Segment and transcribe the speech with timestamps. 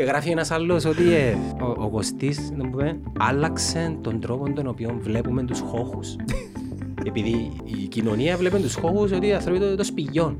[0.00, 4.66] Ε, Γράφει ένας άλλος ότι ε, ο, ο Κωστής να πούμε, άλλαξε τον τρόπο τον
[4.66, 6.16] οποίο βλέπουμε τους χώχους.
[7.06, 10.36] Επειδή η κοινωνία βλέπει τους χώχους ότι οι άνθρωποι το, το σπηγιόν.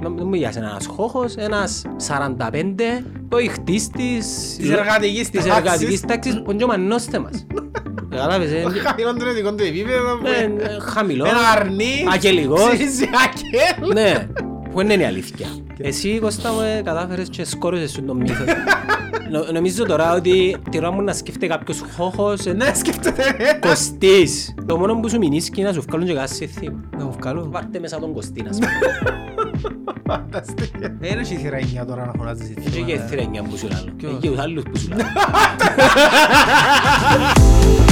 [0.00, 4.56] Να μην μου γιάσει ένας χώχος, ένας 45, το ηχτής της...
[4.60, 5.56] Της εργατικής της τάξης.
[5.64, 7.46] εργατικής τάξης, που είναι και ο μανώστε μας.
[8.10, 10.16] Κατάλαβες, ε, Χαμηλόν τον ειδικό του επίπεδο.
[10.18, 12.04] που- ε, ε, χαμηλός, Ένα αρνί.
[12.12, 12.68] αγγελικός.
[12.72, 13.92] Ψήσει αγγέλ.
[13.92, 14.26] Ναι,
[14.72, 15.46] που δεν είναι η αλήθεια.
[15.78, 18.44] Εσύ, Κώστα μου, ε, κατάφερες και σκόρωσες σου τον μύθο.
[19.32, 23.22] Νο- Νομίζω τώρα ότι τη ώρα μου να σκέφτεται κάποιος χώχος, ε, Ναι, σκέφτεται.
[23.60, 24.54] Κωστής.
[24.66, 26.80] Το μόνο που σου μηνίσκει είναι να σου βγάλουν και κάτι σύνθημα.
[26.98, 27.46] Να μου βγάλω.
[27.50, 28.66] Βάρτε μέσα τον Κωστή, να σου πω.
[30.12, 30.96] Φανταστικά.
[31.00, 32.70] Δεν έχει θύρα εννιά τώρα να φωνάζεις έτσι.
[32.70, 33.92] Και και θηρένια που σου λάλλω.
[33.96, 35.02] Ποιος; Και τους άλλους που σου λάλλω.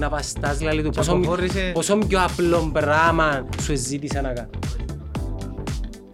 [0.00, 1.70] να βαστάς δηλαδή του πόσο, αποχώρησε.
[1.74, 4.48] πόσο πιο απλό πράγμα σου ζήτησα να κάνω.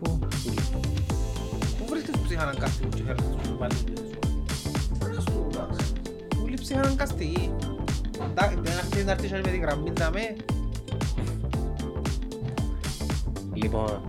[0.02, 0.18] Πού;
[1.78, 3.74] Πού βρίσκεις ψυχαναγκαστικούς και φέρνεις τους πάλι
[6.28, 7.50] Πού είναι ψυχαναγκαστική.
[8.30, 10.36] Εντάξει, δεν αρχίζεις να έρθεις με τη γραμμή δαμέ.
[13.54, 14.00] Λοιπόν,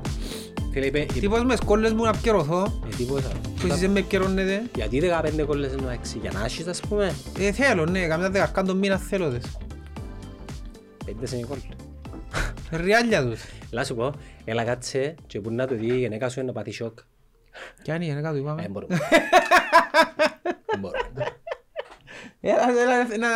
[0.71, 2.80] φίλε είπε, Τύπος με σκόλες μου να πιερωθώ.
[2.91, 3.30] ε, τίποτα.
[3.59, 4.61] Που εσείς δεν με πιερώνετε.
[4.75, 8.65] Γιατί 15 κόλλες εννοώ έξι, για να έχεις ας πούμε, Ε, θέλω, ναι, καμιά δεκαρκάν
[8.65, 9.43] τον μήνα θέλω τες.
[11.08, 11.59] Πέντε σε κόλλ.
[12.72, 13.41] Ριάλια τους.
[13.72, 14.13] Λά σου πω,
[14.45, 16.99] έλα κάτσε και που να το δει η γενέκα σου είναι να πάθει σοκ.
[17.81, 18.61] Κι αν η γενέκα του Ε, είπαμε.
[18.61, 18.88] Δεν μπορώ.
[20.66, 20.99] Δεν μπορώ.
[22.41, 23.27] Έλα, έλα, να...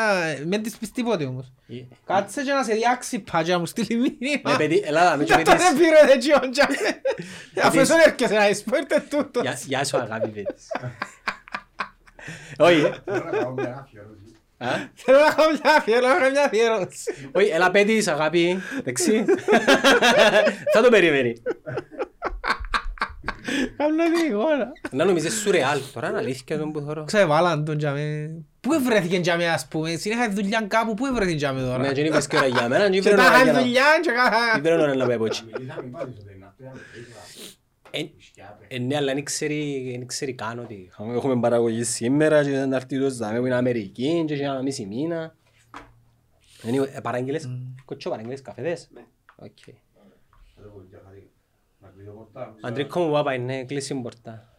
[0.47, 1.53] Μην της πεις τίποτε όμως.
[1.67, 4.52] Ε, Κάτσε και να σε διάξει πάτια μου στείλει μήνυμα.
[4.52, 5.73] Ναι, παιδί, έλα, με Και και τώρα πετύς.
[5.80, 6.67] πήρε έτσι όντια.
[7.67, 9.44] Αφού εσύ έρχεσαι να εισπώ, ήρθε τούτος.
[9.44, 10.67] Γεια- Γεια σου αγάπη πετύς.
[12.58, 12.88] Όχι, ε.
[12.88, 13.85] Α,
[14.93, 17.13] Θέλω να κάνω μια αφιέρωση, να κάνω μια αφιέρωση.
[17.31, 19.25] όχι, έλα πέτεις αγάπη, δεξί.
[20.73, 21.33] Θα το περιμένει.
[23.77, 24.71] Κάνω την εικόνα.
[24.91, 27.03] Να νομίζεις σουρεάλ, τώρα είναι αλήθεια τον που θωρώ.
[27.03, 28.31] Ξεβάλαν τον τζαμέ.
[28.59, 32.09] Πού ευρέθηκε τζαμέ ας πούμε, συνέχεια δουλειά κάπου, πού ευρέθηκε τζαμέ Ναι, τώρα; και είναι
[32.09, 34.11] είπες και ώρα για μένα, και Και ήπρεπε τα να είχαν για να- δουλειά και
[34.11, 34.38] κάνα...
[34.57, 35.44] ήπρεπε να να πω έτσι.
[35.50, 36.71] Ε, ε,
[38.81, 43.09] ναι, αλλά δεν ξέρει, δεν ξέρει καν ότι έχουμε παραγωγή σήμερα και να έρθει το
[43.09, 45.35] ζάμε που είναι Αμερική και για ένα μισή μήνα.
[46.62, 47.50] Δεν είναι- ε, Παραγγείλες,
[47.85, 48.90] κοτσό παραγγείλες καφεδές;
[49.35, 49.57] Οκ.
[52.62, 54.56] Αντρίκο μου πάπα είναι κλείσει η πόρτα.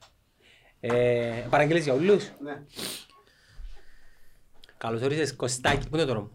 [0.80, 2.30] Ε, Παραγγείλες για όλους;
[4.78, 6.30] Καλώς όρισες Κωστάκη, πού είναι το όνομα.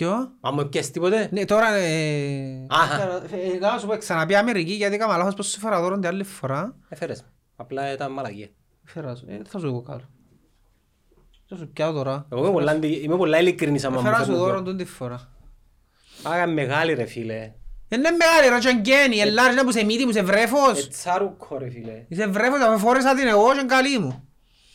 [0.00, 1.28] Ποιο; Μα μου πιέσεις τίποτε.
[1.32, 1.74] Ναι, τώρα...
[1.74, 3.02] ε, Αχα.
[3.02, 6.24] ε, Να σου πω, ξαναπεί Αμερική γιατί έκανα λάθος πως σου φέρα δώρο την άλλη
[6.24, 6.76] φορά.
[6.88, 7.24] Έφερες.
[7.56, 8.48] Απλά ήταν μαλακία.
[8.84, 10.04] Φέρα σου, ε, θα σου εγώ κάτω.
[11.48, 12.26] Θα σου πιάω τώρα.
[12.32, 14.62] Εγώ είμαι πολλά, αντι- είμαι πολλά ειλικρινής άμα μου Φέρα σου φέρνουν δώρο δώρο.
[14.64, 15.28] τον τη φορά.
[16.22, 17.52] Άρα μεγάλη ρε φίλε.
[17.88, 20.84] Είναι μεγάλη ρε τσαγκένι, ελάρι να που σε μύτη μου, σε βρέφος.
[20.86, 22.04] Ετσάρουκο ρε φίλε.
[22.08, 24.28] Είσαι βρέφος, αφού φόρεσα την εγώ και είναι καλή μου.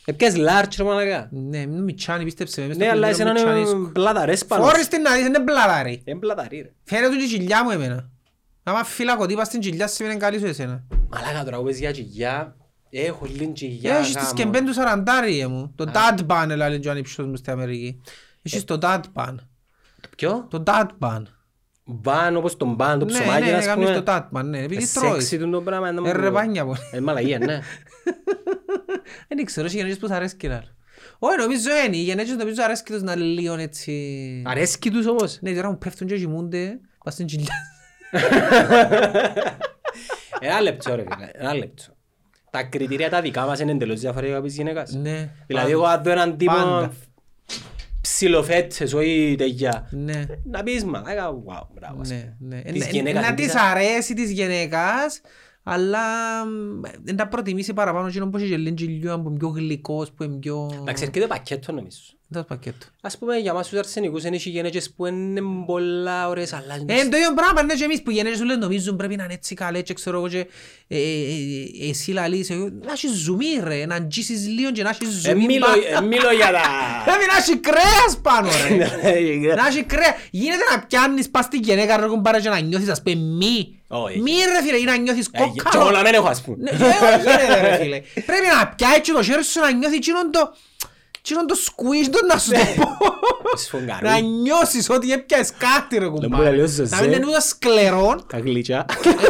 [0.08, 1.28] Έπιας λάρτς ρε μαλακά.
[1.30, 2.68] Ναι, μην μητσάνει, πίστεψε μες.
[2.68, 3.92] μες στο Ναι, αλλά πλημμύρο εσένα μου είναι μητσάνισκω.
[3.92, 4.64] πλαταρές πάνω.
[4.64, 6.02] Φόρες την να δεις, είναι μπλαδάρι.
[6.04, 6.72] Είναι πλαταρή ρε.
[6.84, 8.10] Φέρε του τη κοιλιά μου εμένα.
[8.62, 10.84] Άμα φύλακο τύπα στην κοιλιά σου είναι καλή σου εσένα.
[11.08, 12.56] Μαλάκα τώρα που πες για τσιγιά.
[12.90, 13.94] Έχω λίγη τσιγιά.
[13.96, 14.34] Έχεις τις γάμο.
[14.34, 15.72] κεμπέν του σαραντάρι ε, μου.
[15.74, 18.00] Το dad ban λέει ο ανήψιος μου στην Αμερική.
[18.42, 19.34] Έχεις το dad ban.
[20.16, 21.22] Ποιο; Το dad ban.
[21.84, 24.00] Μπαν όπως τον μπαν, το Ναι, ψωμάκι ναι, ας κάνεις πούμε.
[24.00, 24.58] το dad ban, ναι.
[24.62, 25.12] Επειδή Ε, τρώεις.
[25.28, 25.92] Σεξι του το πράγμα.
[25.92, 26.78] να μου- Ε, ρε πάνια πολύ.
[26.92, 27.60] Ε, μαλαγία, ναι.
[29.28, 30.64] Δεν ξέρω, έχει γενέσεις που θα αρέσκει να.
[31.18, 31.96] Όχι, νομίζω είναι.
[31.96, 34.42] Οι γενέσεις νομίζω αρέσκει τους να είναι λίγο έτσι...
[34.46, 35.38] Αρέσκει τους όμως.
[35.40, 36.78] Ναι, τώρα μου πέφτουν και κοιμούνται.
[37.04, 37.54] Πας στην κοιλιά.
[40.40, 41.82] Ένα λεπτό ρε φίλε, ένα λεπτό.
[42.50, 44.92] Τα κριτήρια τα δικά μας είναι εντελώς διαφορετικά από τις γυναίκας.
[44.92, 45.30] Ναι.
[45.46, 46.92] Δηλαδή εγώ αν δω έναν τύπο Πάντα.
[48.00, 49.88] ψιλοφέτσες, όχι τέτοια.
[49.90, 50.24] Ναι.
[50.44, 52.00] Να πεις μαλάκα, wow, μπράβο.
[52.00, 52.36] ας πούμε.
[52.38, 52.72] Ναι, ναι.
[52.72, 55.20] Της Ε, γυναίκας Να δεν της της αρέσει της γυναίκας,
[55.68, 56.00] αλλά
[57.02, 60.22] δεν τα προτιμήσει παραπάνω εκείνον που έχει και λίγο γυλιό, που είναι πιο γλυκός, που
[60.22, 60.70] είναι πιο...
[60.80, 61.98] Εντάξει, έρχεται πακέτο νομίζω.
[62.28, 62.86] Δεν το πακέτο.
[63.02, 66.94] Ας πούμε για μας τους αρσενικούς είναι οι γυναίκες που είναι πολλά ωραίες αλλά Ε,
[66.94, 69.24] είναι το ίδιο πράγμα, είναι και εμείς που οι γενναίες σου λένε νομίζουν πρέπει να
[69.24, 70.38] είναι έτσι καλές και ξέρω εγώ και
[70.88, 74.88] ε, ε, ε, εσύ λαλείς, ε, να έχεις ζουμί ρε, να αγγίσεις λίγο και να
[74.88, 76.04] έχεις Ε, ζουμί μιλώ- πάνω.
[76.04, 76.60] ε, Μιλώ για τα...
[77.06, 78.74] Πρέπει να έχει κρέας πάνω ρε.
[78.76, 80.14] Ναι, Να έχει κρέας.
[80.30, 83.80] Γίνεται να πιάνεις πας στη γυναίκα ρε κουμπάρα και να νιώθεις ας πούμε μη.
[83.88, 84.20] Όχι.
[84.20, 85.84] Μη ρε φίλε, ή να νιώθεις Ε, Και κόκκαλο.
[85.84, 86.56] όλα μεν έχω ας πούμε.
[86.60, 88.00] Ναι, ε, όχι, γίνεται, ρε φίλε.
[88.14, 90.30] Πρέπει να πιάσει το χέρι σου να νιώθεις εκείνον
[91.34, 91.40] το...
[91.40, 94.08] Εκείνον το squish, το να σου το πω; Σφογγαρούι.
[94.08, 96.44] Να νιώσεις ότι έπιασες κάτι ρε Να κουμπάρε.
[96.44, 96.96] μου λέει ο Ζωζέ.
[96.96, 98.86] Να μην είναι ούτε σκλερόν, Τα γλυκιά.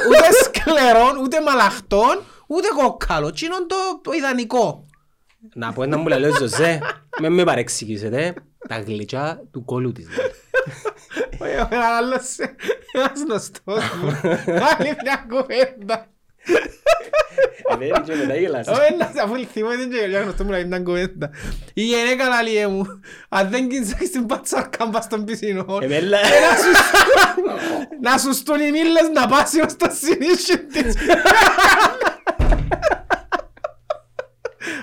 [0.08, 3.26] ούτε σκλερόν, ούτε μαλαχτόν, ούτε κόκκαλο.
[3.26, 4.84] Εκείνον το, το ιδανικό;
[5.54, 6.80] Να πω ένα μου λέει ο Ζωζέ,
[7.20, 8.34] με με παρεξηγήσετε,
[8.68, 10.06] τα γλυκιά του κόλου της.
[10.08, 10.30] λέει.
[11.40, 12.36] Όχι, ο άλλος,
[12.92, 14.08] ένας γνωστός μου,
[14.46, 16.06] άλλη μια κουβέντα.
[17.68, 18.66] Ε, δεν είναι και μετά γελάς.
[18.66, 21.30] Όχι, ένας αφού θυμάται και για γνωστό μου λέει μια κουβέντα.
[21.74, 26.18] Η γυναίκα λέει μου, αν δεν κοιτάξεις την πατσάρκα μπας στον πισινό, Εμένα,
[28.00, 30.94] να σου στούν οι μήλες να πας ως το συνήθι της.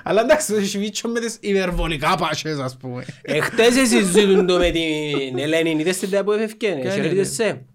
[0.03, 3.05] Αλλά εντάξει, το σιβίτσο με τις υπερβολικά πάσες, ας πούμε.
[3.21, 7.65] εχθές συζητούν το με την Ελένη, είδες την τέα που έφευκε, Ποια χαιρετίζεσαι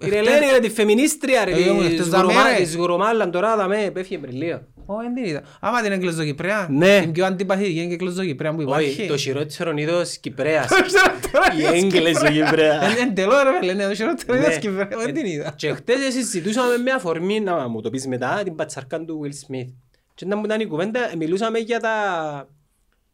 [0.00, 0.08] σε.
[0.08, 2.62] Την Εχθές- Ελένη ρε, τη φεμινίστρια ρε, Ε, εγώ, της εχθές δαμέ, Γουρουμά- ρε.
[2.64, 4.68] της Γουρομάλαν τώρα δαμέ, πέφυγε πριλία.
[4.86, 5.42] Ω, δεν την είδα.
[5.60, 7.00] Άμα την Εγγλεζοκυπρέα, Ναι.
[7.00, 9.06] την πιο αντιπαθητική είναι και Εγγλεζοκυπρέα που Όχι, υπάρχει.
[9.06, 10.68] το χειρότερο είδος Κυπρέας.
[11.32, 12.48] Τώρα Η είδες Έγγλες Κυπρέας.
[12.50, 12.84] Κυπρέας.
[12.96, 14.58] Εν- Εν τελώ ρε φίλε, ναι, το χειρότερο είδες Ναι.
[14.58, 15.52] Κυπρέας, δεν την είδα.
[15.56, 19.72] Και χτες συζητούσαμε με αφορμή, να μου το πεις μετά, την πατσαρκά του Will Smith.
[20.14, 22.48] Και όταν μου ήταν η κουβέντα, ε, μιλούσαμε για τα,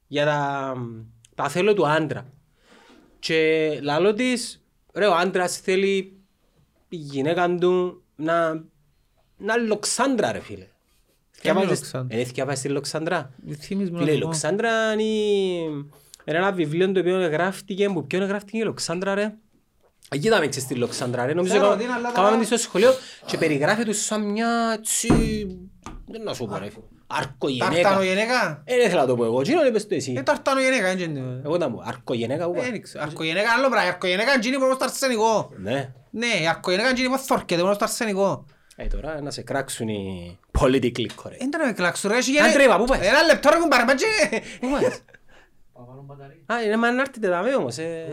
[0.07, 0.75] για τα,
[1.35, 2.27] τα θέλω του άντρα.
[3.19, 4.63] Και λαλό της,
[4.95, 6.17] ρε ο άντρας θέλει
[6.97, 8.53] η γυναίκα του να,
[9.37, 10.67] να λοξάντρα ρε φίλε.
[11.41, 13.31] Ποια είναι η Θκιάβαζες- Λοξάνδρα; Ε, θκιάβαζες τη Λοξάντρα.
[13.61, 14.27] Θύμις μου να Φίλε, η το πω.
[14.27, 15.63] Λοξάντρα είναι η-
[16.25, 19.35] είναι ένα βιβλίο το οποίο γράφτηκε, που ποιον γράφτηκε η Λοξάντρα ρε.
[20.11, 22.47] Εκεί είδαμε και στη Λοξάντρα ρε, νομίζω Ξέρω κα- τι είναι, αλλά κάναμε τώρα- τη
[22.47, 22.91] στο σχολείο
[23.27, 25.09] και περιγράφει τους σαν μια τσι...
[26.07, 26.69] Δεν να σου πω ρε,
[27.07, 27.83] αρκογενέκα.
[27.83, 28.63] Ταρτανογενέκα.
[28.65, 31.11] Ε, δεν θέλω να το πω εγώ, τι να είπες το εσύ; Ε, ταρτανογενέκα, δεν
[31.17, 31.41] είναι.
[31.45, 33.05] Εγώ να πω, αρκογενέκα που Ε, δεν ξέρω.
[33.05, 33.87] Αρκογενέκα είναι άλλο πράγμα.
[33.87, 35.51] Η αρκογενέκα είναι εκείνη που είναι στο αρσενικό.
[35.57, 35.93] Ναι.
[36.15, 38.45] Ναι, η αρκογενέκα είναι εκείνη που θωρκεται μόνο στο αρσενικό.
[38.77, 41.37] Ε, τώρα να σε κράξουν οι politically correct.
[41.39, 44.07] Δεν να με κλάξω ρε, έχει Αν τρέβα, πού πας; Ένα λεπτό ρε κουμπάρε, μπάτσε.
[44.61, 44.83] Πού πας;
[46.47, 47.77] Α, είναι μα να έρθετε δαμέ όμως.
[47.79, 48.07] ε.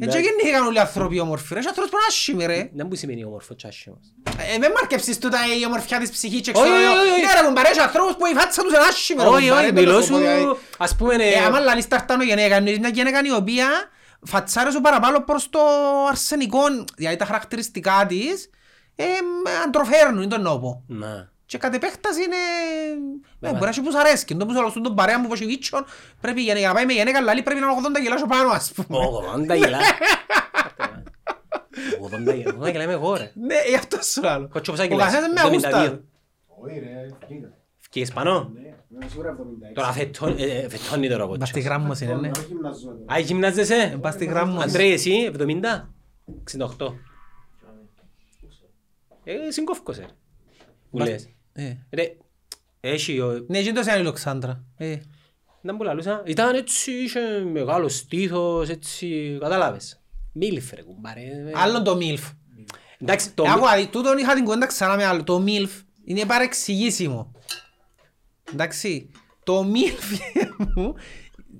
[0.00, 2.70] Έτσι γεννήθηκαν όλοι οι άνθρωποι όμορφοι ρε, έχει άνθρωπος που είναι άσχημοι ρε.
[2.74, 4.14] Δεν μου σημαίνει όμορφο τσάσι μας.
[4.54, 6.92] Ε, με μάρκεψεις τούτα η ομορφιά της ψυχής και Όχι, ξέρω όχι, εγώ.
[7.00, 7.20] όχι, όχι.
[7.20, 9.72] Ναι ρε κουμπάρε, έχει ανθρώπους που η φάτσα τους είναι άσχημη ρε Όχι, κουμπάρε, όχι,
[9.74, 10.40] δεν μιλώ το σου πω, δηλαδή.
[10.42, 13.66] σου, ας πούμε, Ε, άμα ε, λαλείς ταρτανογενέκα, είναι μια γυναίκα η οποία
[14.26, 15.60] φατσάρε σου παραπάνω προς το
[16.08, 16.60] αρσενικό,
[16.96, 18.50] δηλαδή τα χαρακτηριστικά της,
[18.96, 19.04] ε,
[19.66, 20.84] αντροφέρνουν, είναι το εννοώ πω.
[20.86, 21.30] να.
[21.46, 22.36] Και κατ' επέκταση είναι...
[22.36, 23.58] Ε, Βέβαια.
[23.58, 24.36] μπορεί να έχει που σ' αρέσκει.
[24.36, 25.84] Το που σου αρέσουν τον παρέα μου που έχει γίτσον,
[26.20, 28.72] πρέπει για να πάει με γυναίκα λαλή πρέπει να είναι 80 κιλά σου πάνω ας
[28.72, 28.98] πούμε.
[28.98, 29.78] Ω, 80 κιλά.
[32.28, 33.32] 80 κιλά, 80 κιλά είμαι εγώ ρε.
[33.34, 34.48] Ναι, γι' αυτό σου λέω.
[34.48, 35.44] Κότσο ποσά Ο κιλάς, καθένας με 72.
[35.46, 36.00] αγούστα.
[37.78, 38.52] Φκείς πάνω;
[39.74, 41.64] Τώρα φετών- ε, ε, φετώνει τώρα ο Μπας στη κότσος.
[41.64, 42.30] γράμμος είναι, ναι.
[43.12, 44.64] Α, γυμνάζεσαι; Μπας στη γράμμος.
[44.64, 45.94] Αντρέ, εσύ, 70.
[46.44, 46.94] 68.
[49.24, 50.04] Ε, συγκόφκος, ρε.
[50.90, 51.28] Που Μπας- λες.
[51.52, 51.76] Ε.
[51.90, 52.16] Ρε,
[52.80, 54.64] έχει, ο- Ναι, και τόσο είναι η Λοξάνδρα.
[54.76, 54.96] Ε.
[55.60, 56.22] δεν μου λαλούσα.
[56.26, 57.20] Ήταν έτσι, είχε
[57.52, 60.00] μεγάλο στήθος, έτσι, κατάλαβες.
[60.32, 61.20] Μίλφ, ρε, κουμπάρε.
[61.20, 62.32] Ε, Άλλον το MILF.
[62.98, 63.42] Εντάξει, το...
[63.44, 65.24] Ε, άκουα, δει, τούτον είχα την κουβέντα ξανά με άλλο.
[65.24, 67.31] Το MILF είναι παρεξηγήσιμο.
[68.52, 69.10] Εντάξει.
[69.44, 70.18] Το MILF
[70.74, 70.94] μου,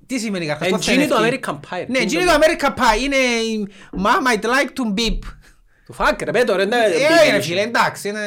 [0.06, 1.84] τι σημαίνει καρχάς, πώς θα Εντζίνει το είναι American Pie.
[1.88, 5.18] Ναι, εκείνη το American Pie είναι η Mom I'd like to beep.
[5.86, 8.20] Του φάκ, ρε, πέτω, ρε, ναι, Ε, ρε φίλε, εντάξει, είναι...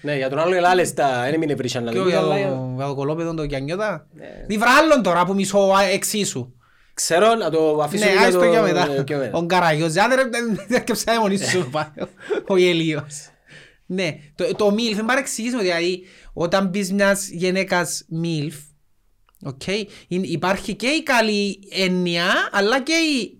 [0.00, 2.72] Ναι, για τον άλλο ελάλες τα, δεν μείνε βρίσκαν να Και δούμε, για αλλά, το-
[2.76, 4.06] για το κολόπεδο το Κιανιώτα.
[4.46, 6.52] Δι' βράλλον τώρα που μισώ α, εξίσου.
[6.94, 8.44] Ξέρω να το αφήσω Ναι, για άστο το...
[8.44, 9.02] για ε, μετά.
[9.04, 9.38] πιο μετά.
[9.38, 11.86] Ο Καραγιός, άντε ρε, δεν έρκεψα μόνοι σου πάει,
[12.46, 13.28] ο Γελίος.
[13.86, 16.02] Ναι, το, το MILF είναι παρεξηγήσιμο, δηλαδή
[16.34, 18.58] όταν πεις μιας γυναίκας MILF,
[19.42, 19.66] OK,
[20.08, 23.38] είναι- υπάρχει και η καλή έννοια, αλλά και η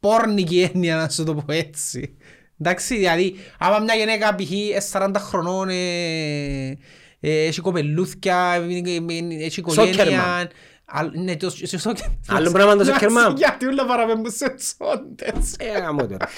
[0.00, 2.16] πόρνικη έννοια, να σου το πω έτσι.
[2.60, 4.50] Εντάξει, δηλαδή, άμα μια γυναίκα π.χ.
[4.50, 6.78] ε, 40 χρονών, ε,
[7.20, 10.50] ε, έχει κοπελούθκια, ε, ε, έχει οικογένεια...
[10.92, 11.14] Σόκερμαν.
[11.14, 12.18] Αλ- Ναι, το s- soccer mom.
[12.28, 13.36] Άλλο πράγμα το Εντάξει, soccer mom.
[13.36, 15.54] Γιατί όλα παραπέμπουν σε τσόντες.
[15.58, 16.28] Ε, γαμώ τώρα.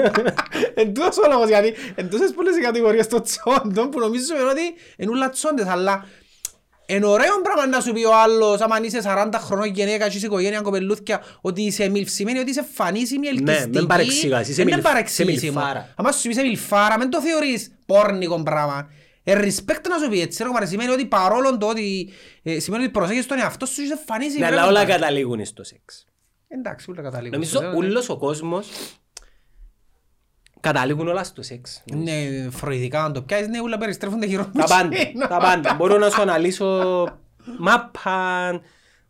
[0.74, 4.60] Εν τούτος ο λόγος, γιατί εν τόσες πολλές οι κατηγορίες των τσόντων που νομίζουμε ότι
[4.96, 6.04] είναι όλα τσόντες, αλλά
[6.86, 10.26] είναι ωραίο πράγμα να σου πει ο άλλος, άμα είσαι 40 χρονών γυναίκα και είσαι
[10.26, 13.68] οικογένεια κοπελούθκια, ότι είσαι μιλφ, σημαίνει ότι είσαι φανίσιμη, ελκυστική.
[13.70, 15.52] Ναι, μην παρεξηγάς, είσαι Δεν είναι μιλφ- είσαι παρεξηγήσιμο.
[15.60, 15.92] μιλφάρα.
[15.96, 18.90] Άμα σου πει είσαι μιλφάρα, μην το θεωρείς πόρνικο πράγμα.
[19.24, 22.10] Ε, respect να σου πει έτσι, ρε κομπάρε, σημαίνει ότι παρόλο το ότι
[22.42, 24.40] ε, σημαίνει ότι προσέχεις τον εαυτό σου, είσαι φανίσιμη.
[24.40, 24.92] Ναι, ρε αλλά όλα κομπάρε.
[25.00, 26.04] καταλήγουν στο σεξ.
[26.48, 27.32] Εντάξει, όλα καταλήγουν.
[27.32, 28.68] Νομίζω στο- όλος ο κόσμος
[30.60, 31.82] καταλήγουν όλα στο σεξ.
[31.94, 32.12] Ναι,
[32.50, 34.96] φροηδικά αν το πιάσεις, ναι, όλα περιστρέφονται γύρω Τα πάντα,
[35.28, 35.74] τα πάντα.
[35.74, 37.04] Μπορώ να σου αναλύσω
[37.58, 38.60] μάπα,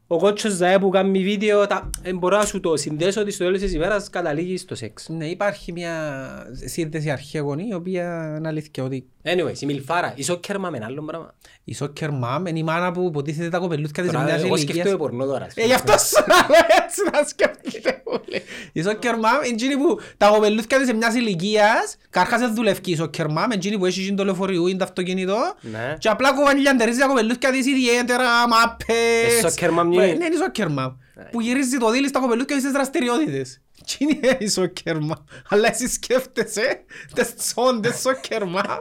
[0.07, 1.90] ο κότσος ΔΑΕ που κάνει βίντεο, τα...
[2.02, 5.09] ε, μπορώ να σου το συνδέσω ότι στο τέλος της ημέρας καταλήγει στο σεξ.
[5.09, 6.26] Ναι, υπάρχει μια
[6.64, 11.03] σύνδεση αρχαίγονη, η οποία είναι αλήθεια ότι Anyways, η Μιλφάρα, η Soccer Mom είναι άλλο
[11.03, 11.35] πράγμα.
[11.65, 14.71] Η soccer mom είναι η μάνα που υποτίθεται τα κοπελούθια της Τώρα, μιας Εγώ ηλικίας.
[14.71, 15.45] σκέφτομαι πορνό τώρα.
[15.45, 15.67] ας Ε, πούμε.
[15.67, 18.43] γι' αυτό σου λέω έτσι να σκέφτεται πολύ.
[18.73, 22.99] Η soccer mom είναι εκείνη που τα κοπελούθια της μιας ηλικίας, καρχάς δεν δουλεύει η
[23.00, 25.97] soccer mom, είναι εκείνη που έχει το λεωφορείο, είναι το αυτοκίνητο Ναι.
[25.99, 29.43] και απλά κουβαλιαντερίζει τα κοπελούθια της ιδιαίτερα, μάπες.
[29.45, 30.07] Ε, soccer mom Που- είναι.
[30.07, 30.95] Ναι, είναι η soccer mom.
[31.31, 33.61] Που γυρίζει το δίλη στα κοπελούθια της δραστηριότητες.
[33.81, 35.23] Εκείνη είναι η soccer mom.
[35.49, 36.85] Αλλά εσύ σκέφτεσαι
[37.15, 38.79] τις τσόντες soccer mom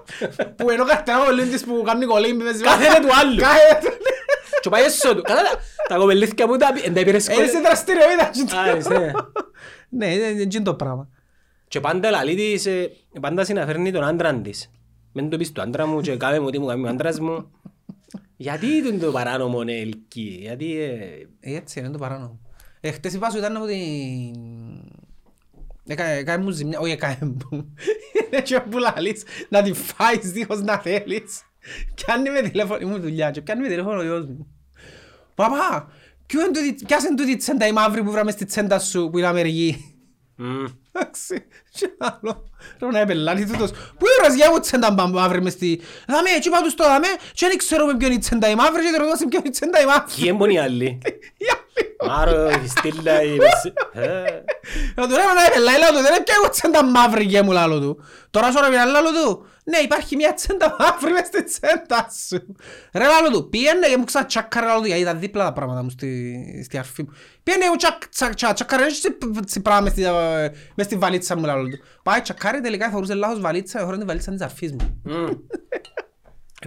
[0.55, 3.39] που ενώ κάθε ένα κοπελούθι της που κάνει κολύμπι μες Κάθεται του άλλου.
[3.41, 3.97] Κάθεται.
[4.61, 5.21] Και πάει έσω του.
[5.21, 8.59] Καλά, τα- τα κοπελούθια που τα εν τα πήρες Είναι σε κο- δραστηριότητα.
[8.61, 9.11] Α, είσαι.
[9.89, 11.07] Ναι, είναι είναι εκείνο το πράγμα.
[11.67, 12.91] Και πάντα λαλεί της, ε,
[13.21, 14.71] πάντα συναφέρνει τον άντραν της.
[15.13, 17.51] Μεν το πεις του άντρα μου και κάμε μου τι μου κάνει ο άντρας μου.
[18.41, 20.79] Γιατί είναι το παράνομο ελκύει, γιατί...
[20.81, 22.39] ε, Ε, Έτσι είναι το παράνομο.
[22.79, 23.77] Ε, χτες είπα σου ήταν από την...
[25.87, 27.75] Έκανε έκανε μου ζημιά, όχι έκανε μου.
[28.31, 31.41] Είναι και που λαλείς να την φάεις δίχως να θέλεις.
[31.95, 34.47] Πιάνει με τηλέφωνο, ήμουν δουλειά και πιάνει με τηλέφωνο ο γιος μου.
[35.35, 35.91] Παπά,
[36.25, 39.17] ποιο είναι τούτη- ποια είναι τούτη τσέντα η μαύρη που βράμε στη τσέντα σου που
[39.17, 39.95] είναι Αμερική.
[40.99, 41.01] Μμ.
[41.01, 41.45] Εντάξει,
[41.79, 42.49] και άλλο.
[42.79, 43.71] Ρε να επελάνει τούτος.
[43.71, 45.81] Πού είναι για μου τσέντα μπα- μαύρη μες στη...
[46.07, 48.81] Δάμε, έτσι είπα τους το δάμε και δεν ξέρουμε ποιο είναι η τσέντα η μαύρη
[48.91, 50.03] και ρωτάς ποιο είναι η τσέντα η μαύρη.
[50.15, 50.85] Ποιοι έμπονοι οι άλλοι;
[51.43, 52.13] Η άλλη.
[52.19, 54.43] Άρα, η Στέλλα, η Μερσέ- Ε,
[54.95, 57.51] Να του λέμε να επελάει, λέω του, δεν είναι πια εγώ τσέντα μαύρη και μου
[57.51, 58.03] λάλο του.
[58.29, 62.55] Τώρα σου ρε λάλο του, ναι υπάρχει μια τσέντα μαύρη μες στη τσέντα σου.
[62.93, 65.89] Ρε λάλο του, πήγαινε και μου ξατσάκαρε λάλο του, γιατί ήταν δίπλα τα πράγματα μου
[65.89, 67.09] στη, στη αρφή μου.
[67.43, 70.95] Πήγαινε και μου τσακ- τσακ- τσακ- τσακάρε, έτσι τσι πράγμα μες στη- ε, μες στη
[70.95, 71.77] βαλίτσα μου λάλο του.
[72.03, 75.01] Πάει τσακάρε τελικά φορούσε λάθος βαλίτσα, φορούσε την βαλίτσα της αρφής μου.
[75.03, 75.27] μμ.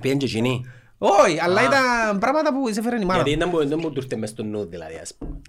[0.00, 0.60] Πήγαινε και εκείνη.
[0.98, 3.14] Όχι, αλλά ήταν πράγματα που σε φέρνει η μάνα.
[3.22, 5.40] Γιατί ήταν που δεν μου του ήρθε μες στο νου, δηλαδή, ας πούμε.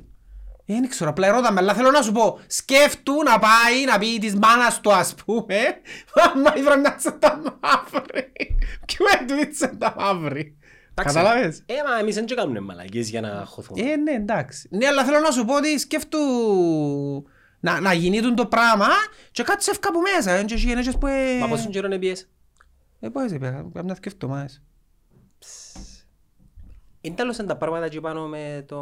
[0.65, 4.17] Ε, Δεν ξέρω, απλά ερώταμε, αλλά θέλω να σου πω, σκέφτου να πάει να πει
[4.19, 5.57] της μάνας του ας πούμε,
[6.15, 8.31] μάμα ήβρα μια τσέντα μαύρη.
[8.85, 10.57] Ποιο είναι τούτη τσέντα μαύρη.
[10.95, 11.15] Εντάξει.
[11.15, 11.63] Κατάλαβες.
[11.65, 13.81] Ε, μα εμείς δεν και κάνουμε μαλακίες για να χωθούμε.
[13.81, 14.67] Ε, ναι, εντάξει.
[14.71, 16.19] Ναι, αλλά θέλω να σου πω ότι σκέφτου
[17.59, 18.87] να, να γίνει τούτο το πράγμα
[19.31, 20.31] και κάτσε ευκά από μέσα.
[20.31, 21.07] ε, Και έχεις γενέσεις που...
[21.07, 22.29] ε, Μα πόσον καιρό είναι πιες.
[22.99, 24.49] Ε, πώς είπε, κάμια σκέφτομαι.
[27.01, 28.77] Είναι τέλος τα πράγματα εκεί πάνω με το...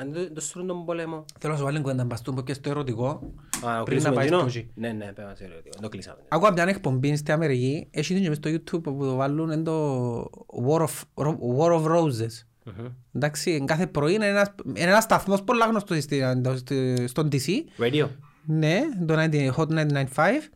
[0.00, 1.24] Αν το, το στρούν τον πόλεμο.
[1.38, 3.08] Θέλω να σου βάλει κουβέντα μπαστούν που και στο ερωτικό.
[3.08, 3.18] Α,
[3.60, 4.38] Πριν να ο κλείσουμε πάει εκείνο.
[4.48, 4.70] στο εκεί.
[4.74, 5.78] Ναι, ναι, πέρα σε ερωτικό.
[5.80, 6.16] Το κλείσαμε.
[6.20, 6.26] ναι.
[6.28, 9.62] Ακούω μια εκπομπή στην Αμερική, έχει την και μες στο YouTube που το βάλουν είναι
[9.62, 10.20] το
[10.68, 11.24] War of,
[11.58, 12.44] War of Roses.
[12.64, 12.86] Μμμ.
[13.14, 16.22] Εντάξει, κάθε πρωί είναι ένας, είναι ένας σταθμός πολλά γνωστός στη-
[16.56, 17.48] στη- στον DC.
[17.78, 18.06] Radio.
[18.44, 20.48] Ναι, το 90 Hot 995.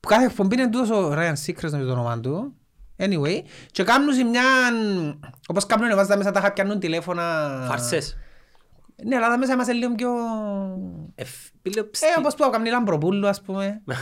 [0.00, 2.54] Που κάθε εκπομπή είναι τούτος ο Ryan Seacrest είναι το όνομα του.
[2.96, 4.42] Anyway, και κάνουν σε μια...
[5.46, 7.22] Όπως κάνουν βάζουν τα μέσα τα χαπιάνουν τηλέφωνα...
[7.68, 8.16] Φαρσές.
[9.04, 10.10] Ναι, αλλά τα μέσα είμαστε λίγο πιο...
[11.14, 11.22] Ε,
[11.62, 13.82] πήλε Ε, ψ- όπως που κάνει Λαμπροπούλου, ας πούμε.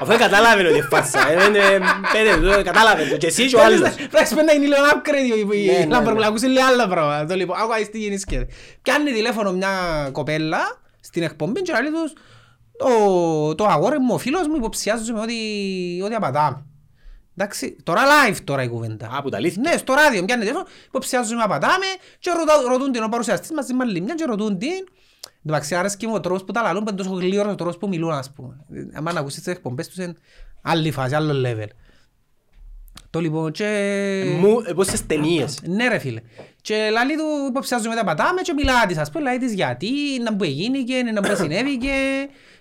[0.00, 1.30] Αφού κατάλαβε ότι είναι φάρσα.
[1.30, 1.78] Ε, δεν, ε,
[2.12, 3.16] πέντε, το κατάλαβε το.
[3.16, 3.80] Και εσύ και ο άλλος.
[3.94, 6.26] Πρέπει να είναι λίγο upgrade Ναι, η ναι, Λαμπροπούλου, ναι.
[6.26, 7.26] ακούσει λίγο άλλα πράγματα.
[7.26, 8.46] Το λοιπόν, άκου τι γίνει σκέφτε.
[8.82, 9.68] Πιάνει τηλέφωνο μια
[10.12, 10.58] κοπέλα
[11.00, 12.12] στην εκπομπή και λέει τους
[12.76, 15.34] το, το αγόρι μου, ο φίλος μου υποψιάζομαι ότι,
[16.04, 16.66] ότι απατάμε.
[17.36, 19.10] Εντάξει, τώρα live τώρα η κουβέντα.
[19.16, 19.62] Α, που τα αλήθεια.
[19.62, 21.84] Ναι, στο ράδιο πιάνει τηλέφωνο, υποψιάζομαι απατάμε
[22.18, 24.84] και ρωτά- ρωτούν την ο παρουσιαστής μαζί με άλλη μια και ρωτούν την
[25.24, 27.54] Εν τω μεταξύ άρεσκε μου ο τρόπος που τα λαλούν, που είναι τόσο γλύωρος ο
[27.54, 28.56] τρόπος που μιλούν, ας πούμε.
[28.92, 30.14] Αν ακούσεις τις εκπομπές τους, είναι
[30.62, 31.66] άλλη φάση, άλλο level.
[33.10, 33.64] Το λοιπόν και...
[34.40, 35.58] Μου, ε, πόσες ταινίες.
[35.62, 36.20] Ναι ρε φίλε.
[36.60, 39.90] Και λαλή του υποψιάζουμε τα πατάμε και μιλά της, ας πούμε, λέει της γιατί,
[40.22, 41.92] να που εγίνηκε, να που συνέβηκε,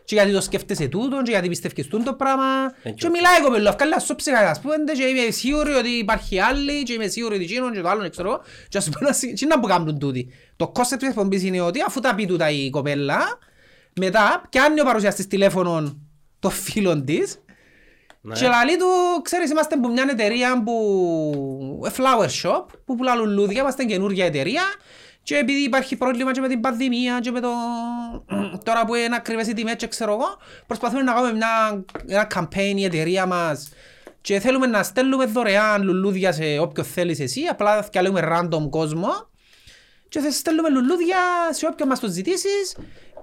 [0.03, 2.69] και γιατί το σκέφτεσαι τούτο, και γιατί πιστεύεις τούτο το πράγμα.
[2.71, 3.11] Thank Και you.
[3.11, 6.93] μιλάει η κοπέλα, αυκάλα στο ψυχα, ας πούμε, και είμαι σίγουρη ότι υπάρχει άλλη, και
[6.93, 8.41] είμαι σίγουρη ότι εκείνον και το άλλο, ξέρω εγώ.
[8.69, 10.33] Και ας πούμε, τι να που κάνουν τούτοι.
[10.55, 13.19] Το concept της εκπομπής είναι ότι αφού τα πει τούτα η κοπέλα,
[13.99, 15.97] μετά πιάνει ο παρουσιαστής τηλέφωνο
[16.39, 17.43] των φίλων της
[18.21, 18.33] Ναι.
[18.33, 21.81] και λαλεί του, ξέρεις, είμαστε που μια εταιρεία που...
[21.85, 24.63] a flower shop που πουλά λουλούδια, είμαστε καινούργια εταιρεία
[25.23, 27.49] και επειδή υπάρχει πρόβλημα και με την πανδημία και με το...
[28.65, 30.37] τώρα που είναι ακριβές οι τιμές και ξέρω εγώ,
[30.67, 33.69] προσπαθούμε να κάνουμε μια, ένα campaign η εταιρεία μας
[34.21, 39.09] και θέλουμε να στέλνουμε δωρεάν λουλούδια σε όποιον θέλεις εσύ, απλά διαλέγουμε random κόσμο
[40.09, 41.17] και θα στέλνουμε λουλούδια
[41.49, 42.77] σε όποιον μας το ζητήσεις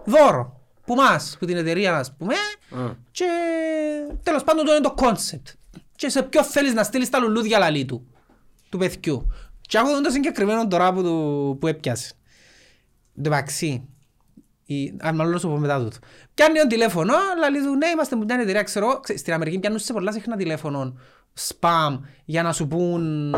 [0.04, 0.60] δώρο.
[0.84, 2.34] Που μας, που την εταιρεία ας πούμε
[2.70, 2.88] Μμ.
[3.10, 3.26] και
[4.22, 5.54] τέλος πάντων το είναι το concept.
[5.96, 8.06] Και σε ποιο θέλεις να στείλεις τα λουλούδια λαλή του,
[8.68, 9.32] του παιδιού.
[9.68, 12.12] Και έχω το συγκεκριμένο τώρα που, του, που έπιασε.
[13.16, 13.88] Εν τω μεταξύ,
[14.64, 15.96] η- αν μάλλον να σου πω μετά τούτο.
[16.34, 19.78] Πιάνει το τηλέφωνο, λαλή του, ναι, είμαστε με μια εταιρεία, ξέρω, ξέ- στην Αμερική πιάνουν
[19.78, 20.98] σε πολλά συχνά τηλέφωνο
[21.48, 23.30] spam για να σου πούν,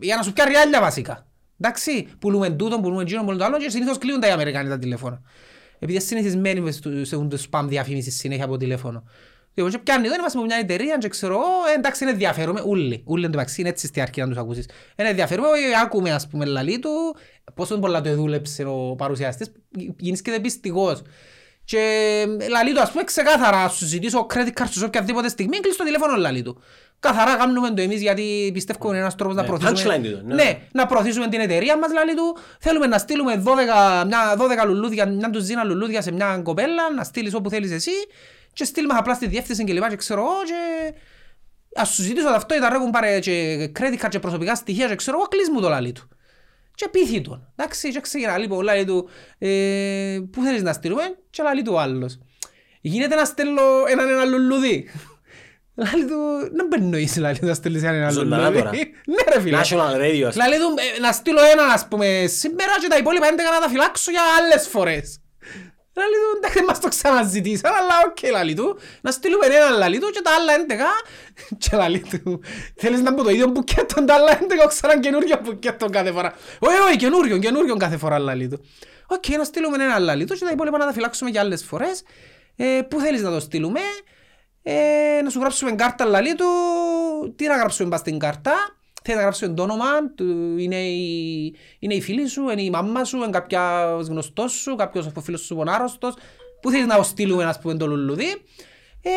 [0.00, 1.26] για να σου πιάνει ριάλια βασικά.
[1.60, 4.78] Εντάξει, πουλούμε τούτο, πουλούμε εκείνο, πουλούμε το άλλο και συνήθως κλείνουν τα οι Αμερικάνοι τα
[4.78, 5.20] τηλέφωνα.
[5.74, 9.04] Επειδή είναι συνηθισμένοι μες στο- σε το spam διαφήμισης συνέχεια από τηλέφωνο.
[9.54, 11.44] Εγώ και πιάνει εδώ, είμαστε από μια εταιρεία και ξέρω, εγώ,
[11.74, 14.66] ε, εντάξει είναι ενδιαφέρομαι, ούλοι, ούλοι εντωμεταξύ είναι έτσι στη αρχή να τους ακούσεις.
[14.96, 17.16] Είναι ενδιαφέρομαι, ε, άκουμε ας πούμε λαλί του,
[17.54, 19.52] πόσο πολλά το δούλεψε ο παρουσιαστής,
[19.98, 21.02] γίνεις και πιστικός.
[21.64, 21.78] Και
[22.38, 25.78] ε, λαλί του ας πούμε ξεκάθαρα, σου ζητήσω credit card σου σε οποιαδήποτε στιγμή, κλείσει
[25.78, 26.60] το τηλέφωνο λαλί του.
[27.00, 30.34] Καθαρά κάνουμε το εμείς γιατί πιστεύω είναι ένας τρόπος να Ναι, προωθήσουμε, punchline του, ναι.
[30.34, 32.36] ναι, να προωθήσουμε την εταιρεία μας λαλί του.
[32.60, 37.34] Θέλουμε να στείλουμε 12, μια, 12 λουλούδια, μια ντουζίνα λουλούδια σε μια κοπέλα, να στείλεις
[37.34, 37.90] όπου θέλεις εσύ
[38.52, 40.94] και στείλουμε απλά στη διεύθυνση και λοιπά και ξέρω εγώ και
[41.74, 45.16] ας σου ζητήσω ταυτότητα ρε έχουν πάρει και credit card και προσωπικά στοιχεία και ξέρω
[45.18, 46.08] εγώ κλείς μου το λαλί του.
[46.74, 47.52] Και πείθει τον.
[47.56, 51.78] Εντάξει, και ξεκινά λοιπόν, λαλί του, ε, πού θέλεις να στείλουμε και λαλί του ο
[51.80, 52.18] άλλος.
[52.80, 54.90] Γίνεται να στέλνω έναν ένα λουλούδι.
[55.74, 56.16] Λαλί του,
[56.54, 58.58] δεν περνοείς λαλί του να στέλνεις έναν ένα Ζωντανά λουλούδι.
[58.58, 58.70] τώρα.
[59.14, 59.60] Ναι ρε φίλε.
[59.60, 60.22] National Radio.
[60.22, 60.44] ας πούμε.
[60.48, 63.68] Λαλί του, ε, να στείλω έναν ας πούμε σήμερα και τα υπόλοιπα 11 να τα
[63.68, 65.21] φυλάξω για άλλες φορές.
[65.94, 68.78] Λαλεί του, εντάξει δεν μας το ξαναζητήσαν, αλλά οκ λαλί του.
[69.00, 72.40] Να στείλουμε έναν λαλεί του και τα άλλα 11 και λαλεί του.
[72.76, 76.34] Θέλεις να πω το ίδιο μπουκέτο τα άλλα 11 ξανά καινούριο μπουκέτο κάθε φορά.
[76.58, 78.64] Όχι, όχι, καινούριο, καινούριο κάθε φορά λαλεί του.
[79.06, 82.02] Οκ, να στείλουμε έναν λαλεί του και τα υπόλοιπα να τα φυλάξουμε για άλλες φορές.
[82.56, 83.80] Ε, πού θέλεις να το στείλουμε;
[84.62, 86.46] Ε, να σου γράψουμε κάρτα λαλεί του.
[87.36, 88.52] Τι να γράψουμε πας στην κάρτα.
[89.02, 93.04] Θέλεις να γράψουμε το όνομα, του, είναι, η, είναι η φίλη σου, είναι η μάμα
[93.04, 96.14] σου, είναι κάποιος γνωστός σου, κάποιος από φίλος σου που είναι άρρωστος.
[96.60, 98.30] Πού θέλεις να το στείλουμε, ας πούμε, το λουλουδί.
[99.02, 99.10] Ε,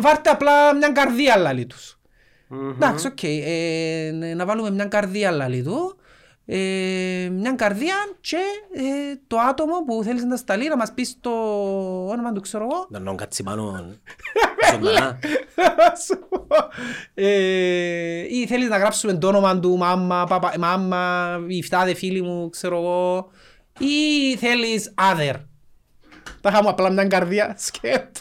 [0.00, 1.98] βάρτε απλά μια καρδία λαλί τους.
[2.74, 3.22] Εντάξει, οκ.
[3.22, 5.96] Ε, να βάλουμε μια καρδία λαλί του.
[6.46, 8.36] Ε, μια καρδία και
[8.74, 11.30] ε, το άτομο που θέλεις να τα σταλεί να μας πεις το
[12.08, 12.86] όνομα του, ξέρω εγώ.
[12.88, 13.84] Να νόμουν κάτι πάνω.
[14.72, 15.18] Ζωντανά.
[16.06, 16.56] Σου πω.
[17.14, 22.48] Ε, ή θέλεις να γράψουμε το όνομα του μάμα, παπα, μάμα, η φτάδε φίλη μου,
[22.48, 23.30] ξέρω εγώ.
[23.78, 25.34] Ή θέλεις other.
[26.40, 28.20] Τα είχαμε απλά μια καρδιά σκέτο.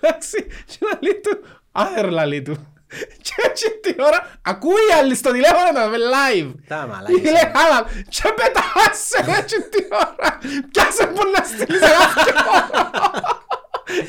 [0.00, 1.40] Εντάξει, και να λέει του,
[1.72, 2.79] other λαλεί του.
[3.22, 6.54] Και έτσι την ώρα ακούει η άλλη στο τηλέφωνο να με live.
[6.68, 7.18] Τα μαλάκες.
[7.18, 10.38] Ή λέει άλλα, και πετάσαι έτσι την ώρα.
[10.70, 12.32] Πιάσε που να στείλεις ένα αυτό.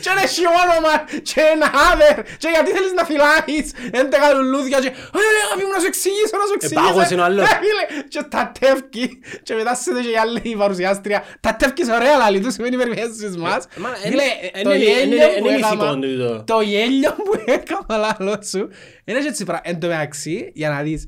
[0.03, 0.93] Και είναι έχει όνομα
[1.29, 3.67] και ένα άδερ και γιατί θέλεις να φυλάεις
[3.99, 6.87] έντεκα λουλούδια και «Ε, αγάπη μου να σου εξηγήσω, να σου εξηγήσω».
[6.87, 7.45] πάγος είναι ο άλλος.
[7.51, 7.83] Ε, φίλε,
[8.13, 9.05] Και τα τεύκει
[9.45, 13.33] και μετά σε και η άλλη η παρουσιάστρια «Τα τεύκεις ωραία λαλή του σημαίνει περιπέσεις
[13.43, 13.61] μας».
[13.83, 14.23] μα, Φίλε,
[14.53, 16.43] εν- το εν- γέλιο εν- που εν- εν έκαμα- ηθικό τούτο.
[16.51, 18.69] το γέλιο που έκαμα λαλό σου
[19.05, 19.61] είναι και έτσι πράγμα.
[19.65, 21.07] Εν τω μεταξύ, για να δεις,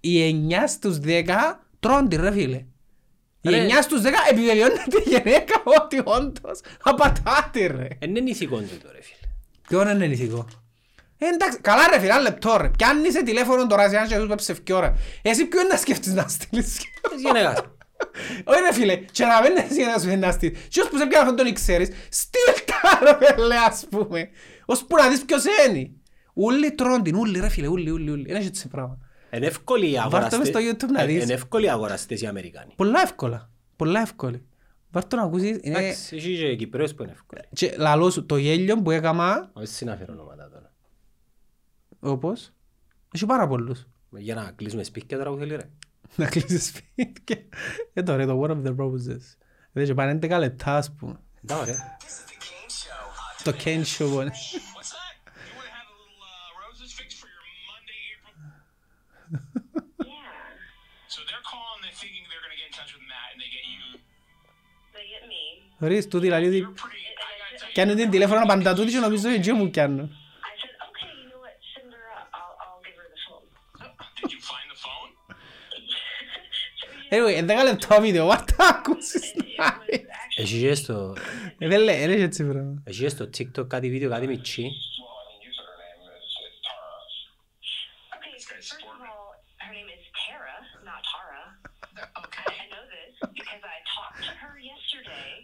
[0.00, 2.64] οι 9 στους 10 τρώνε ρε φίλε.
[3.46, 3.66] Οι Ρε.
[3.66, 7.88] 9 στους 10 επιβεβαιώνεται η γυναίκα ότι όντως απατάται ρε.
[7.98, 9.30] Εν είναι ηθικό τούτο ρε φίλε.
[9.68, 10.46] Ποιον είναι ηθικό;
[11.18, 12.68] Ε, εντάξει, καλά ρε φίλε, ένα λεπτό ρε.
[12.68, 14.92] Πιάνεις σε τηλέφωνο τώρα σε έναν και τους πέψε ευκαιρό ρε.
[15.22, 16.74] Εσύ ποιον να σκέφτεις να στείλεις.
[17.10, 17.58] Της γυναίκας.
[18.48, 20.58] Όχι ρε φίλε, και να μην είναι εσύ να σου να στείλεις.
[20.68, 24.28] Και ώσπου σε πιάνε αυτόν τον ξέρεις, στείλ τα ρε φίλε ας πούμε.
[24.64, 25.90] Ώσπου να δεις ποιος είναι.
[26.34, 28.28] Ούλοι τρώνε την, ούλοι ρε φίλε, ούλοι, ούλοι, ούλοι.
[28.28, 28.98] Είναι έτσι πράγμα.
[29.36, 30.38] Είναι εύκολοι οι Βάρ' το αγοραστές.
[30.38, 31.22] μες στο YouTube να Ε, δεις.
[31.22, 32.72] Είναι εύκολοι οι αγοραστές οι Αμερικάνοι.
[32.76, 33.50] Πολλά εύκολα.
[33.76, 34.40] Πολλά εύκολα.
[34.90, 35.78] Βάρ' το να ακούσεις, είναι...
[35.78, 37.40] Εντάξει, έχει και Κυπρέους που είναι εύκολοι.
[37.52, 40.72] Και λαλός σου, το γέλιο που έκαμα, Όχι συναφέρω ονόματα τώρα.
[42.00, 42.52] όπως,
[43.14, 43.86] έχει πάρα πολλούς.
[44.10, 45.68] Για να κλείσουμε σπίτια τώρα που θέλει ρε.
[46.16, 47.36] Να κλείσεις σπίτια.
[47.92, 49.20] Ε, τώρα, το War of the Roses.
[49.72, 51.20] Δεν και πάνε 11 λεπτά, ας πούμε.
[51.46, 51.96] Τα ωραία.
[53.42, 54.30] Το Ken Show, που είναι.
[54.32, 55.14] What's that?
[55.48, 58.34] You want to have a little uh, roses fix for your Monday, April?
[59.36, 63.38] Yeah, So they're calling, they're thinking they're going to get in touch with Matt, and
[63.42, 63.82] they get you.
[64.96, 65.42] they get me.
[65.78, 67.02] Ορίς, τούτη λαλεί ότι You're pretty.
[67.02, 70.06] I gotta tell you, πιάνουν την τηλέφωνο πάντα τούτη και νομίζω ότι μου πιάνουν.
[70.06, 70.10] I
[70.60, 72.28] said, okay, you know what, send her up.
[72.38, 73.46] I'll, I'll give her the phone.
[74.18, 75.10] did you find the phone?
[77.10, 77.78] Anyway, 11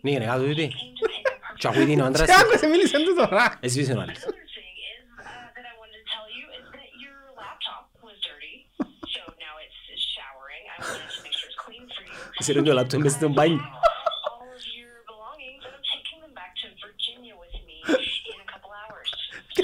[0.04, 0.68] நீங்க எனக்கு అది
[1.64, 4.16] chocolate నేను అందరూ chocolate మిలి సంతోషరా SV Sonali
[12.42, 13.60] Sendo meu laptop mesmo banho.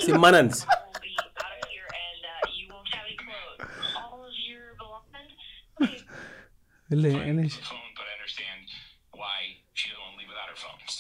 [0.01, 0.67] Semanas.
[6.91, 7.61] Ele, Enes.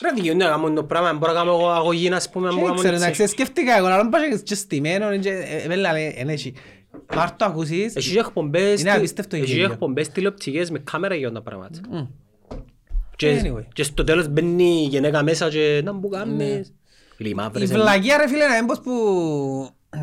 [0.02, 2.58] Ρε δικαιούνται να κάνουν το πράγμα, μπορώ να κάνω εγώ αγωγή, ας πούμε, να μου
[2.58, 3.06] Δεν κάνουν ξέρω, έτσι.
[3.06, 6.52] εντάξει, σκέφτηκα εγώ, να πάω και στημένο, και, ε, ε, μέλα, λέει, εν έχει.
[7.06, 7.96] Πάρ' το ακούσεις.
[7.96, 9.72] Έχει και εκπομπές, Είναι απίστευτο έχει και γέλιο.
[9.72, 11.80] εκπομπές τηλεοπτικές με κάμερα για τα πράγματα.
[13.16, 13.64] Και, Anyway.
[13.72, 16.74] και στο τέλος μπαίνει η γυναίκα μέσα και να μου κάνεις.
[17.16, 17.68] Φίλοι, οι Η μαύρες...
[17.70, 18.92] είναι- βλαγία ρε φίλε να έμπος που...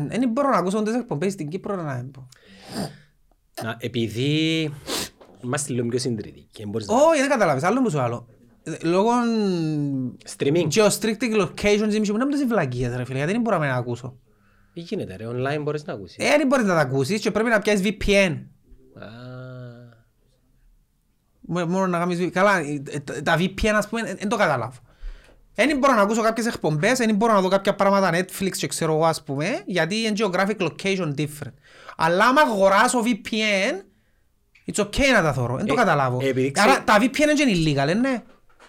[0.08, 2.26] Δεν μπορώ να ακούσω τις εκπομπές στην Κύπρο να έμπω.
[3.62, 4.70] Να, Επειδή
[5.44, 6.94] είμαστε λίγο πιο συντηρητικοί, δεν μπορείς να...
[6.94, 8.26] Όχι, δεν καταλάβεις, άλλο που σου άλλο.
[8.68, 9.10] Ε, Λόγω
[10.36, 10.66] Streaming.
[10.74, 14.16] geostricting locations ή μισή μου να μην βλαγίες ρε φίλε, γιατί δεν μπορούμε να ακούσω.
[14.72, 16.16] Τι γίνεται ρε, online μπορείς να ακούσεις.
[16.18, 18.32] Ε, δεν μπορείς να τα ακούσεις και πρέπει να πιάσεις VPN.
[18.94, 19.04] Α,
[21.40, 22.30] Μό- Μόνο να κάνεις VPN.
[22.30, 24.78] Καλά, ε, ε, τα VPN ας πούμε, δεν το καταλάβω.
[25.54, 28.92] Δεν μπορώ να ακούσω κάποιες εκπομπές, δεν μπορώ να δω κάποια πράγματα Netflix και ξέρω
[28.92, 31.52] εγώ ας πούμε, γιατί είναι geographic location different.
[31.96, 33.74] Αλλά άμα αγοράσω VPN,
[34.72, 36.18] it's okay να τα θωρώ, δεν το Ε, καταλάβω.
[36.22, 37.52] επειδή ξέρω- Άρα τα VPN είναι
[37.82, 38.22] illegal, ε, ναι.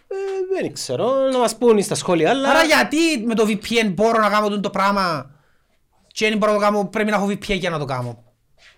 [0.08, 2.50] Ε, δεν ξέρω, να μας πούν στα σχόλια, αλλά...
[2.50, 5.32] Άρα γιατί με το VPN μπορώ να κάνω το πράγμα
[6.08, 8.24] και δεν μπορώ να το κάνω, πρέπει να έχω VPN για να το κάνω.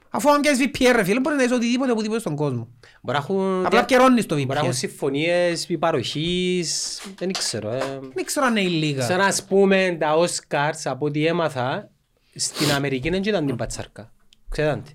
[0.10, 2.68] Αφού αν πιάσεις VPN ρε φίλε, μπορείς να είσαι οτιδήποτε οπουδήποτε στον κόσμο.
[3.02, 3.66] Μπορεί να έχουν...
[3.66, 4.76] Απλά καιρώνεις το Μπορεί να έχουν VPN.
[4.76, 7.70] συμφωνίες παροχής, δεν ξέρω.
[7.72, 8.00] ε.
[8.14, 9.04] Δεν ξέρω αν είναι illegal.
[9.04, 11.90] Σαν να πούμε τα Oscars από ό,τι έμαθα,
[12.36, 14.12] στην Αμερική δεν ήταν την πατσάρκα.
[14.50, 14.92] Ξέρετε.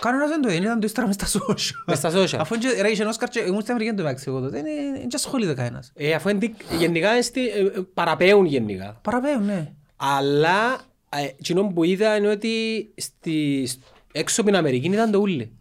[0.00, 0.06] Τι.
[0.06, 1.84] Κανένας δεν το είναι, ήταν το ύστερα μες στα social.
[1.86, 2.36] Μες στα social.
[2.40, 5.08] Αφού είναι- ρε, είχε Όσκαρ και ήμουν στην Αμερική το μεταξύ εγώ τότε, δεν δεν
[5.08, 5.92] και ασχολείται κανένας.
[5.94, 8.98] Ε, αφού είναι, δι- γενικά είναι στη- ε, ε, παραπέουν γενικά.
[9.02, 9.72] Παραπέουν, ναι.
[9.96, 12.50] Αλλά ε, εκείνο που είδα είναι ότι
[12.96, 13.68] στη,
[14.12, 15.52] έξω από την Αμερική ήταν το ούλι.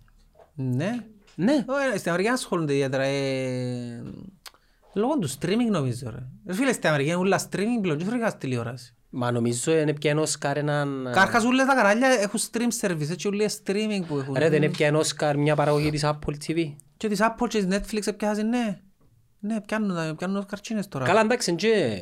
[0.56, 0.95] Ναι.
[1.36, 1.65] Ναι.
[1.67, 3.04] Ω, ε, Στην Αμερική ασχολούνται ιδιαίτερα.
[3.04, 4.04] ε,
[4.93, 6.23] Λόγω του streaming νομίζω ρε.
[6.47, 8.93] Ρε φίλε, στην Αμερική είναι όλα streaming πλέον, και δεν χρειάζεται τηλεόραση.
[9.10, 11.10] Μα νομίζω είναι πια ένα Όσκαρ έναν...
[11.13, 14.34] Κάρχας όλες τα κανάλια έχουν stream service, έτσι όλοι streaming που έχουν.
[14.38, 16.74] Ρε δεν είναι πια ένα Όσκαρ μια παραγωγή της Apple TV.
[16.98, 18.80] Και της Apple και της Netflix επιάζουν, ναι.
[19.39, 21.06] Ναι, πιάνουν, τα- πιάνουν καρτσίνες τώρα.
[21.06, 22.00] Καλά εντάξει και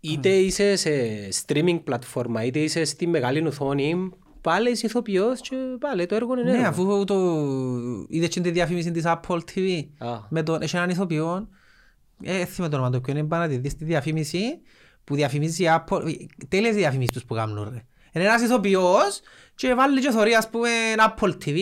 [0.00, 0.90] είτε είσαι σε
[1.46, 6.50] streaming πλατφόρμα είτε είσαι στη μεγάλη οθόνη πάλι είσαι ηθοποιός και πάλι το έργο είναι
[6.50, 6.66] Ναι, έργο.
[6.68, 7.16] αφού το...
[8.08, 9.84] είδες και τη διαφήμιση της Apple TV.
[9.98, 10.18] Α.
[10.28, 10.62] Με τον...
[10.62, 11.48] Έχει έναν ηθοποιό,
[12.22, 14.60] ε, θυμάμαι το όνομα του, ποιον είναι πάνω να τη δεις τη διαφήμιση
[15.06, 16.14] που διαφημίζει η Apple.
[16.48, 17.84] Τέλειες οι διαφημίσεις τους που κάνουν ρε.
[18.12, 19.20] Είναι ένας ηθοποιός
[19.54, 21.58] και βάλει και θωρεί ας πούμε Apple TV.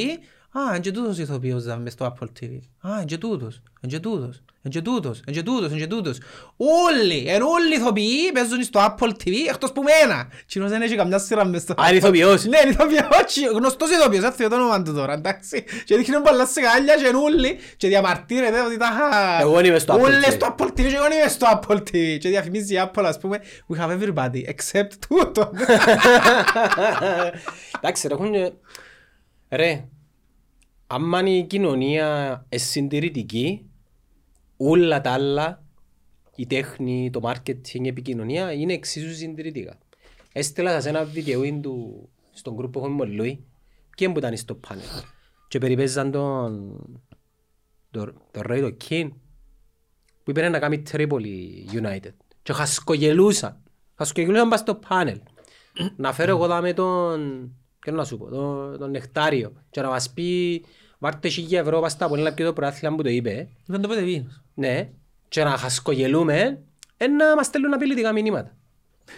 [0.59, 2.49] Α, είναι και τούτος ηθοποιός δάμε μες στο Apple TV.
[2.81, 5.87] Α, είναι και τούτος, είναι και τούτος, είναι και τούτος, είναι και τούτος, είναι και
[5.87, 6.19] τούτος.
[6.57, 10.29] Όλοι, εν όλοι οι ηθοποιοί παίζουν στο Apple TV εκτός που μένα.
[10.47, 12.45] Κοινός δεν έχει καμιά σειρά μες στο Α, είναι ηθοποιός.
[12.45, 15.65] ναι, είναι ηθοποιός, γνωστός ηθοποιός, δεν θυμάμαι το όνομα του τώρα, εντάξει.
[15.85, 19.41] Και δείχνει πολλά σιγάλια και νουλί και διαμαρτύρεται ότι τα είχα...
[19.41, 20.33] Εγώ είμαι στο Apple Όλες TV.
[20.33, 22.17] στο Apple TV και εγώ είμαι στο Apple TV.
[22.19, 25.51] Και διαφημίζει η Apple, ας πούμε, we have everybody except τούτο.
[27.81, 28.09] Εντάξει
[29.49, 29.85] ρε
[30.87, 31.03] έχουν...
[31.03, 33.71] Ρε, άμα είναι η κοινωνία εσυντηρητική,
[34.57, 35.65] όλα τα άλλα,
[36.37, 39.79] η τέχνη, το marketing, η επικοινωνία είναι εξίσου συντηρητικά.
[40.33, 43.45] Έστειλα σας ένα βίντεο του στον γκρουπ που έχουμε με Λουί
[43.95, 44.85] και που ήταν στο πάνελ.
[45.49, 46.77] Και περιπέζαν τον
[47.91, 49.09] τον τον Ray το King
[50.23, 51.27] που είπε να κάνει Tripoli
[51.73, 52.15] United.
[52.43, 53.63] Και χασκογελούσαν.
[53.95, 55.21] Χασκογελούσαν πας στο πάνελ.
[55.97, 57.51] να φέρω εγώ δάμε τον...
[57.85, 59.53] Και να σου πω, τον, τον Νεκτάριο.
[59.71, 60.65] Και να μας πει
[60.99, 63.49] βάρτε χίλια ευρώ πας στα πολύ και το προάθλημα που το είπε.
[63.67, 64.43] Δεν το πέτε βίνος.
[64.55, 64.89] Ναι.
[65.29, 66.59] Και να χασκογελούμε,
[66.97, 68.55] ε, να μας στέλνουν απειλητικά μηνύματα.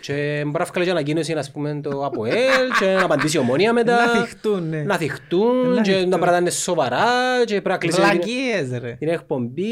[0.00, 3.72] Και μπορεί να βγάλει και ανακοίνωση ας πούμε το ΑΠΟΕΛ και να απαντήσει η ομόνια
[3.72, 4.06] μετά.
[4.06, 4.82] Να θυχτούν, ναι.
[4.82, 6.10] Να θυχτούν Να και θυχτούν.
[6.10, 7.04] τα πράγματα είναι σοβαρά
[7.44, 8.92] και πρέπει να κλείσει την- Βλακίες ρε.
[8.92, 9.64] την εκπομπή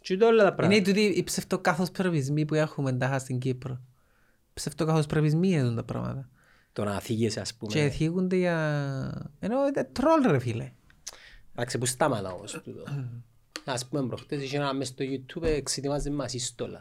[0.00, 0.82] και όλα τα Είναι πράγματα.
[0.82, 3.80] τούτοι οι ψευτοκάθος πρεβισμοί που έχουμε τάχα στην Κύπρο.
[4.54, 6.28] Ψευτοκάθος πρεβισμοί είναι τα πράγματα.
[6.78, 7.72] Το να θίγεσαι ας πούμε.
[7.72, 9.30] Και θίγονται για...
[9.40, 10.72] Ενώ είναι τρόλ ρε φίλε.
[11.54, 12.82] Εντάξει, πού στάματα όμως τούτο.
[13.64, 16.78] Ας πούμε προχτές είχε ένα μες στο YouTube εξετοιμάζει μας σύστολα.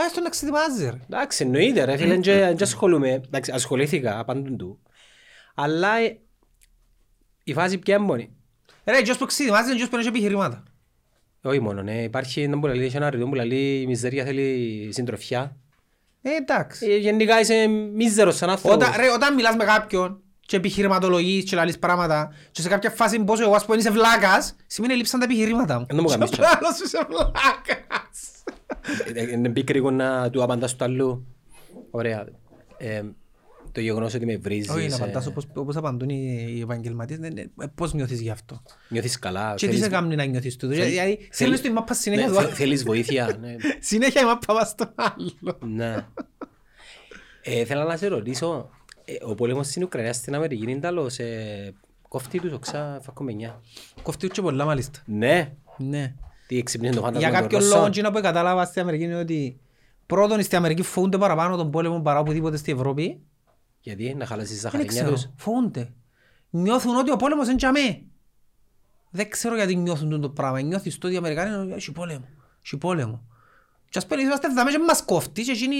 [0.00, 1.00] Α, στον να ξετοιμάζει ρε.
[1.04, 3.10] Εντάξει, εννοείται ρε φίλε, και και ασχολούμαι.
[3.10, 4.78] Εντάξει, ασχολήθηκα απαντούν του.
[5.54, 6.18] Αλλά ε,
[7.44, 8.30] η φάση πια είναι μόνη.
[8.84, 10.62] Ρε, ποιος που ξετοιμάζει είναι ποιος που έχει επιχειρήματα.
[11.42, 12.02] Όχι μόνο, ναι.
[12.02, 15.56] Υπάρχει ένα που λέει, έχει ένα ρητό που λέει η μιζερία θέλει συντροφιά.
[16.22, 16.86] Ε, εντάξει.
[16.86, 18.76] Ε, γενικά είσαι μίζερος σαν άνθρωπος.
[18.76, 23.18] Όταν, ρε, όταν μιλάς με κάποιον και επιχειρηματολογείς και λαλείς πράγματα και σε κάποια φάση
[23.24, 25.86] πόσο εγώ ας πούμε είσαι βλάκας, σημαίνει λείψαν τα επιχειρήματα μου.
[25.88, 26.48] Εν τω μου κάνεις Και τσά.
[26.48, 28.42] ο άλλος είσαι βλάκας.
[29.14, 31.26] Ε, ε, Είναι πίκρυγο να του απαντάς του αλλού.
[31.90, 32.24] Ωραία.
[33.70, 36.60] Ε, το γεγονός ότι με βρίζεις, Όχι, να ε, απαντάς όπως, όπως απαντούν οι οι
[36.60, 38.62] επαγγελματίες, ναι, ναι, ε, πώς νιώθεις γι' αυτό.
[38.88, 39.50] νιώθεις καλά.
[39.56, 40.74] Και τι θέλεις- σε κάνει να νιώθεις τούτο.
[40.74, 42.54] θέλ- Δηλαδή, θέλ- στέλνεις την μάπα συνέχεια ναι, του θε- άλλου.
[42.56, 43.36] Θέλεις βοήθεια.
[43.40, 43.56] ναι.
[43.80, 45.58] Συνέχεια η μάπα πας στο άλλο.
[45.74, 46.06] Ναι.
[47.42, 48.70] Ε, Θέλω να σε ρωτήσω,
[49.04, 51.74] ε, ο πόλεμος στην Ουκρανία στην Αμερική είναι τέλος, ε,
[52.08, 53.60] κόφτει τους οξά φακομενιά.
[54.02, 54.98] Κοφτεί και πολλά μάλιστα.
[55.06, 55.52] Ναι.
[55.76, 56.14] Ναι.
[56.46, 57.76] Τι εξυπνήσει το φάντασμα Για των κάποιον Ρώσων.
[57.76, 59.60] λόγο εκείνο που κατάλαβα στην Αμερική είναι ότι
[60.06, 63.20] πρώτον στην Αμερική φοβούνται παραπάνω τον πόλεμο παρά οπουδήποτε στην Ευρώπη.
[63.80, 65.28] Γιατί, να χαλάσει τη Δεν ζαχαρινιά ξέρω, τους.
[65.36, 65.92] φοβούνται.
[66.50, 68.02] Νιώθουν ότι ο πόλεμος είναι για μέ.
[69.10, 70.60] Δεν ξέρω γιατί νιώθουν το πράγμα.
[70.60, 72.24] Νιώθεις το ότι οι Αμερικάνοι είναι έχει πόλεμο.
[72.64, 73.24] Έχει πόλεμο.
[73.88, 75.76] Και ας πούμε είμαστε δάμε και μας κόφτει και εκείνοι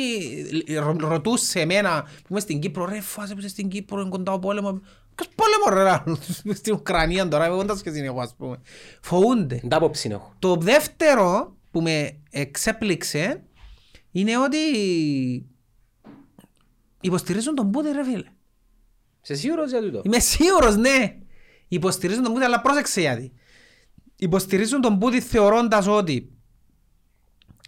[0.78, 4.32] ρω- ρωτούσε εμένα που είμαι στην Κύπρο ρε φάσε που είσαι στην Κύπρο είναι κοντά
[4.32, 4.80] ο πόλεμος
[5.14, 6.18] Ποιος πόλεμο ρε λαλό,
[6.60, 8.56] στην Ουκρανία τώρα είμαι κοντά σχέση εγώ ας πούμε
[9.00, 10.34] Φοβούνται Δεν τα απόψη έχω.
[10.38, 13.42] Το δεύτερο που με εξέπληξε
[14.10, 14.56] είναι ότι
[17.00, 18.28] υποστηρίζουν τον Πούτιν ρε φίλε
[19.20, 21.16] Σε σίγουρος για τούτο; Είμαι σίγουρος, ναι.
[21.68, 23.32] Υποστηρίζουν τον Πούτιν, αλλά πρόσεξε γιατί.
[24.16, 26.32] Υποστηρίζουν τον Πούτιν θεωρώντας ότι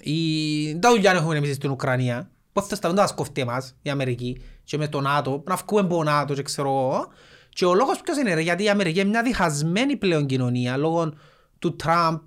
[0.01, 0.79] η...
[0.79, 2.31] τα δουλειά έχουμε εμείς στην Ουκρανία.
[2.53, 5.81] Πώς θα σταούν, θα μας κοφτεί εμάς, η Αμερική και με το ΝΑΤΟ, να βγούμε
[5.81, 7.09] από το ΝΑΤΟ και ξέρω εγώ.
[7.49, 11.12] Και ο λόγος ποιος είναι ρε, γιατί η Αμερική είναι μια διχασμένη πλέον κοινωνία λόγω
[11.59, 12.18] του Τραμπ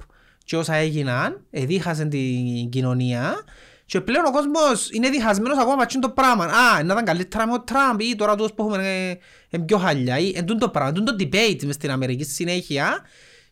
[0.43, 3.35] και όσα έγιναν, εδίχασαν την κοινωνία
[3.85, 6.45] και πλέον ο κόσμος είναι διχασμένος ακόμα πατσίν το πράγμα.
[6.45, 9.77] Α, να ήταν καλύτερα με ο Τραμπ ή τώρα τους που έχουμε ε, ε, πιο
[9.77, 12.99] χαλιά ή εν τούτο το πράγμα, εν τούτο το debate μες στην Αμερική στη συνέχεια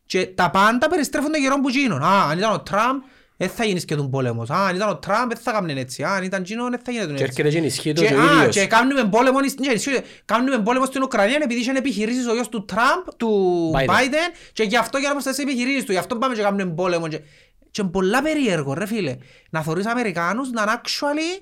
[0.05, 2.03] και τα πάντα περιστρέφονται γύρω από εκείνον.
[2.03, 3.01] Α, αν ήταν ο Τραμπ,
[3.37, 4.49] δεν θα γίνεις και τον πόλεμος.
[4.49, 6.03] Α, αν ήταν ο Τραμπ, δεν θα κάνουν έτσι.
[6.03, 7.23] Α, αν ήταν εκείνον, δεν θα γίνει Και έτσι.
[7.23, 8.55] έρχεται και ενισχύει το Και, και ο α, ίδιος.
[8.55, 12.65] και κάνουμε πόλεμο, ναι, ισχύει, κάνουμε πόλεμο στην Ουκρανία επειδή είχε επιχειρήσεις ο γιος του
[12.65, 13.89] Τραμπ, του Biden.
[13.89, 15.91] Biden και γι' αυτό για να προστατεύσει τις επιχειρήσεις του.
[15.91, 17.07] Γι' αυτό πάμε και κάνουμε πόλεμο.
[17.07, 17.19] Και,
[17.73, 19.17] και είναι πολλά περίεργο ρε φίλε.
[19.49, 21.41] Να θωρείς Αμερικάνους να είναι actually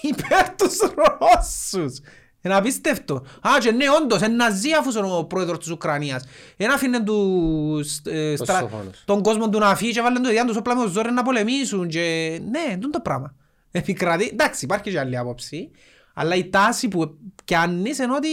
[0.00, 2.00] υπέρ τους Ρώσους.
[2.44, 3.14] Είναι απίστευτο.
[3.40, 6.24] Α, και ναι, όντως, είναι ναζί αφούς είναι ο πρόεδρος της Ουκρανίας.
[6.56, 9.02] Εν άφηνε τους, ε, στρα- σοφόνους.
[9.04, 11.22] τον κόσμο του να φύγει και βάλουν το ιδιάν τους όπλα με το ζόρι να
[11.22, 13.34] πολεμήσουν και ναι, τούτο το πράγμα.
[13.70, 15.70] Επικρατεί, εντάξει υπάρχει και άλλη άποψη,
[16.14, 18.28] αλλά η τάση που πιάνεις είναι ότι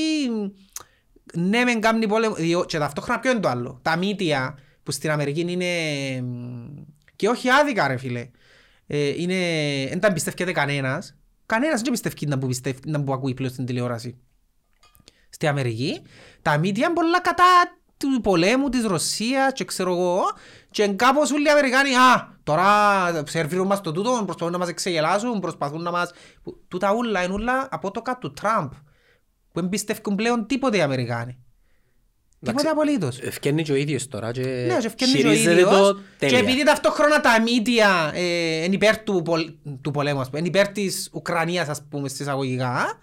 [1.33, 5.11] ναι μεν κάνει πόλεμο διό- και ταυτόχρονα ποιο είναι το άλλο; Τα μύτια που στην
[5.11, 5.65] Αμερική είναι
[6.21, 6.65] μ,
[7.19, 8.29] και όχι άδικα ρε φίλε.
[8.87, 9.35] Ε, είναι,
[9.89, 11.15] δεν τα εμπιστεύεται κανένας.
[11.45, 14.17] Κανένας δεν πιστεύει να που, πιστεύει, να που ακούει πλέον στην τηλεόραση
[15.29, 16.01] στη Αμερική,
[16.41, 17.43] τα μύτια είναι πολλά κατά
[17.97, 20.21] του πολέμου της Ρωσίας και ξέρω εγώ
[20.71, 25.39] και κάπως όλοι οι Αμερικάνοι α, τώρα σερβίρουν μας το τούτο, προσπαθούν να μας εξεγελάσουν,
[25.39, 26.11] προσπαθούν να μας...
[26.43, 28.71] που- Τούτα ούλα είναι ούλα από το κάτω του Τραμπ
[29.51, 31.43] που δεν πιστεύουν πλέον τίποτε οι Αμερικάνοι.
[32.39, 33.19] Τίποτε Εντάξει, απολύτως.
[33.19, 35.69] Ευκαινεί και ο ίδιος τώρα και Ναι, και ευκαινεί και ο χειρίζεται ίδιος.
[35.69, 36.39] το Και τέλεια.
[36.39, 40.67] επειδή ταυτόχρονα τα μύτια ε, είναι υπέρ του, πολ, του πολέμου, ας πούμε, είναι υπέρ
[40.67, 42.97] της Ουκρανίας, ας πούμε, στις αγωγικά,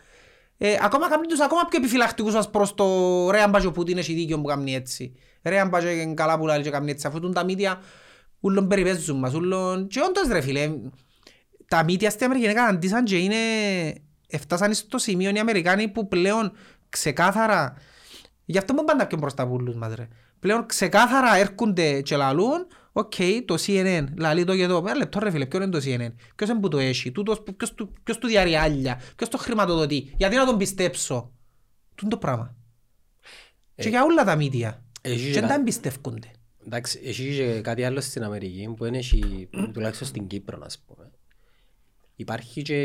[0.58, 2.86] ε, ακόμα κάνουν τους ακόμα πιο επιφυλακτικούς ας προς το
[3.30, 5.12] ρε αν πάει και ο Πούτιν έχει δίκιο που κάνει έτσι.
[5.42, 7.06] Ρε αν πάει και είναι καλά που λέει και κάνει έτσι.
[7.06, 7.80] Αφού τούν τα μύτια
[8.40, 9.86] ούλον περιπέζουν μας, ούλον...
[9.88, 10.70] Και όντως ρε φίλε,
[11.68, 13.36] τα μύτια στην Αμερική καταντήσαν και είναι...
[14.28, 16.52] Έφτασαν στο σημείο οι Αμερικάνοι που πλέον
[16.88, 17.76] ξεκάθαρα...
[18.48, 20.08] Γι' αυτό μου πάντα πιο μπροστά από ούλους μας ρε.
[20.38, 23.12] Πλέον ξεκάθαρα έρχονται και λαλούν Οκ,
[23.44, 24.76] το CNN, λαλεί το και το.
[24.76, 27.56] Ένα λεπτό ρε φίλε, ποιο είναι το CNN, ποιος είναι που το έχει, τούτος, που-
[27.56, 31.14] ποιος, του- ποιος του διαρριάλια, ποιος το χρηματοδοτεί, γιατί να τον πιστέψω;
[31.94, 32.54] Τούν είναι το πράγμα.
[33.74, 34.84] Και για όλα τα μύτια.
[35.00, 36.30] Έχει Και και δεν κα- τα εμπιστεύκονται.
[36.66, 41.10] Εντάξει, έχει και κάτι άλλο στην Αμερική που είναι έχει, τουλάχιστον στην Κύπρο, να πούμε.
[42.16, 42.76] Υπάρχει και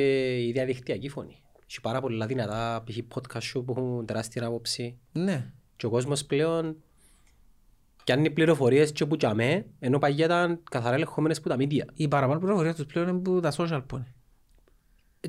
[0.47, 1.41] η διαδικτυακή φωνή.
[1.72, 2.98] Έχει πάρα πολλά δυνατά π.χ.
[3.14, 5.52] podcast show που έχουν τεράστια άποψη Ναι.
[5.76, 6.76] και ο κόσμος πλέον
[8.04, 11.86] πιάνει πληροφορίες και που τζαμέ, ενώ παγιά ήταν καθαρά ελεγχόμενες από τα media.
[11.94, 14.14] Οι παραπάνω πληροφορίες τους πλέον είναι που τα social που είναι.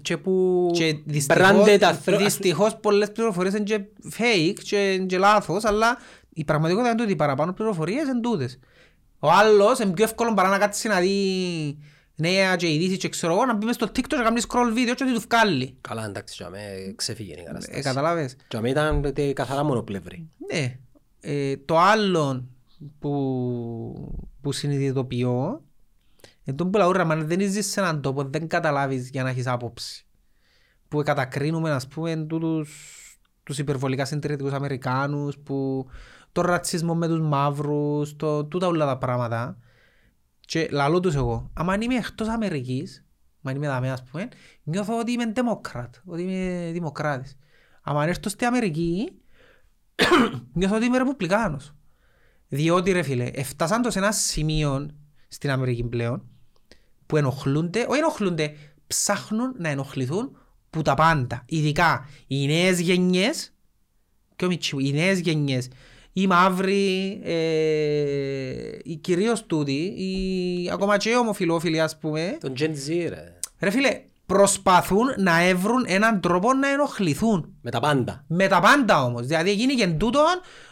[0.02, 3.80] Και που Και μπράντε τα δυστυχώς, θρο- δυστυχώς πολλές πληροφορίες είναι και
[4.18, 5.96] fake και, και λάθος, αλλά
[6.32, 8.58] η πραγματικότητα είναι ότι οι παραπάνω πληροφορίες είναι τούτες.
[9.18, 11.78] Ο άλλος είναι πιο εύκολο παρά να κάτσεις να δει
[12.16, 14.72] νέα και ειδήσεις και ξέρω εγώ, να μπει μες στο TikTok και να κάνεις scroll
[14.72, 15.76] video και ότι του βγάλει.
[15.80, 17.80] Καλά, εντάξει, τζαμέ ξεφύγει η Ε, κατάσταση.
[17.80, 18.36] καταλάβες.
[18.48, 20.28] Τζαμέ ήταν ε, καθαρά μονοπλευρή.
[20.52, 20.78] Ναι.
[21.20, 22.48] Ε, το άλλο
[22.98, 23.14] που,
[24.40, 25.62] που συνειδητοποιώ
[26.44, 29.28] είναι τον που λαού ρε, αν δεν ζεις σε έναν τόπο δεν καταλάβεις για να
[29.28, 30.06] έχεις άποψη.
[30.88, 32.70] Που κατακρίνουμε ας πούμε τούτους,
[33.42, 35.86] τους υπερβολικά συντηρητικούς Αμερικάνους που
[36.32, 39.58] το ρατσισμό με τους μαύρους, το, τούτα όλα τα πράγματα.
[40.46, 43.04] Και λαλώ τους εγώ, άμα είμαι εκτός Αμερικής,
[43.42, 44.28] αν είμαι δαμέ ας πούμε,
[44.62, 47.36] νιώθω ότι είμαι δημοκράτ, ότι είμαι δημοκράτης.
[47.82, 49.12] Άμα έρθω στη Αμερική,
[50.54, 51.74] νιώθω ότι είμαι ρεπουμπλικάνος.
[52.48, 54.90] Διότι ρε φίλε, έφτασαν το σε ένα σημείο
[55.28, 56.26] στην Αμερική πλέον
[57.06, 60.36] που ενοχλούνται, όχι ενοχλούνται, ψάχνουν να ενοχληθούν
[60.70, 61.42] που τα πάντα.
[61.46, 63.52] Ειδικά οι νέες γενιές,
[64.36, 65.68] και ο Μιτσιού, οι νέες γενιές,
[66.12, 67.32] οι μαύροι, ε,
[68.84, 73.34] οι κυρίως τούτοι, οι, ακόμα και οι ομοφιλόφιλοι ας πούμε, Τον Gen Z ρε.
[73.60, 77.54] ρε φίλε, προσπαθούν να έβρουν έναν τρόπο να ενοχληθούν.
[77.62, 78.24] Με τα πάντα.
[78.28, 79.26] Με τα πάντα όμως.
[79.26, 80.22] Δηλαδή γίνει και τούτον,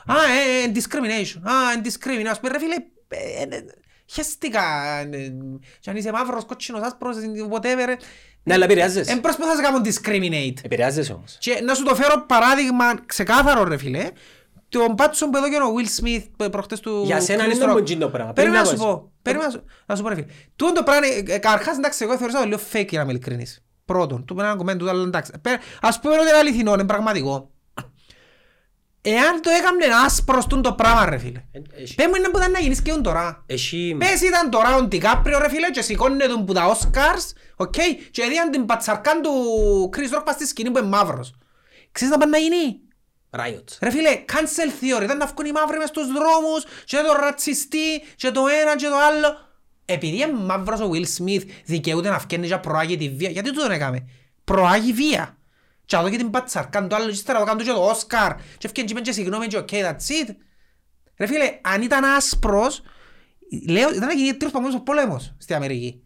[0.07, 2.27] α, ε, ε, discrimination, α, ε, discrimination.
[2.31, 2.75] Ας πούμε, ρε φίλε,
[3.09, 3.65] ε, ε,
[4.07, 4.63] χαίστηκα.
[5.11, 5.33] ε,
[5.81, 7.17] Και αν είσαι μαύρος, κότσινος, άσπρος,
[7.53, 7.89] whatever.
[7.89, 7.97] ε,
[8.43, 9.13] Ναι, αλλά επηρεάζεσαι.
[9.13, 10.65] Εν προσπαθάς να κάνουν discriminate.
[10.65, 11.37] Επηρεάζεσαι όμως.
[11.41, 14.09] Και να σου το φέρω παράδειγμα ξεκάθαρο ρε φίλε,
[14.79, 17.67] τον πάτσο που έδωκε ο Will Smith π- προχτές του Για σένα Chris είναι Rock.
[17.69, 18.33] το μοντζίν το πράγμα.
[18.33, 19.13] Περίμενα να Πρέπει σου να πω.
[19.23, 20.27] Περίμενα να σου- να σου πω ρε φίλε.
[20.57, 23.13] Τούτο το πράγμα, είναι- ε, καταρχάς εντάξει εγώ θεωρούσα το λίγο fake για να είμαι
[23.13, 23.65] ειλικρινής.
[23.85, 25.33] Πρώτον, του πέρα ένα κομμέν του, αλλά εντάξει.
[25.43, 27.51] Πέρα- Ας πούμε ότι είναι αληθινό, είναι πραγματικό.
[29.03, 31.43] Εάν το έκαμνε άσπρος τούτο το πράγμα ρε φίλε.
[31.53, 33.43] Ε, έχει- Πες μου είναι που ήταν να γίνεις και τώρα.
[33.47, 33.97] Έχει...
[33.99, 37.73] Πες ήταν τώρα ο Ντικάπριο ρε φίλε και σηκώνε τον που τα Όσκαρς, οκ,
[38.11, 39.31] και έδιαν την πατσαρκάν του
[39.97, 41.35] Chris Rock πας στη σκηνή που είναι μαύρος.
[41.93, 42.81] Ξέρεις να πάει να γίνει;
[43.31, 43.65] Riot.
[43.81, 48.03] Ρε φίλε, cancel theory, ήταν να βγουν οι μαύροι μες στους δρόμους και το ρατσιστή
[48.17, 49.49] και το ένα και το άλλο.
[49.85, 53.31] Επειδή είναι μαύρος ο Will Smith δικαιούται να βγαίνει και προάγει τη βία.
[53.31, 54.09] Γιατί το τον έκαμε;
[54.45, 55.37] Προάγει βία.
[55.85, 58.69] Και εδώ και την πατσαρκάν το άλλο και ύστερα το κάνουν και το Όσκαρ και
[58.69, 60.35] βγαίνει και πέντε και συγγνώμη και OK, that's it.
[61.17, 62.83] Ρε φίλε, αν ήταν άσπρος,
[63.69, 66.03] λέω, ήταν να γίνει τρίτος παγκόσμιος πόλεμος στην Αμερική.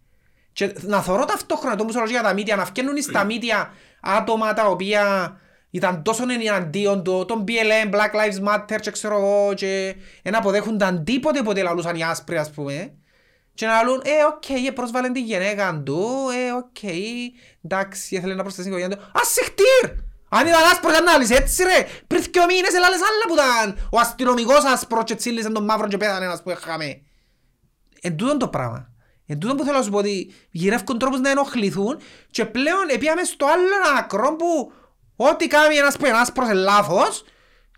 [0.52, 4.66] Και να θωρώ ταυτόχρονα το μουσολογία για τα μύτια, να βγαίνουν στα μύτια άτομα τα
[4.66, 5.37] οποία
[5.74, 11.04] ήταν τόσο εναντίον του, τον BLM, Black Lives Matter και ξέρω εγώ και δεν αποδέχονταν
[11.04, 12.92] τίποτε ποτέ λαλούσαν οι άσπροι ας πούμε.
[13.54, 16.92] Και να λαλούν, ε, οκ, ε, πρόσβαλε τη γυναίκα του, ε, οκ,
[17.64, 19.10] εντάξει, ήθελε να προσθέσει την οικογένεια του.
[19.14, 19.90] Άι σιχτίρ!
[20.28, 23.88] Αν ήταν άσπρος ήταν να λύσεις έτσι ρε, πριν δυο μήνες έλαλες άλλα που ήταν
[23.90, 27.00] ο αστυνομικός άσπρος και τσίλησε τον μαύρο και πέθανε ένας που είχαμε.
[28.00, 28.88] Εν τούτον το πράγμα.
[29.26, 31.98] Εν τούτον που θέλω να σου πω ότι γυρεύκουν τρόπους να ενοχληθούν
[32.30, 34.72] και πλέον επίαμε στο άλλο άκρο που
[35.16, 37.24] ό,τι κάνει ένας που είναι άσπρος είναι λάθος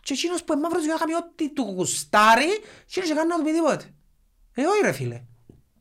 [0.03, 3.37] και εκείνος που είναι μαύρος για να κάνει ό,τι του γουστάρει και δεν κάνει να
[3.37, 3.85] του πει τίποτε.
[4.55, 5.23] Ε, όχι ρε φίλε.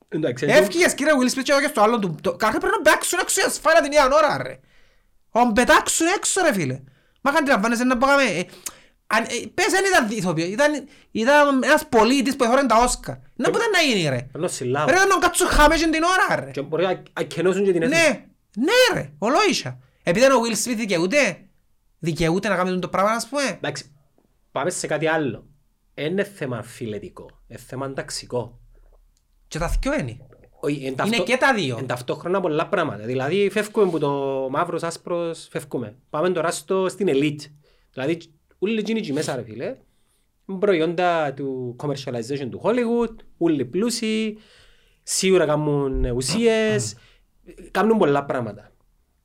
[0.10, 2.15] Εντάξει, Εύκηγες κύριε Will Smith και εδώ και στο άλλο του.
[2.22, 4.60] το- Κάθε πρέπει να πετάξουν έξω η ασφάλεια την ίδια ώρα ρε.
[5.32, 6.80] Να πετάξουν έξω ρε φίλε.
[7.22, 8.24] Μα καν τραβάνεσαι να πάμε.
[8.24, 8.44] ε,
[9.08, 10.48] αν- ε, Πες δεν ήταν ηθοποιός.
[10.50, 13.22] Ήταν, ήταν ένας πολίτης που εθώρεν τα Όσκα.
[13.36, 14.28] Να που ήταν να γίνει ρε.
[14.36, 14.89] Ενώ συλλάβω.
[14.91, 16.52] Ρε να κάτσουν χάμεσαι την ώρα ρε.
[16.52, 18.00] Και μπορεί να ακενώσουν και την αίθουσα.
[18.02, 19.80] Ναι, ναι ρε, ολόισα.
[20.04, 21.44] Επειδή είναι ο Will Smith δικαιούται.
[22.06, 23.41] Δικαιούται να κάνει το πράγμα ας πούμε.
[23.44, 23.84] Εντάξει,
[24.52, 25.46] πάμε σε κάτι άλλο.
[25.96, 28.60] Είναι θέμα φιλετικό, είναι θέμα ταξικό.
[29.48, 30.18] Και τα θκυο είναι.
[30.60, 31.78] Όχι, εν Είναι ταυτό- και τα δύο.
[31.80, 33.04] εν ταυτόχρονα πολλά πράγματα.
[33.04, 34.10] Δηλαδή φεύγουμε από το
[34.52, 35.96] μαύρος άσπρος, φεύγουμε.
[36.10, 37.52] Πάμε τώρα στο, στην elite.
[37.94, 38.18] Δηλαδή
[38.60, 39.76] όλοι εκείνοι εκεί μέσα ρε φίλε,
[40.46, 44.38] είναι προϊόντα του commercialization του Hollywood, όλοι πλούσιοι,
[45.04, 46.96] σίγουρα κάνουν ουσίες,
[47.72, 48.72] κάνουν πολλά πράγματα.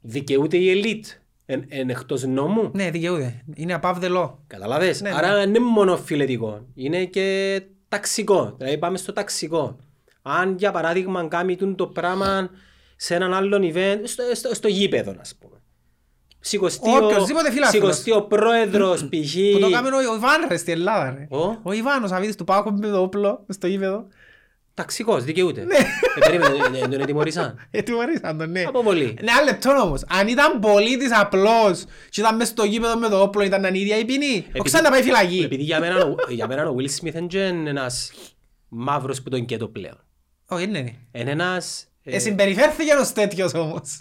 [0.00, 1.19] Δικαιούται η elite,
[1.52, 2.70] εν, εν εκτός νόμου.
[2.74, 3.42] Ναι, δικαιούται.
[3.54, 4.30] Είναι above the law.
[4.46, 5.00] Καταλαβες.
[5.00, 6.66] Ναι, Άρα δεν είναι μόνο φιλετικό.
[6.74, 8.54] Είναι και ταξικό.
[8.58, 9.76] Δηλαδή πάμε στο ταξικό.
[10.22, 12.50] Αν για παράδειγμα κάνει τούτο το πράγμα
[12.96, 15.54] σε έναν άλλον event, στο, στο, στο γήπεδο ας πούμε.
[16.40, 17.82] Σηκωστεί ο, Οποιοςδήποτε φιλάθλος.
[17.82, 19.34] σηκωστεί ο πρόεδρος π.χ.
[19.52, 21.36] Που το κάνουμε ο Ιβάν ρε στην Ελλάδα ρε.
[21.36, 24.06] Ο; Ο Ιβάν ο Σαββίδης του Πάκου με το όπλο στο γήπεδο.
[24.80, 25.64] Ταξικός, δικαιούται.
[25.64, 25.76] Ναι.
[25.76, 27.66] Ε, περίμενε, ε, ε, τον ετιμωρήσαν.
[27.70, 28.62] Ε, του αρέσαν τον ναι.
[28.62, 29.04] Αποβολή.
[29.04, 30.04] Ναι, ένα λεπτό όμως.
[30.08, 33.96] Αν ήταν πολίτης απλός και ήταν μες στο γήπεδο με το όπλο ήταν η ίδια
[33.98, 34.46] η ποινή.
[34.58, 35.38] Ο ξανά να πάει φυλακή.
[35.44, 37.24] Επειδή για μένα, ο- για μένα ο Will Smith δεν
[37.56, 38.12] είναι ένας
[38.68, 40.04] μαύρος που τον κέτω πλέον.
[40.48, 40.92] Όχι, ναι, ναι.
[41.12, 41.86] Είναι ένας...
[42.02, 44.00] ε, Ε, συμπεριφέρθηκε ως τέτοιος όμως.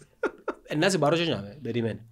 [0.68, 2.06] ε, Να σε πάρω και να με, περιμένε.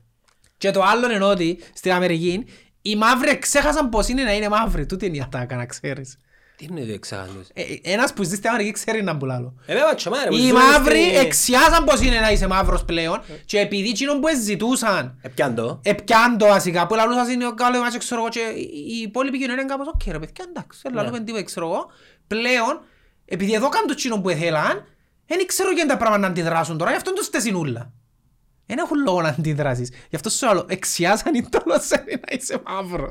[0.57, 2.45] Και το άλλο είναι ότι στην Αμερική
[2.81, 4.85] οι μαύροι ξέχασαν πως είναι να είναι μαύροι.
[4.85, 6.17] Τούτη είναι η ατάκα να ξέρεις.
[6.57, 7.47] Τι είναι το εξάγαντος.
[7.53, 9.53] Ε, ένας που ζει στην Αμερική ξέρει να πουλάλο.
[9.65, 13.21] Ε, βέβαια, τσομάρε, μου Οι ζούμε μαύροι στη- εξιάζαν πως είναι να είσαι μαύρος πλέον
[13.45, 15.79] και επειδή εκείνο που ζητούσαν Ε, πιάν το.
[15.83, 18.39] Επιάν το βασικά, που λαλούσας είναι ο καλός μας, ξέρω εγώ, και
[18.99, 21.85] η υπόλοιπη κοινωνία είναι κάπως, οκ ρε παιδιά, εντάξει, δεν λαλούμε τίποτα, ξέρω εγώ.
[22.27, 22.79] Πλέον,
[23.25, 24.85] επειδή εδώ κάνουν το τσίνο που ήθελαν,
[25.27, 27.91] δεν ξέρω για τα πράγματα να αντιδράσουν τώρα, γι' αυτό τους στεσινούλα.
[28.65, 29.89] Δεν έχουν λόγο να αντιδράσεις.
[30.09, 33.07] Γι' αυτό σου λέω, εξιάζαν οι τόλος να είσαι μαύρος.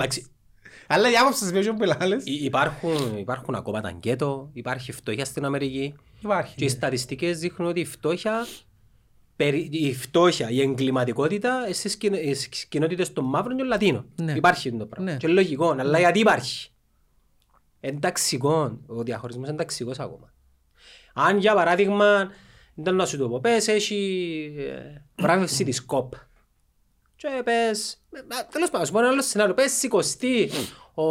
[0.88, 2.24] Εντάξει, Αλλά η άποψη σας που λάλες.
[2.24, 6.54] υ- υπάρχουν, υπάρχουν ακόμα τα γκέτο, υπάρχει φτώχεια στην Αμερική Υπάρχει.
[6.56, 8.46] και οι στατιστικές δείχνουν ότι η φτώχεια,
[9.36, 14.06] περι- η φτώχεια, η εγκληματικότητα στις κοινο- στις κοινότητες των μαύρων και των Λατίνων.
[14.22, 14.32] Ναι.
[14.32, 15.10] Υπάρχει το πράγμα.
[15.10, 15.16] Ναι.
[15.16, 16.70] Και είναι λογικό, αλλά γιατί υπάρχει;
[17.80, 20.32] Ενταξικό, ο διαχωρισμός είναι ταξικός ακόμα.
[21.14, 22.30] Αν για παράδειγμα,
[22.74, 26.12] ήταν να σου το πω, πες έχει ε, βράβευση της ΚΟΠ.
[27.16, 30.50] Και πες, ε, α, τέλος πάντων, σου πω ένα άλλο σενάριο, πες σηκωστεί
[30.94, 31.04] ο,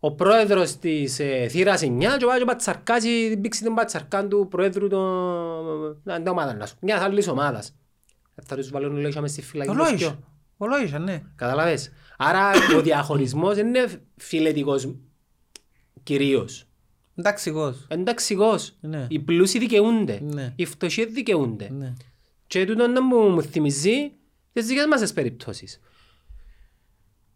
[0.00, 4.46] ο πρόεδρος της ε, θύρας 9 και πάει και πατσαρκάζει την πήξη την πατσαρκάν του
[4.50, 7.74] πρόεδρου των να, την ομάδα, να σου, μιας άλλης ομάδας.
[8.34, 9.70] Ε, Θα τους βάλουν λόγια μες στη φυλακή.
[9.70, 10.08] τους Ολόγησα.
[10.08, 10.18] δυο.
[10.56, 11.22] Ολόγησα, ναι.
[11.36, 11.90] Καταλαβες.
[12.16, 14.94] Άρα ο διαχωρισμός δεν είναι φιλετικός
[16.02, 16.62] κυρίως.
[17.14, 17.86] Ενταξικός.
[17.88, 18.76] Ενταξικός.
[18.80, 19.06] Ναι.
[19.10, 20.20] Οι πλούσιοι δικαιούνται.
[20.22, 20.52] Ναι.
[20.56, 21.68] Οι φτωχοί δικαιούνται.
[21.70, 21.92] Ναι.
[22.46, 23.40] Και τούτο να μου, μου
[24.60, 25.80] θυμίζει τις δικές μας τις περιπτώσεις.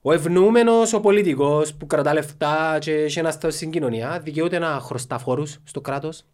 [0.03, 4.67] Ο ευνοούμενος, ο πολιτικός που κρατά λεφτά και έχει ένα στάδιο στην κοινωνία δικαιούται να
[4.81, 6.25] χρωστά φόρους στο κράτος,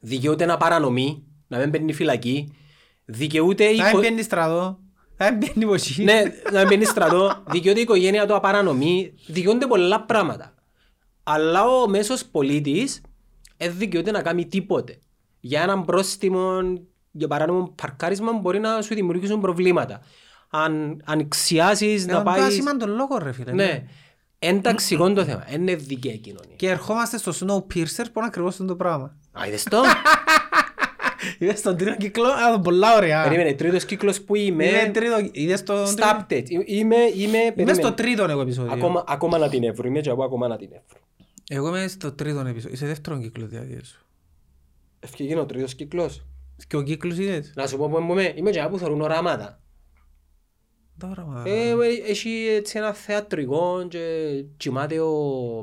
[0.00, 2.52] δικαιούται να παρανομεί, να μην παίρνει φυλακή,
[3.04, 4.78] δικαιούται η Να μην οικο- πιένει στρατό.
[5.16, 6.04] Δεν μπαίνει από εκεί.
[6.04, 10.54] ναι, να μπαίνει στρατό, δικαιούται η οικογένεια του απαρανομεί, δικαιούνται πολλά πράγματα.
[11.22, 13.00] Αλλά ο μέσος πολίτης
[13.56, 14.98] δεν δικαιούται να κάνει τίποτε.
[15.40, 16.58] Για έναν πρόστιμο,
[17.12, 20.00] για παράνομο παρκάρισμα μπορεί να σου δημιουργήσουν προβλήματα.
[20.50, 22.40] Αν ανοιξιάσεις να Να πάει...
[22.40, 22.50] πάει...
[22.50, 23.52] σημαντικό λόγο ρε φίλε.
[23.52, 23.84] Ναι,
[24.38, 26.56] εν ταξικό το θέμα, είναι δίκαια κοινωνία.
[26.56, 29.16] Και ερχόμαστε στο Snowpiercer που είναι ακριβώς το πράγμα.
[29.32, 29.82] Α, είδες το;
[31.38, 33.22] Είδες τον τρίτο κύκλο, α, πολλά ωραία.
[33.22, 36.02] Περίμενε, τρίτος κύκλος που είμαι, Είναι τρίτο, είδες τον τρίτο.
[36.28, 36.44] Stop it.
[36.48, 37.72] Είμαι, είμαι, Είμαι περίμενε.
[37.74, 38.72] στο τρίτο εγώ επεισόδιο.
[38.72, 39.88] Ακόμα, ακόμα να την εύρω.
[39.88, 41.00] Είμαι και εγώ ακόμα να την εύρω.
[41.48, 42.70] Εγώ είμαι στο τρίτο επεισόδιο.
[42.72, 44.04] Είσαι δεύτερον κύκλο δηλαδή σου.
[45.00, 46.22] Ευκαιρία ο τρίτος κύκλος.
[46.66, 47.52] Και ο κύκλος είδες.
[47.54, 48.32] Να σου πω που είμαι.
[48.36, 49.60] Είμαι και εγώ που θεωρούν οράματα.
[50.98, 51.50] Τα πράγματα.
[51.50, 51.76] Ε, ε,
[52.08, 53.98] Έχει έτσι ένα θεατρικό και
[54.56, 55.12] κοιμάται ο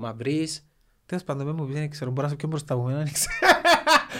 [0.01, 0.69] Μαυρής.
[1.05, 3.13] Τέλος πάντων, δεν μου πεις, δεν ξέρω, μπορεί να σε πιο μπροστά από μένα, δεν
[3.13, 3.37] ξέρω.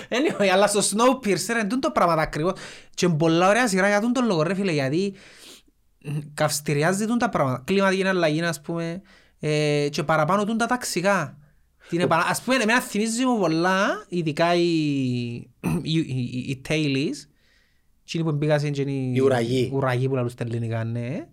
[0.10, 2.54] Anyway, αλλά στο Snowpiercer είναι το πράγμα ακριβώς.
[2.94, 5.14] Και είναι πολλά ωραία σειρά για τον λόγο, ρε φίλε, γιατί
[6.04, 7.64] μ, καυστηριάζει τούν τα πράγματα.
[7.66, 9.02] Κλιματική αλλαγή, ας πούμε,
[9.40, 11.38] ε, και παραπάνω τούν τα ταξικά.
[11.90, 12.26] Την επανα...
[12.30, 14.62] Ας πούμε, εμένα θυμίζει μου πολλά, ειδικά οι,
[15.82, 17.28] οι, οι, οι Tailies,
[18.04, 19.70] εκείνοι που μπήκαν και είναι Οι ουραγοί.
[19.74, 21.28] ουραγοί που λαλούν στα ελληνικά, ναι.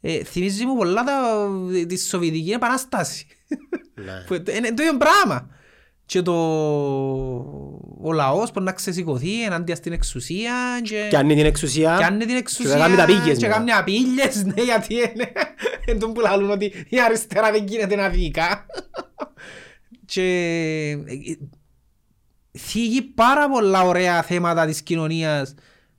[0.00, 1.48] Ε, θυμίζει μου πολλά τα,
[1.88, 3.26] τη Σοβιετική Επανάσταση.
[3.94, 4.24] Ναι.
[4.26, 5.48] Που Είναι το ίδιο πράγμα.
[6.06, 6.32] Και το...
[8.02, 11.06] ο λαός μπορεί να ξεσηκωθεί ενάντια στην εξουσία και...
[11.10, 11.94] Και αν είναι την εξουσία.
[11.98, 13.56] Και αν είναι την Και εξουσία κάνει τα πήγες και μετά.
[13.58, 15.32] κάνει απίλες, ναι, γιατί είναι
[15.86, 18.66] εν τόν που λαλούν ότι η αριστερά δεν γίνεται να δίκα.
[20.12, 21.36] Και ε,
[22.58, 25.54] θίγει πάρα πολλά ωραία θέματα της κοινωνίας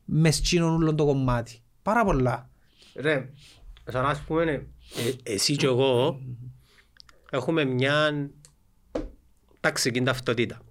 [0.06, 1.62] μες σκήνον όλο το κομμάτι.
[1.82, 2.50] Πάρα πολλά.
[2.96, 3.30] Ρε,
[3.86, 6.20] σαν να πούμε, ε, εσύ και εγώ
[7.30, 8.30] έχουμε μια
[9.60, 10.62] ταξική ταυτότητα.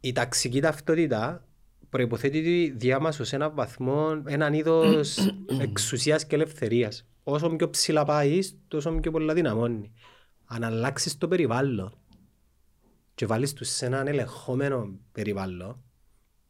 [0.00, 1.44] Η ταξική ταυτότητα
[1.90, 5.18] προϋποθέτει τη διά μας ως έναν βαθμό, έναν είδος
[5.64, 7.06] εξουσίας και ελευθερίας.
[7.22, 9.92] Όσο πιο ψηλά πάεις, τόσο πιο πολλά δυναμώνει.
[10.52, 11.92] Αν αλλάξεις το περιβάλλον
[13.14, 15.76] και βάλεις τους σε έναν ελεγχόμενο περιβάλλον,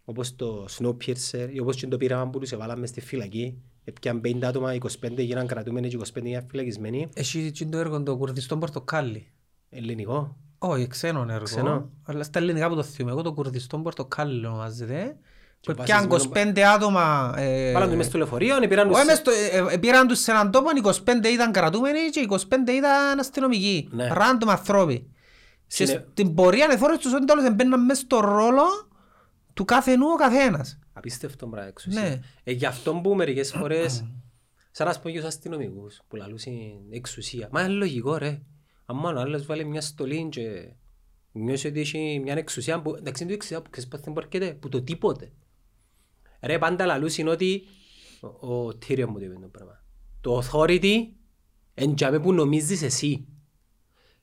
[0.04, 4.42] όπως το Snowpiercer ή όπως και το πείραμα που τους εβάλαμε στη φυλακή, έπιαν 50
[4.42, 4.88] άτομα, 25
[5.18, 9.26] γίναν κρατούμενοι και 25 γίναν φυλακισμένοι, Έχει και το έργο το κουρδιστό πορτοκάλι.
[9.68, 10.36] ελληνικό.
[10.58, 11.44] Όχι, ξένο έργο.
[11.44, 11.90] Ξένο.
[12.02, 15.16] Αλλά στα ελληνικά που το θυμάμαι, εγώ το κουρδιστό πορτοκάλι ονομάζεται.
[15.60, 17.34] Και Που πιάνουν βασισμένο- 25 άτομα.
[17.36, 18.96] ε, Βάλαν τους μες στο λεωφορείο, πήραν τους...
[18.96, 22.72] Όχι, μες στο- ε, ε, πήραν τους σε έναν τόπο, 25 ήταν κρατούμενοι και 25
[22.72, 23.88] ήταν αστυνομικοί.
[23.92, 24.08] Ναι.
[24.12, 24.98] Random ανθρώποι.
[25.66, 28.62] Και Συνε- στην πορεία εφόρες τους ότι τέλος μπαίναν μέσα στο ρόλο
[29.54, 30.78] του κάθε νου ο καθένας.
[30.92, 32.00] Απίστευτο πράγμα εξουσία.
[32.02, 32.18] Ναι.
[32.44, 34.04] Ε, γι' αυτό που μερικές φορές,
[34.70, 36.52] σαν να σου πω για τους αστυνομικούς που λαλούσαν
[36.90, 37.48] εξουσία.
[37.50, 38.40] Μα είναι λογικό ρε.
[38.86, 40.40] Αν μόνο ο άλλος βάλει μια στολή και
[41.32, 44.46] νιώσει ότι έχει μια εξουσία που, εντάξει είναι το εξουσία που ξέρεις πώς δεν μπορκέται,
[44.60, 45.32] που το τίποτε.
[46.42, 47.62] Ρε πάντα λαλούσαν ότι,
[48.40, 49.82] ο, ο Τύριο μου το είπε το πράγμα,
[50.20, 50.94] το authority
[51.74, 53.26] εν τζάμε που νομίζεις εσύ.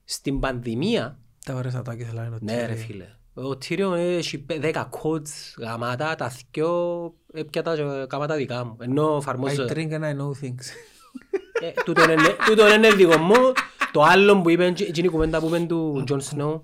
[0.03, 3.05] Στην πανδημία, Τα ωραία σατάκια θέλω να είναι ναι ρε φίλε.
[3.33, 8.65] Ο Tyrion έχει πέ- δέκα codes γαμάτα, τα θκιο έπια τα και κάμα τα δικά
[8.65, 8.75] μου.
[8.79, 9.65] Ενώ I εφαρμόζω...
[9.69, 10.65] drink and I know things.
[11.61, 13.35] Ε, τούτον είναι- Τούτον είναι δικό μου.
[13.91, 16.61] Το άλλο που είπε, εκείνη η κουβέντα που είπε του Jon Snow,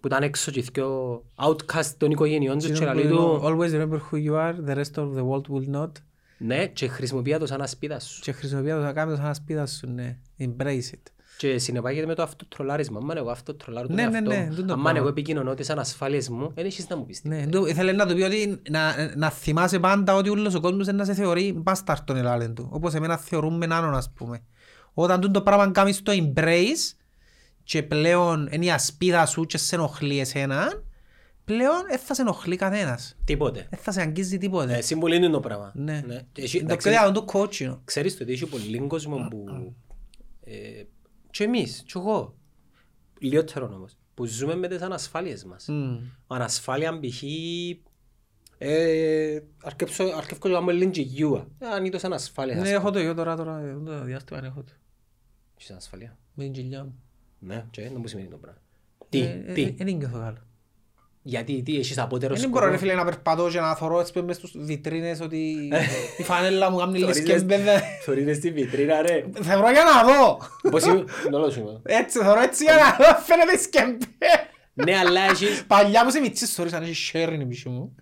[0.00, 4.16] που ήταν έξω και θκιο outcast των οικογενειών τους και λαλεί του, Always remember who
[4.26, 5.90] you are, the rest of the world will not.
[6.38, 8.20] ναι, και χρησιμοποιεί το σαν ασπίδα σου.
[8.20, 10.16] Και χρησιμοποιεί το να κάνει το σαν σπίτι σου, ναι.
[10.38, 11.02] Embrace it.
[11.36, 13.00] Και συνεπάγεται με το αυτοτρολάρισμα.
[13.10, 14.98] Αν εγώ αυτοτρολάρω τον Ναι, ναι, εαυτό ναι, μου, τούτο το αν πράγμα.
[14.98, 17.20] εγώ επικοινωνώ τις ανασφάλειες μου, δεν έχεις να μου πεις.
[17.24, 20.86] Ναι, του- ήθελε να του πει ότι να, να θυμάσαι πάντα ότι όλος ο κόσμος
[20.86, 22.68] είναι να σε θεωρεί μπάσταρτον ελάλεν του.
[22.72, 24.42] Όπως εμένα θεωρούμε νάνον ας πούμε.
[24.94, 26.94] Όταν τούτο το πράγμα κάνεις το embrace
[27.62, 30.82] και πλέον είναι η ασπίδα σου και σε ενοχλεί εσένα,
[31.44, 33.16] πλέον δεν θα σε ενοχλεί κανένας.
[33.24, 33.66] Τίποτε.
[33.70, 34.76] Δεν θα σε αγγίζει τίποτε.
[34.76, 35.72] Ε, Συμβουλή είναι το πράγμα.
[35.74, 36.02] Ναι.
[36.32, 37.80] Και έχει- Είναι το εντάξει, παιδί του κότσινο.
[37.84, 39.74] Ξέρεις το ότι έχει πολύ κόσμο που...
[40.44, 40.82] Ε,
[41.30, 42.34] και εμείς, και εγώ,
[43.18, 45.66] λιότερο όμως, που ζούμε με τις ανασφάλειες μας.
[45.68, 45.96] Μμ.
[46.26, 47.22] Ανασφάλεια π.χ.
[48.62, 51.46] Ε, αρκεύσω αρκεύω και κάνω λίγο και γιούα.
[51.58, 52.54] Ε, Αν είδος ανασφάλεια.
[52.54, 52.92] Ναι, ας έχω πούμε.
[52.92, 54.72] το γιο τώρα, τώρα, ε, το διάστημα έχω το.
[55.56, 56.18] Έχεις ανασφάλεια.
[56.34, 57.02] Με την κοιλιά μου.
[57.42, 58.60] Ναι, και δεν μου σημαίνει το πράγμα.
[59.08, 60.38] Τι, Ε, ε, τι, ε, Δεν νιώθω καλό.
[61.22, 62.58] γιατί, τι, έχεις απότερο Δεν σκοπό.
[62.58, 65.68] μπορώ ρε φίλε να περπατώ και να θωρώ έτσι μες στους βιτρίνες ότι
[66.18, 67.82] η φανέλα μου κάνει Θωρείτες- λισκέμπεδε.
[68.04, 69.24] Θωρείτες στη βιτρίνα ρε.
[69.42, 70.38] Θεωρώ για να δω.
[70.70, 71.80] Πώς είμαι, νόλος είμαι.
[71.82, 74.04] Έτσι, θεωρώ έτσι για να δω, φαίνεται σκέμπε.
[74.74, 75.64] Ναι, αλλά έχεις...
[75.66, 77.94] Παλιά που σε μητσίς θωρείς αν έχεις sharing η μισή μου.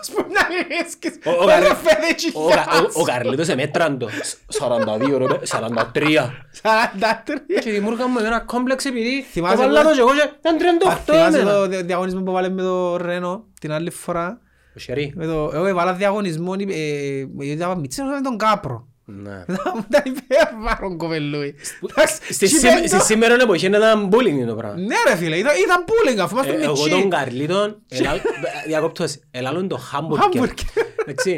[0.00, 0.40] Ως που να
[0.78, 1.18] ρίσκεις.
[1.24, 4.08] Ο- ο Δεν Καρ- φαίνεται έτσι Ο, Κα- ο, ο Καρλίτος εμέτραν το.
[4.48, 6.30] 42 ρε, 43.
[6.62, 7.60] 43.
[7.62, 10.56] Και δημιούργαν μου ένα κόμπλεξ επειδή το Θυμάσαι βάλα που- το και εγώ και ήταν
[10.58, 11.56] 38 Θυμάσαι εμένα.
[11.56, 14.38] το δι- διαγωνισμό που βάλε με το Ρένο την άλλη φορά;
[14.76, 15.12] Ο Σερί.
[15.16, 18.88] Με το- Εγώ έβαλα διαγωνισμό, ε, ε, γιατί ήταν μητσίνος με τον Κάπρο.
[19.06, 19.44] Ναι.
[19.88, 21.54] Ήταν υπέρβαρον κοπελούι.
[21.90, 24.76] Εντάξει, Στη τσιπέντο- σήμε- Στη σήμερα εποχή ήταν bullying το πράγμα.
[24.80, 26.90] Ναι ρε φίλε, ήταν, ήταν πούλινγκ αφού είμαστε Ε, Εγώ μητσί.
[26.90, 28.20] τον Καρλίτον, ελάλ-
[28.66, 30.22] διακόπτως, ελάλουν το χάμπουργκερ.
[30.32, 30.64] Χάμπουργκερ.
[31.06, 31.36] Εντάξει.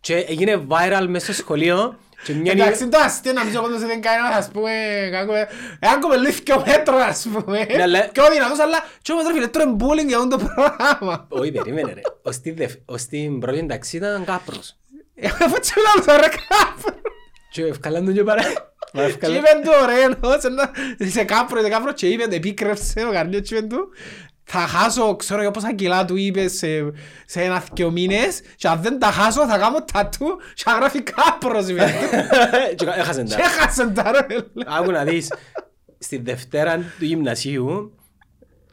[0.00, 4.00] Και έγινε viral μέσα στο σχολείο και μια Εντάξει, το αστείο να νομίζω ότι δεν
[4.00, 4.70] κάνει ας πούμε,
[5.12, 5.48] κάνουμε-
[5.80, 9.32] εάν κοπελούι δυο μέτρο ας πούμε, Ναι, αλλά- και ο δυνατός, αλλά και όμως ρε
[9.32, 11.26] φίλε, τώρα είναι πούλινγκ για αυτό το πράγμα.
[11.28, 12.00] Όχι, περίμενε ρε.
[12.22, 14.76] Ως στη δευ- Ως την πρώτη ταξί ήταν κάπρος.
[15.24, 17.00] Αφού έτσι μιλάω ρε Κάπρο.
[17.50, 18.42] Και ευκαλάν τον και παρά.
[18.92, 20.70] Μα Και ευκαλάν- είπε του ωραίος, ένα-
[21.10, 23.88] σε κάπρο, σε κάπρο και είπε, επίκρεψε ο Καρλιός και είπε του,
[24.44, 26.66] θα χάσω, ξέρω εγώ πόσα κιλά του είπε σε,
[27.26, 31.02] σε ένα δυο μήνες και αν δεν τα χάσω θα κάνω τατού και θα γράφει
[31.02, 31.92] κάπρος είπε.
[32.76, 33.36] Και έχασαν τα.
[33.36, 34.64] Και έχασαν τα ρε φίλε.
[34.66, 35.32] Άκου να δεις,
[35.98, 37.92] στη Δευτέρα του γυμνασίου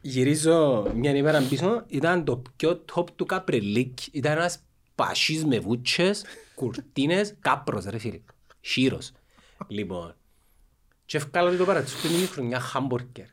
[0.01, 3.97] γυρίζω μια ημέρα πίσω, ήταν το πιο top του Καπριλίκ.
[4.11, 4.57] Ήταν ένας
[4.95, 6.23] πασίς με βούτσες,
[6.55, 8.19] κουρτίνες, κάπρος ρε φίλε.
[8.61, 9.11] Σύρος.
[9.67, 10.15] Λοιπόν,
[11.05, 13.25] και ευκάλω το παρατσούκι την χρονιά χάμπουργκερ.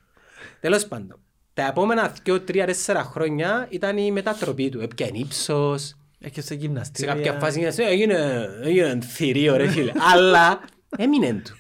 [0.61, 1.19] Τέλος πάντων,
[1.55, 2.71] τα επόμενα 2-3-4
[3.05, 4.81] χρόνια ήταν η μετατροπή του.
[4.81, 5.95] Έπιανε ύψος,
[6.25, 7.15] Έχεις σε σε γυμναστήρια.
[7.15, 9.93] κάποια φάση έγινε, έγινε, έγινε θηρίο ρε φίλε.
[10.13, 10.61] Αλλά
[10.97, 11.57] έμεινε του.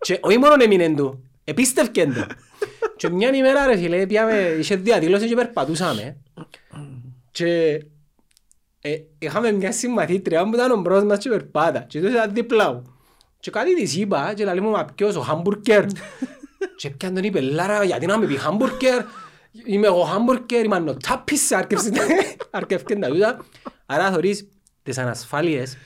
[0.00, 2.26] Και όχι μόνο έμεινε του, επίστευκεν το.
[2.96, 6.16] Και μια ημέρα ρε φίλε, πιάμε, είχε διαδήλωση και περπατούσαμε.
[7.30, 7.82] Και
[8.84, 11.80] ε, είχαμε μια συμμαθήτρια που ήταν ο μπρος μας και περπάτα.
[11.80, 12.82] Και τότε ήταν δίπλα μου.
[13.40, 15.84] Και κάτι της είπα και λέει μου, μα ποιος, ο χάμπουργκερ;
[16.76, 19.04] Και πιάνε τον είπε, Λάρα, γιατί να με πει χάμπουργκερ;
[19.64, 21.52] Είμαι εγώ χάμπουργκερ, είμαι ανωτάπης,
[22.50, 23.44] αρκευκεν τα τούτα.
[23.86, 24.48] Άρα θωρείς
[24.82, 25.76] τις ανασφάλειες,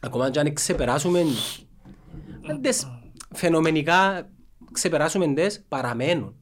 [0.00, 1.24] ακόμα και αν ξεπεράσουμε
[2.50, 2.86] αν τις
[3.34, 4.28] φαινομενικά
[4.72, 6.36] ξεπεράσουμε τις, παραμένουν.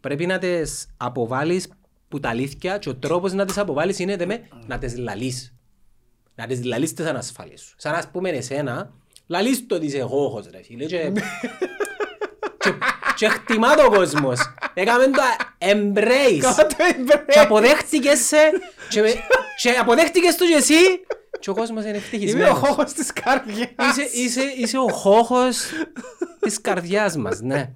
[0.00, 1.68] Πρέπει να τις αποβάλεις
[2.14, 5.54] που τα αλήθεια και ο τρόπος να τις αποβάλεις είναι δε με, να τις λαλείς.
[6.34, 7.74] Να τις λαλείς τις ανασφάλειες σου.
[7.78, 8.92] Σαν να πούμε εσένα,
[9.26, 11.12] λαλείς το ότι είσαι γόχος ρε φίλε και,
[12.58, 12.72] και,
[13.16, 14.40] και χτιμά το κόσμος.
[14.74, 15.22] Έκαμε το
[15.58, 16.38] embrace.
[16.40, 17.40] Κάτω Και εμπρέ.
[17.40, 18.36] αποδέχτηκες σε
[18.88, 19.14] και, με-
[19.62, 20.74] και αποδέχτηκες το και εσύ
[21.40, 22.58] και ο κόσμος είναι Είμαι ο ευτυχισμένος.
[22.58, 23.68] χώχος της καρδιάς.
[23.96, 25.58] Είσαι, είσαι, είσαι ο χώχος
[26.40, 27.70] της καρδιάς μας, ναι.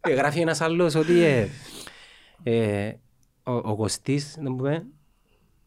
[0.00, 1.48] Ε, Γράφει ένας άλλος ότι ε,
[2.42, 2.92] ε,
[3.50, 4.86] ο, ο Κωστής, να πούμε,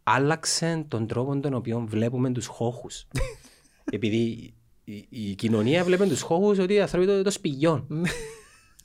[0.03, 3.07] άλλαξε τον τρόπο τον οποίο βλέπουμε τους χώχους.
[3.91, 4.53] Επειδή
[4.83, 7.87] η, η κοινωνία βλέπει τους χώχους ότι οι άνθρωποι το, το σπηγιόν.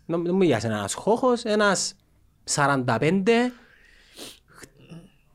[0.06, 1.94] Να μην μου ένας ένας χώχος, ένας
[2.54, 2.82] 45,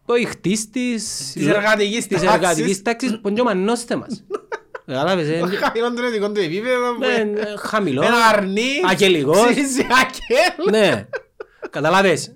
[0.05, 2.33] το ηχτής της, Της εργατικής της τάξης.
[2.33, 4.23] εργατικής τάξης, που είναι ο μανώστε μας.
[4.85, 6.97] Κατάλαβες, ε, Χαμηλόν τον ειδικό του επίπεδο.
[6.97, 8.05] ναι, ναι, χαμηλός.
[8.05, 8.69] Ένα αρνί.
[8.89, 9.45] Αγγελικός.
[9.51, 10.69] Ψήσει αγγέλ.
[10.71, 11.07] Ναι.
[11.69, 12.33] Καταλάβες.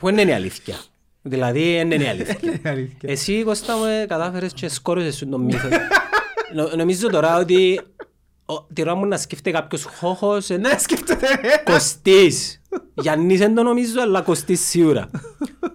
[0.00, 0.76] Που δεν είναι η αλήθεια.
[1.22, 2.36] Δηλαδή δεν είναι η αλήθεια.
[2.70, 3.10] Αλήθεια.
[3.10, 5.68] Εσύ Κώστα μου ε, κατάφερες και σκόρωσες σου τον μύθο.
[6.54, 7.80] Νο- Νομίζω τώρα ότι
[8.46, 11.26] ο- τη ώρα μου να σκέφτεται κάποιος χώχος ε, Ναι, σκέφτεται.
[11.64, 12.60] Κωστής.
[12.94, 15.10] Γιάννης δεν το νομίζω αλλά Κωστής σίγουρα.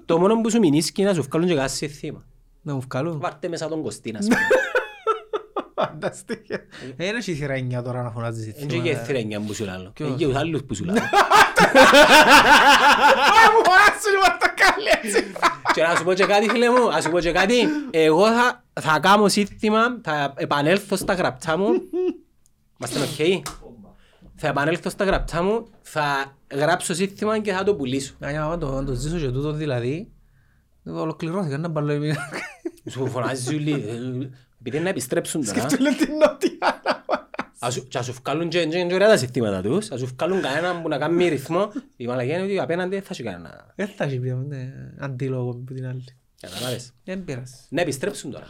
[0.06, 2.26] Το μόνο που σου μηνίσκει είναι να σου βγάλουν και κάτι θύμα.
[2.62, 3.18] Να μου βγάλω.
[3.22, 4.28] Βάρτε μέσα τον Κωστή να σου
[5.76, 5.82] πει.
[5.82, 6.60] Φανταστικά.
[6.98, 8.66] Ένα έχει θηρανιά τώρα να φωνάζεις έτσι.
[8.66, 9.90] Δεν και η θηρενιά που σου λάλλω.
[9.94, 11.00] Ποιος; Είναι και τους άλλους που σου λάλλω.
[11.00, 11.04] Α,
[13.54, 15.32] μου φωνάζεις λίγο το καλή έτσι.
[15.74, 17.56] Και να σου πω και κάτι φίλε μου, να σου πω και κάτι.
[17.92, 21.68] Εγώ θα, θα κάνω σύνθημα, θα επανέλθω στα γραπτά μου.
[22.80, 23.44] Είμαστε οκ;
[24.36, 28.14] Θα επανέλθω στα γραπτά μου, θα γράψω σύνθημα και θα το πουλήσω.
[28.26, 30.10] Α, για να το- να το ζήσω και τούτο δηλαδή.
[30.86, 32.16] Ολοκληρώθηκα να μπαλώ εμείς.
[32.90, 34.30] Σου φωνάζει Ζουλή, ε,
[34.60, 35.60] επειδή να επιστρέψουν τώρα.
[35.60, 36.82] Σκέφτομαι την νότια.
[37.60, 39.92] ας σου- Και ας σου βγάλουν και και- και ωραία τα συστήματα τους.
[39.92, 41.72] Ας σου βγάλουν κανέναν που να κάνει ρυθμό.
[41.98, 43.74] Η μαλακία είναι ότι απέναντι δεν θα σου κανένα.
[43.76, 46.04] Δεν θα έχει πια ναι, αντίλογο από την άλλη.
[46.42, 46.92] Καταλάβες.
[47.04, 47.54] Δεν πειράζει.
[47.70, 48.48] Να επιστρέψουν τώρα.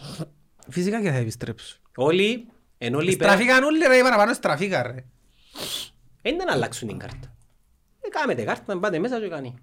[0.70, 1.78] Φυσικά και θα επιστρέψω.
[1.96, 4.96] Όλοι, ενώ όλοι υπέρ- Στραφήκαν όλοι ρε, παραπάνω στραφήκα ρε.
[6.22, 7.36] δεν να αλλάξουν την κάρτα.
[8.02, 9.56] Ε, κάμετε κάρτα, να πάτε μέσα και κάνει.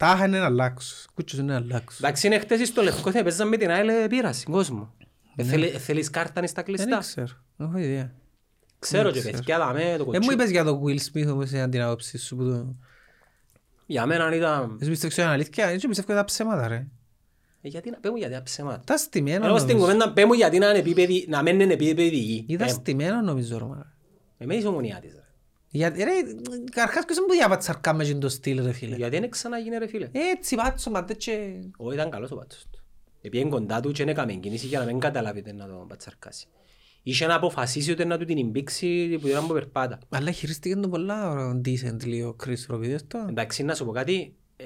[0.00, 0.94] Τα είχαν να αλλάξω.
[1.14, 1.98] Κούτσος είναι να αλλάξω.
[2.00, 4.94] Εντάξει, είναι χτες στο Λευκό, θα παίζαμε με την ΑΕΛ πήραση, κόσμο.
[5.36, 6.98] Ε, θέλει- Θέλεις κάρτα στα Δεν κλειστά.
[6.98, 7.26] ξέρω.
[7.58, 8.12] Έχω ιδέα.
[8.78, 10.32] Ξέρω και παιδιά, δάμε το Δεν μου κοτσί.
[10.32, 12.74] είπες για το Will Smith όμως είναι την άποψη σου που το...
[13.86, 14.76] Για μένα ήταν...
[14.80, 16.86] Εσύ πιστεύω είναι αλήθεια, έτσι πιστεύω τα ψέματα ρε.
[17.62, 18.82] Ε, Γιατί να πέμουν γιατί είναι ψέματα.
[18.84, 19.86] Τα στημένα Εγώ στην νομίζω.
[19.92, 22.44] κουβέντα πέμουν γιατί να είναι επίπεδη, να μην είναι επίπεδη γη.
[22.48, 23.64] Είδα στημένα νομίζω ρε.
[23.64, 23.92] μάνα.
[24.38, 25.12] Εμείς είσαι ομονιά της.
[25.14, 25.24] ρε.
[25.72, 26.10] Γιατί ρε,
[26.72, 28.96] καρχάς ποιος μου διαβατσαρκά μες το στυλ ρε φίλε.
[28.96, 30.08] Γιατί δεν ξαναγίνει ρε φίλε.
[30.12, 31.34] Έτσι πάτσο μα τέτοια...
[31.76, 32.78] Όχι, ήταν καλός ο πάτσος του.
[33.22, 36.46] Επειδή είναι κοντά του και δεν έκαμε κίνηση για να μην καταλάβετε να τον πατσαρκάσει.
[37.02, 39.98] Είχε να αποφασίσει ότι να του την εμπίξει που ήταν που περπάτα.
[40.08, 44.34] Αλλά χειρίστηκε το πολλά decently ο Chris Robides το; Εντάξει, να σου πω κάτι.
[44.56, 44.64] ε,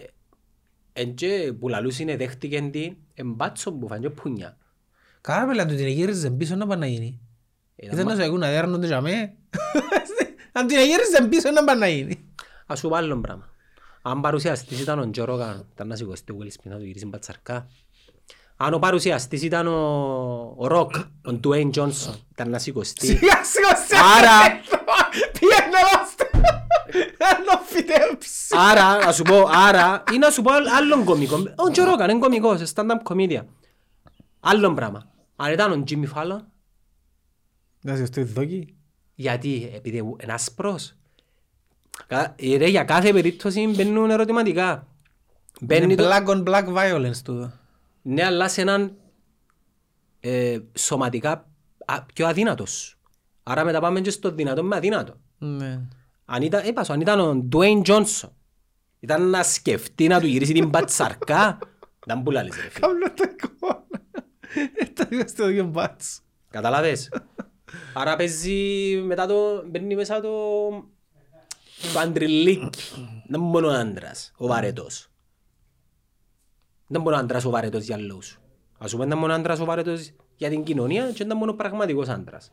[0.93, 4.57] Εν και που λαλούς είναι δέχτηκε την εμπάτσο που φάνε πουνιά.
[5.21, 7.21] Κάρα πέλα του την γύριζε πίσω να πάει να γίνει.
[7.77, 9.11] Ήταν Ήταν μα- να σε ακούν να δέρνονται για μέ.
[10.57, 12.25] Αν την γύριζε πίσω να πάει να γίνει.
[12.67, 13.49] Ας σου πω άλλο πράγμα.
[14.03, 17.07] Αν παρουσιαστής ήταν ο Τζο Ρόγαν, ήταν να σηκωστεί ο Will Smith να του γυρίσει
[17.07, 17.67] μπατσαρκά.
[18.57, 23.07] Αν ο παρουσιαστής ήταν ο, ο Ροκ, ο Dwayne Johnson, ήταν να σηκωστεί.
[23.07, 24.01] Σιγά σιγά σιγά.
[24.17, 24.61] Άρα-
[25.33, 26.31] Πιένε βάστε.
[27.47, 28.57] Να φυτέψει.
[28.71, 31.37] Άρα, να σου πω, άρα, ή να σου πω άλλ- άλλον κομικό.
[31.57, 33.45] Ο Τζο Ρόγαν είναι κομικός, stand-up comedian.
[34.41, 35.11] Άλλον πράγμα.
[35.37, 36.39] Αν ήταν ο Jimmy Fallon,
[37.81, 38.75] Να σε στο δόκι.
[39.15, 40.95] Γιατί, επειδή είναι άσπρος.
[42.07, 44.87] Κα- ε, Ρε, για κάθε περίπτωση μπαίνουν ερωτηματικά.
[45.61, 46.09] Μπαίνει Είναι το...
[46.09, 47.53] black on black violence τούτο.
[48.03, 48.97] Ναι, αλλά σε έναν
[50.21, 51.49] ε, σωματικά
[51.85, 52.99] α, πιο αδύνατος.
[53.43, 55.15] Άρα μετά πάμε και στο δυνατό με αδύνατο.
[55.39, 55.81] Ναι.
[56.25, 58.29] Αν ήταν, είπα σου, αν ήταν ο Dwayne Johnson,
[59.01, 61.59] ήταν να σκεφτεί να του γυρίσει την πατσαρκά,
[62.07, 62.87] ήταν που λάλης ρε φίλε.
[62.87, 63.85] Κάμνω το εικόνα.
[64.93, 66.21] Τα δύο στο ίδιο μπάτσο.
[66.51, 67.09] Καταλάβες;
[67.95, 70.31] Άρα παίζει μετά το, μπαίνει μέσα το,
[71.93, 72.83] το αντριλίκι.
[72.95, 75.09] Δεν είναι μόνο ο άντρας, ο βαρετός.
[76.87, 78.39] Δεν είναι μόνο ο άντρας ο βαρετός για λόγους.
[78.79, 81.35] Ας πούμε δεν είναι μόνο ο άντρας ο βαρετός για την κοινωνία και δεν είναι
[81.35, 82.53] μόνο ο πραγματικός άντρας.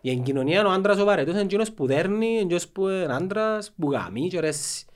[0.00, 3.14] Για την κοινωνία ο άντρας ο βαρετός είναι εκείνος που δέρνει, είναι εκείνος που είναι
[3.14, 4.86] άντρας, που γαμεί και ρέσει.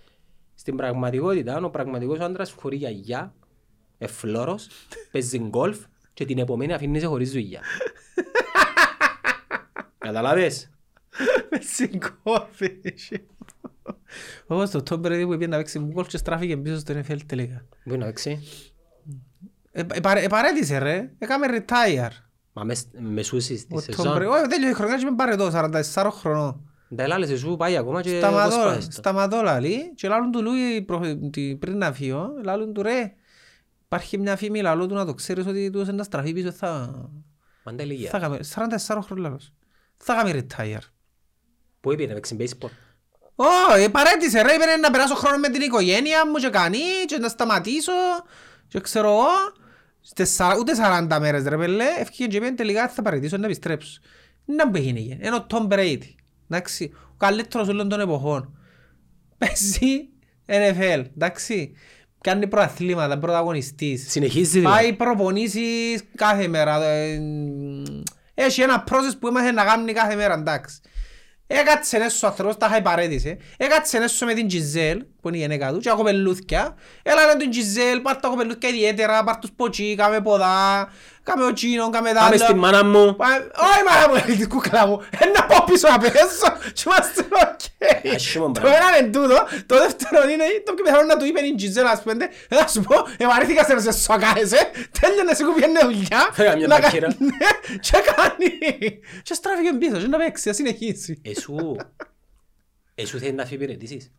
[0.55, 3.35] Στην πραγματικότητα ο πραγματικός άντρας φορεί γιαγιά,
[3.99, 4.69] εφλόρος,
[5.13, 5.79] παίζει γκολφ
[6.15, 7.61] και την επομένη αφήνει σε χωρίς δουλειά.
[10.07, 10.71] Καταλάβες.
[11.51, 13.25] Με συγκόφησε.
[14.47, 17.65] Όπως το Tom Brady που πήγε να παίξει γκολ και στράφηκε πίσω στο NFL τελικά.
[17.85, 18.41] Μπορεί να παίξει;
[19.73, 21.11] Ε, ε, παρέ- ε, Παρέτησε ρε.
[21.19, 22.11] Έκαμε retire.
[22.53, 24.17] Μα μες- μεσούσεις τη Ο Tom σεζόν.
[24.19, 24.29] Brady.
[24.31, 25.51] Όχι, τέλειωσε η χρονιά και με παρετώ,
[25.95, 26.61] 44 χρονών.
[26.97, 28.91] Τα ελάλες εσύ πάει ακόμα και Σταματώ, αποσπάσεις το.
[28.93, 33.13] σταματώ λαλή και λάλλον του Λούι προ- τι- πριν να φύγω, λάλλον του ρε.
[33.85, 36.69] Υπάρχει μια φήμη λαλό του να το ξέρεις ότι του να στραφεί πίσω θα...
[37.65, 38.11] Μα είναι τα ηλικία.
[38.11, 39.53] Θα κάμε, 44 χρόνια λαλός.
[39.97, 40.79] Θα κάνει retire.
[41.81, 42.69] Πού είπε να παίξει baseball.
[43.75, 47.29] Όχι, παρέτησε ρε, είπε να περάσω χρόνο με την οικογένεια μου και κάνει και να
[47.29, 47.93] σταματήσω
[48.69, 49.27] και ξέρω εγώ.
[50.01, 50.73] Στις σα- Ούτε
[51.11, 54.01] 40 μέρες ρε πέλε, ευκήγε και είπε τελικά θα παρετήσω να επιστρέψω.
[54.45, 55.99] Να που έγινε, είναι ο Tom Brady.
[56.51, 58.59] Εντάξει, ο καλύτερος όλων των εποχών.
[59.39, 60.09] Παίζει
[60.47, 61.73] NFL, εντάξει.
[62.21, 64.11] Κάνει προαθλήματα, πρωταγωνιστής.
[64.11, 64.97] Συνεχίζει Πάει δηλαδή.
[64.97, 66.79] προπονήσεις κάθε μέρα.
[68.37, 70.81] Ε, Έχει ένα process που έμαθε να κάνει κάθε μέρα, εντάξει.
[71.49, 73.39] Έκατσε έσω ο άνθρωπος, τα είχα παρέτησε.
[73.57, 76.77] Έκατσε έσω με την Γκιζέλ, που είναι η γενέκα του, και έχω κοπελούθκια.
[77.03, 80.89] Έλα με την Γκιζέλ, πάρ' τα κοπελούθκια ιδιαίτερα, πάρ' τους ποτσί, κάμε ποδά,
[81.29, 82.57] κάμε ο τσίνο, κάμε τα Πάμε στη άλλα.
[82.65, 83.17] μάνα μου.
[83.17, 84.97] Πάμε- Όχι μάνα μου, είναι την κούκλα μου.
[85.23, 86.47] Ε, Να πω πίσω να πέσω
[86.77, 87.61] και είμαστε οκ.
[88.15, 88.77] Άσχημο Το πράγμα.
[88.79, 92.03] ένα είναι τούτο, το δεύτερο είναι το πιο πιθανό να του είπε η Γκιζέλα ας
[92.03, 92.13] πούμε
[92.49, 94.61] «Ε, Θα σου πω, ευαρύθηκα σε να σε σοκάρεσαι,
[95.01, 97.09] τέλειωνε σε κουπιένε δουλειά Φέρα μια να κα- μπακύρα.
[97.19, 98.51] Ναι, και κάνει
[99.23, 101.77] και στράφηκε πίσω και να παίξει, να συνεχίσει Εσού.
[102.95, 104.11] Εσού θέλει να αφιπηρετήσεις;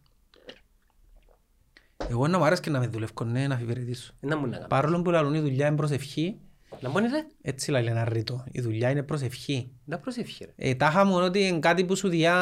[2.10, 4.56] Εγώ να μου άρεσε και να με δουλεύω, ναι, να αφιπηρετήσω Δεν να μου να
[4.56, 4.68] κάνω.
[4.68, 6.38] Παρόλο που λαλούν η δουλειά είναι προσευχή,
[6.80, 7.26] Να μπορεί ρε.
[7.42, 10.52] έτσι λέει ένα ρήτο, η δουλειά είναι προσευχή Να προσεύχει ρε.
[10.70, 12.36] Ε, τάχα μόνο ότι είναι κάτι που σου διά...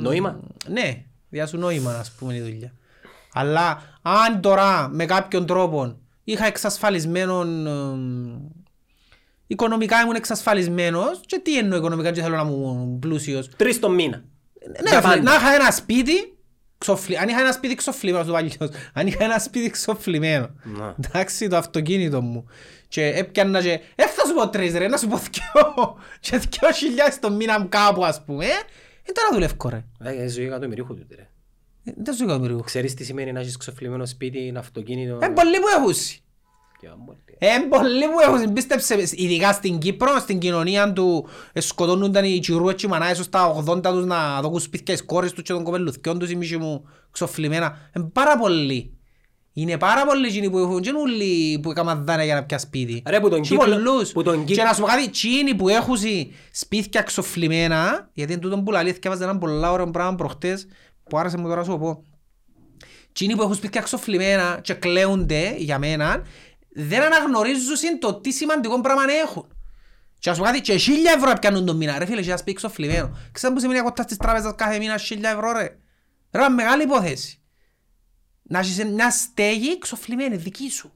[0.00, 0.40] Νόημα.
[0.68, 2.72] Ναι, διά σου νόημα, ας πούμε, η δουλειά.
[3.32, 7.40] Αλλά αν τώρα με κάποιον τρόπο είχα εξασφαλισμένο...
[7.40, 8.38] εμ,
[9.46, 13.48] οικονομικά ήμουν εξασφαλισμένος και τι εννοώ οικονομικά και θέλω να μου πλούσιος.
[13.48, 14.24] Τρεις το μήνα.
[14.82, 15.22] Ναι, Για φίλε, πάντα.
[15.22, 16.36] να είχα ένα σπίτι
[16.82, 17.18] ξοφλι...
[17.18, 18.56] Αν είχα ένα σπίτι ξοφλημένο του παλιός,
[18.92, 20.96] αν είχα ένα σπίτι ξοφλημένο, Να.
[21.04, 22.46] εντάξει, το αυτοκίνητο μου,
[22.88, 26.72] και έπιανα και, ε, θα σου πω τρεις ρε, να σου πω δυο, και δυο
[26.72, 29.84] χιλιάδες το μήνα μου κάπου, ας πούμε, ε, τώρα δουλεύω ρε.
[30.22, 31.28] Ε, ζωή εκατομμυρίχου τούτη ρε.
[31.84, 32.60] Ε, Δεν σου έκανα μυρίγου.
[32.60, 35.94] Ξέρεις τι σημαίνει να έχεις ξεφλημένο σπίτι, ένα αυτοκίνητο; Ε, πολλοί που έχουν.
[36.82, 37.32] Και άμπολ, τι.
[37.38, 42.74] Ε, πολλοί που έχουν, πίστεψε, ειδικά στην Κύπρο, στην κοινωνία του, ε, σκοτώνονταν οι τσιρούες
[42.74, 45.62] και οι μανάες τους στα 80 τους να δώκουν σπίτια στις κόρες τους και των
[45.64, 47.78] κοπελουθκιών τους, οι μισοί μου ξοφλημένα.
[47.92, 48.96] Ε, πάρα πολλοί.
[49.54, 52.66] Είναι πάρα πολλοί εκείνοι που έχουν, και είναι όλοι που έκαναν δάνεια για να πιάσει
[52.66, 53.02] σπίτι.
[53.08, 54.12] Ρε, που τον Και κύκλο- πολλούς.
[54.12, 55.96] που τον Και κύκλο- να σου πω κάτι, εκείνοι που έχουν
[56.52, 60.66] σπίτια ξοφλημένα, γιατί είναι τούτο που λαλεί, θυκεύαζε ένα πολλά ωραίο πράγμα προχτές,
[61.08, 62.04] που άρεσε μου τώρα να σου το πω.
[63.08, 66.22] Εκείνοι που έχουν σπίτια ξοφλημένα και κλαίονται για μένα,
[66.74, 69.46] δεν αναγνωρίζουν το τι σημαντικό πράγμα έχουν.
[70.18, 71.98] Και ας πω κάτι, και χίλια ευρώ πιάνουν τον μήνα.
[71.98, 73.16] Ρε φίλε, και ένα σπίτι ξοφλημένο.
[73.32, 75.78] Ξέρετε που σημαίνει να κοτάς στις τράπεζες κάθε μήνα χίλια ευρώ ρε;
[76.32, 77.40] Ρε, είναι μεγάλη υπόθεση.
[78.42, 80.92] Να έχεις μια στέγη ξοφλημένη, δική σου.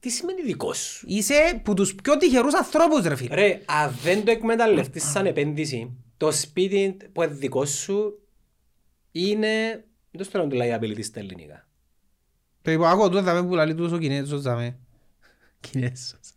[0.00, 3.34] Τι σημαίνει δικό σου; Είσαι που τους πιο τυχερούς ανθρώπους ρε φίλε.
[3.34, 8.22] Ρε, αν δεν το εκμεταλλευτείς σαν επένδυση, το σπίτι που είναι δικό σου
[9.12, 9.84] είναι...
[10.10, 11.68] Δεν στο λέω το liability στα ελληνικά.
[12.62, 14.78] Το είπα, άκου τούτο δαμε που λαλεί τούτος ο Κινέζος δαμε.
[15.59, 16.33] Κινέζος.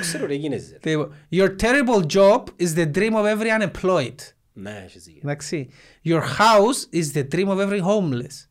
[0.00, 0.78] Ξέρω ρε γίνεσαι.
[0.82, 4.14] Το είπα, Your terrible job is the dream of every unemployed.
[4.52, 5.20] Ναι, έχεις δίκιο.
[5.24, 5.68] Εντάξει.
[6.04, 8.48] Your house is the dream of every homeless.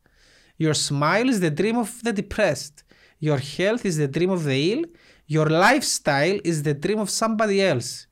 [0.58, 2.84] Your smile is the dream of the depressed.
[3.20, 4.84] Your health is the dream of the ill.
[5.28, 8.08] Your lifestyle is the dream of somebody else.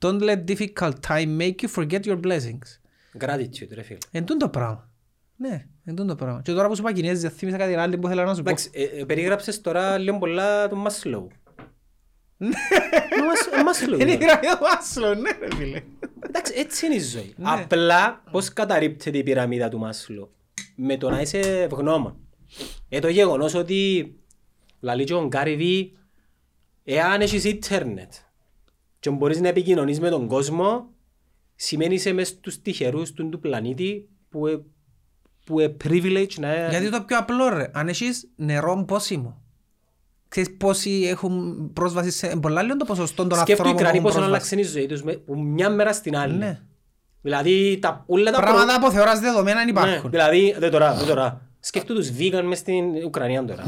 [0.00, 2.80] Don't let difficult time make you forget your blessings.
[3.18, 3.98] Gratitude ρε φίλε.
[4.10, 4.90] Εν τούτο το πράγμα.
[5.36, 6.41] Ναι, Εν τούτο το πράγμα.
[6.41, 8.49] Και τώρα που σου είπα Κινέζια, θύμισα κάτι άλλο που ήθελα να σου πω.
[8.49, 11.27] Εντάξει, ε, ε, περιγράψες τώρα λίγο πολλά τον Μάσλοου.
[12.39, 12.45] Ο
[13.25, 13.99] Μάσ- ο Μάσλοου.
[13.99, 14.25] Είναι η είναι.
[14.25, 15.83] γραμμή του Μάσλο, ναι ρε φίλε.
[16.19, 17.33] Εντάξει, έτσι είναι η ζωή.
[17.37, 17.49] Ναι.
[17.49, 20.31] Απλά πώς καταρρίπτεται η πυραμίδα του Μάσλο;
[20.75, 22.15] Με το να είσαι ευγνώμων.
[22.89, 24.13] Ε, το γεγονός ότι
[24.79, 25.97] λαλεί και ο Γκάρι Βι,
[26.83, 28.13] εάν έχεις ίντερνετ
[28.99, 30.89] και μπορείς να επικοινωνείς με τον κόσμο,
[31.55, 34.61] σημαίνει είσαι μες στους τυχερούς του, του πλανήτη που ε,
[35.47, 36.67] που ε privilege να...
[36.69, 39.41] Γιατί το πιο απλό ρε, αν έχεις νερό πόσιμο.
[40.27, 44.07] Ξέρεις πόσοι έχουν πρόσβαση σε πολλά λίγο το ποσοστό των Σκέφτομαι οι ανθρώπων Ουκρανοί που
[44.07, 44.29] έχουν πώς πρόσβαση.
[44.29, 46.37] αλλάξαν η ζωή τους με, που μια μέρα στην άλλη.
[46.37, 46.59] Ναι.
[47.21, 50.09] Δηλαδή τα, όλα τα Πράγματα από θεωράς δεδομένα Ναι, υπάρχουν.
[50.09, 51.41] δηλαδή, δεν τώρα, δεν τώρα.
[51.59, 53.63] Σκέφτου τους vegan μες στην Ουκρανία τώρα.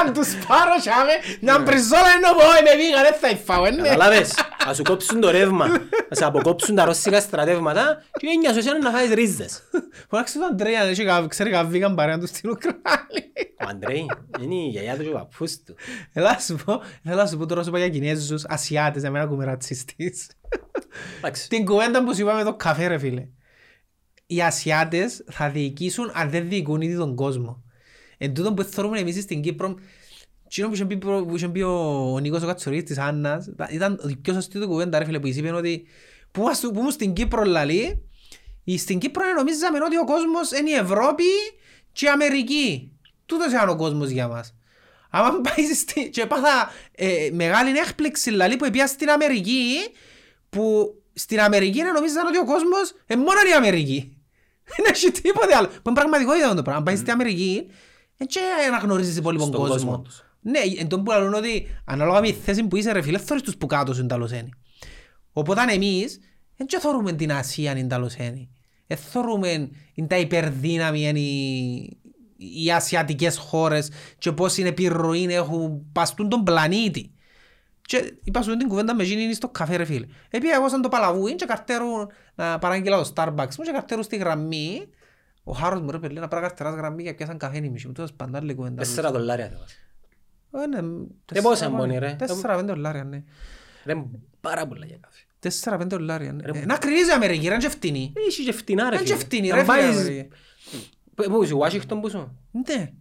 [0.00, 3.88] Αν τους πάρω σάμε, μια μπριζόλα είναι πω είμαι βίγα, δεν θα υφάω, ναι.
[3.88, 4.34] Καταλάβες,
[4.66, 5.64] ας σου κόψουν το ρεύμα,
[6.10, 9.62] ας σου αποκόψουν τα ρώσικα στρατεύματα και έννοια σου εσένα να φάεις ρίζες.
[10.08, 12.80] Φωνάξε τον Αντρέα, αν έχει κα- ξέρει καν βίγαν παρέα τους στην Ουκρανία.
[13.60, 14.06] Ο Αντρέι
[14.40, 15.74] είναι η γιαγιά του και ο παππούς του.
[16.12, 20.26] Έλα σου πω, έλα σου πω τώρα σου είπα για Κινέζους, Ασιάτες, εμένα ακούμε ρατσιστής.
[21.18, 23.26] Εντάξει, Την κουβέντα που σου είπα με το καφέ ρε φίλε.
[24.26, 27.62] Οι Ασιάτες θα διοικήσουν αν δεν διοικούν ήδη τον κόσμο.
[28.18, 29.74] Εν τούτον που θεωρούμε εμείς στην Κύπρο,
[30.52, 31.72] εκείνο που είχε πει, προ- που είχε πει ο,
[32.12, 35.18] ο Νίκος ο Κατσορής της Άννας, ήταν- ήταν η πιο σωστή του κουβέντα ρε φίλε
[35.20, 35.86] που είπε ότι
[36.30, 38.02] που είμαστε- που ήμουν στην Κύπρο λαλή,
[38.64, 41.24] ή στην Κύπρο νομίζαμε ότι ο κόσμος είναι η Ευρώπη
[41.92, 42.92] και η Αμερική.
[43.26, 44.54] Τούτος είναι ο κόσμος για μας.
[45.10, 46.10] Άμα πάει στη...
[46.10, 49.76] και πάθα ε, μεγάλη έκπληξη λαλή που πήγα στην Αμερική
[50.50, 54.16] που στην Αμερική να νομίζαν ότι ο κόσμος είναι μόνο η Αμερική.
[54.76, 55.66] Δεν έχει τίποτε άλλο.
[55.66, 56.78] Που είναι πραγματικότητα το πράγμα.
[56.78, 57.66] Αν πάει στην Αμερική
[58.16, 60.02] δεν και αναγνωρίζεις υπόλοιπον Στον κόσμο κόσμο.
[60.42, 60.50] Τους.
[60.50, 63.42] Ναι, εν τόν που λαλούν ότι ανάλογα με τη θέση που είσαι ρε φίλε, θωρείς
[63.42, 64.50] τους που κάτω σου είναι ταλωσένοι.
[65.32, 66.20] Οπότε εμείς
[66.56, 68.50] δεν και θωρούμε την Ασία είναι ταλωσένοι.
[68.86, 71.98] Δεν θωρούμε είναι τα υπερδύναμη είναι οι,
[72.64, 77.14] οι ασιατικές χώρες και πώς είναι επιρροή έχουν παστούν τον πλανήτη.
[77.82, 80.06] Και είπα σου την κουβέντα με εκείνη στο καφέ ρε φίλε.
[80.30, 84.16] Επειδή εγώ σαν το παλαβούιν και καρτέρουν να παράγγειλα το Starbucks μου και καρτέρουν στη
[84.16, 84.88] γραμμή.
[85.44, 87.92] Ο Χάρος μου ρε παιδί να πράγει καρτεράς γραμμή και πιάσαν καφέ νημίσι μου.
[87.92, 88.82] Τόσο παντά άλλη κουβέντα.
[88.82, 89.74] τέσσερα δολάρια θα βάζω.
[90.54, 90.78] Ε, ναι,
[91.32, 92.14] Ε, πόσα τέσσερα, μπώνει, ρε.
[92.18, 93.22] Τέσσερα πέντε δολάρια, ναι.
[93.84, 93.94] Ρε,
[94.40, 95.18] πάρα πολλά για καφέ.
[95.38, 96.58] Τέσσερα πέντε δολάρια, ναι.
[96.58, 98.12] Ε, Να κρίνεις η Αμερική, ρε, είναι και φτηνή.
[98.28, 99.24] Έχει και φτηνά ρε Είναι και φίλε.
[99.24, 100.28] φτηνή, Να ρε, φίλε, πάεις- Αμερική.
[101.14, 102.38] Πού πού είσαι, Ουάσιγκτον που σου.
[102.68, 102.92] Ναι.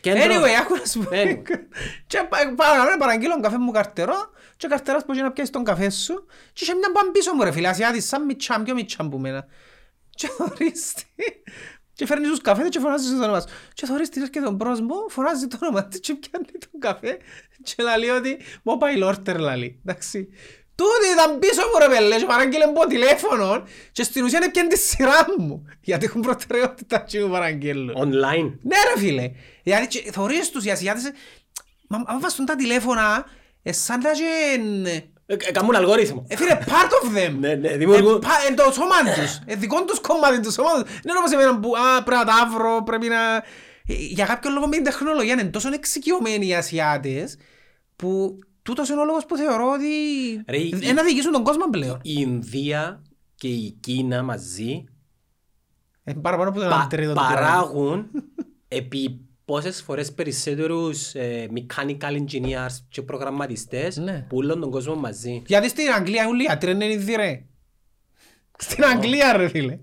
[0.00, 0.22] Κέντρο.
[0.24, 1.08] Anyway, άκου να σου πω.
[1.12, 1.42] Anyway.
[2.06, 4.14] Και πά- πάω να παραγγείλω τον καφέ μου καρτερό
[4.56, 7.42] και ο καρτεράς μπορεί να πιάσει τον καφέ σου και είχε μια παν πίσω μου
[7.42, 9.46] ρε φίλε, Ασιάτης, σαν μιτσάμ, πιο μιτσάμ που μένα.
[10.14, 11.02] Και θωρείς τι.
[11.94, 13.46] Και φέρνεις τους καφέ και φωνάζεις το όνομα σου.
[13.74, 17.18] Και θωρείς τι και τον μπρος μου, φωνάζει το όνομα του και πιάνει τον καφέ
[17.62, 19.80] και λαλεί ότι mobile order λαλεί.
[19.84, 20.28] Εντάξει.
[20.74, 24.78] Τούτη ήταν πίσω μου ρε πέλε και παράγγειλε από τηλέφωνο και στην ουσία έπιαν τη
[24.78, 25.66] σειρά μου.
[25.80, 27.94] Γιατί έχουν προτεραιότητα και μου παραγγέλνουν.
[27.96, 28.58] Online.
[28.62, 29.30] Ναι ρε φίλε.
[29.62, 31.12] Δηλαδή και θωρείς τους οι Ασιάτες, ε,
[31.88, 33.24] μα άμα βάζουν τα τηλέφωνα,
[33.62, 34.24] ε, σαν να και...
[35.26, 36.24] Ε, ε, Κάμουν αλγόριθμο.
[36.28, 37.34] Ε, φίλε, part of them.
[37.38, 39.38] Ναι, ναι, δημιουργούν- Ε, πα- Εν το σώμα τους.
[39.46, 40.82] Ε, δικό τους κομμάτι του σώμα τους.
[40.82, 43.36] Δεν είναι όπως εμένα που α, πρέπει να τα βρω, πρέπει να...
[43.86, 47.36] Ε, Για κάποιο λόγο με την τεχνολογία είναι τόσο εξοικειωμένοι οι Ασιάτες
[47.96, 49.86] που τούτος είναι ο λόγος που θεωρώ ότι
[50.48, 51.98] Ρε, η- δεν να διοικήσουν τον κόσμο πλέον.
[52.02, 53.02] Η Ινδία
[53.34, 54.84] και η Κίνα μαζί
[56.04, 57.34] Ε, παραπάνω από τον πα- αντρίτο του κόσμου.
[57.34, 58.10] παράγουν
[58.68, 64.26] επί πόσες φορές περισσότερους ε, mechanical engineers και προγραμματιστές Ναι.
[64.28, 65.42] που όλον τον κόσμο μαζί.
[65.46, 67.42] Γιατί στην Αγγλία όλοι οι ιατροί είναι ίδιοι ρε.
[68.58, 69.78] Στην Αγγλία ρε φίλε.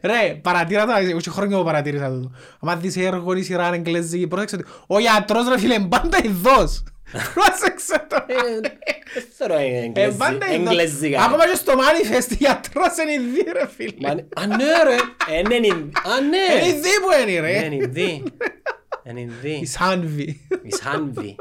[0.00, 2.30] Ρε, παρατήρα το, εγώ και χρόνια που παρατήρησα το.
[2.60, 6.82] Αν δεις έργο ή σειρά εγγλέζικη, πρόσεξε ότι ο γιατρός ρε φίλε είναι πάντα ειδός.
[7.34, 8.16] Πρόσεξε το.
[8.26, 9.54] Δεν θέλω
[9.94, 10.66] Ε, πάντα ειδός.
[10.66, 11.22] εγγλέζικα.
[11.24, 13.92] Ακόμα και στο manifest γιατρός είναι ειδή ρε φίλε.
[14.00, 14.96] Μα- Α, ναι ρε.
[15.38, 15.90] Ε, ναι, είναι Ινδί.
[15.96, 16.66] Α, Είναι ναι.
[16.68, 17.64] ειδή που είναι Ναι, ρε.
[17.64, 18.22] είναι Ινδί.
[19.08, 19.58] Είναι Ινδί.
[19.62, 20.40] Η Σάνβη.
[20.62, 21.36] Η Σάνβη.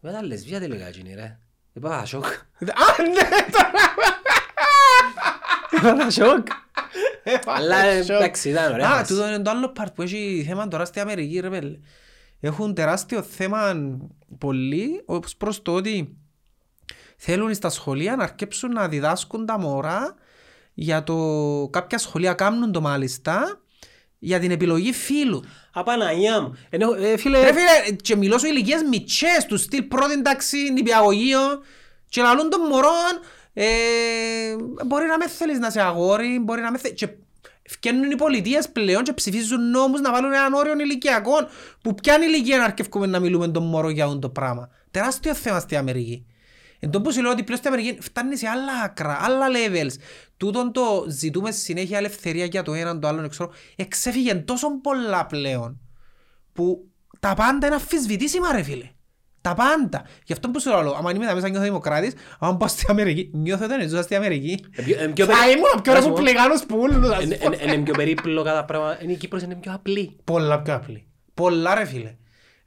[0.00, 1.38] Δεν τα λεσβία τι λέγα εκείνη ρε.
[1.72, 2.24] Είπα σοκ.
[2.24, 3.70] Α, ναι, τώρα.
[5.94, 6.46] Είπα σοκ.
[7.44, 8.16] Αλλά ε, Σοκ.
[8.16, 8.90] εντάξει ήταν ωραία.
[8.90, 9.08] Α, μας.
[9.08, 11.78] τούτο είναι το άλλο part που έχει θέμα τώρα στη Αμερική ρε πέλε.
[12.40, 13.74] Έχουν τεράστιο θέμα
[14.38, 16.16] πολύ ως προς το ότι
[17.16, 20.14] θέλουν στα σχολεία να αρκέψουν να διδάσκουν τα μωρά
[20.74, 23.60] για το κάποια σχολεία κάνουν το μάλιστα
[24.18, 25.42] για την επιλογή φίλου.
[25.78, 26.58] Απαναγιά μου.
[26.70, 31.62] Ενώ, ε, φίλε, Ρε φίλε, και μιλώ σου ηλικίες μητσές τους στυλ πρώτη τάξη, νηπιαγωγείο
[32.08, 33.20] και λαλούν των μωρών
[33.60, 33.66] ε,
[34.86, 37.08] μπορεί να με θέλεις να σε αγόρι, μπορεί να με θέλεις και
[37.68, 41.48] φτιάχνουν οι πολιτείες πλέον και ψηφίζουν νόμους να βάλουν έναν όριο ηλικιακών
[41.82, 44.70] που ποια ηλικία να αρκευκούμε να μιλούμε τον μωρό για αυτό το πράγμα.
[44.90, 46.26] Τεράστιο θέμα στη Αμερική.
[46.80, 49.92] Εν τω που σου λέω ότι πλέον στην Αμερική φτάνει σε άλλα άκρα, άλλα levels.
[50.36, 53.52] Τούτον το ζητούμε συνέχεια ελευθερία για το έναν, το άλλο, ξέρω.
[53.76, 55.80] Εξέφυγε τόσο πολλά πλέον
[56.52, 56.88] που
[57.20, 58.90] τα πάντα είναι αμφισβητήσιμα ρε φίλε.
[59.40, 60.02] Τα πάντα.
[60.24, 63.30] Γι' αυτό που σου λέω, άμα είμαι τα μέσα νιώθω δημοκράτης, άμα πάω στην Αμερική,
[63.34, 64.64] νιώθω ότι είναι ζω στην Αμερική.
[64.76, 67.08] ε, πιο- ε, πιο Θα περί- ήμουν πιο Να σου πω, ρεπουμπλικάνος που ούλους.
[67.10, 67.52] ας είναι- πω.
[67.52, 69.02] είναι- Είναι πιο περίπλοκα τα πράγματα.
[69.02, 70.16] Είναι η Κύπρος είναι πιο απλή.
[70.24, 71.06] Πολλά πιο απλή.
[71.34, 72.16] Πολλά ρε φίλε.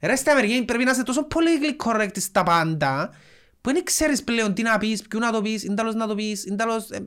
[0.00, 3.10] Ρε στην Αμερική πρέπει να είσαι τόσο politically correct στα πάντα
[3.62, 6.14] που δεν ξέρεις πλέον τι να πεις, ποιου να το πεις, είναι τέλος να το
[6.14, 6.90] πεις, είναι τέλος...
[6.90, 7.06] ε,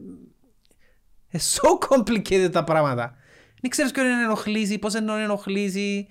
[1.28, 3.16] ε, so complicated τα πράγματα.
[3.62, 6.08] Δεν ξέρεις ποιον είναι ενοχλήσει, πώς είναι ενοχλήσει.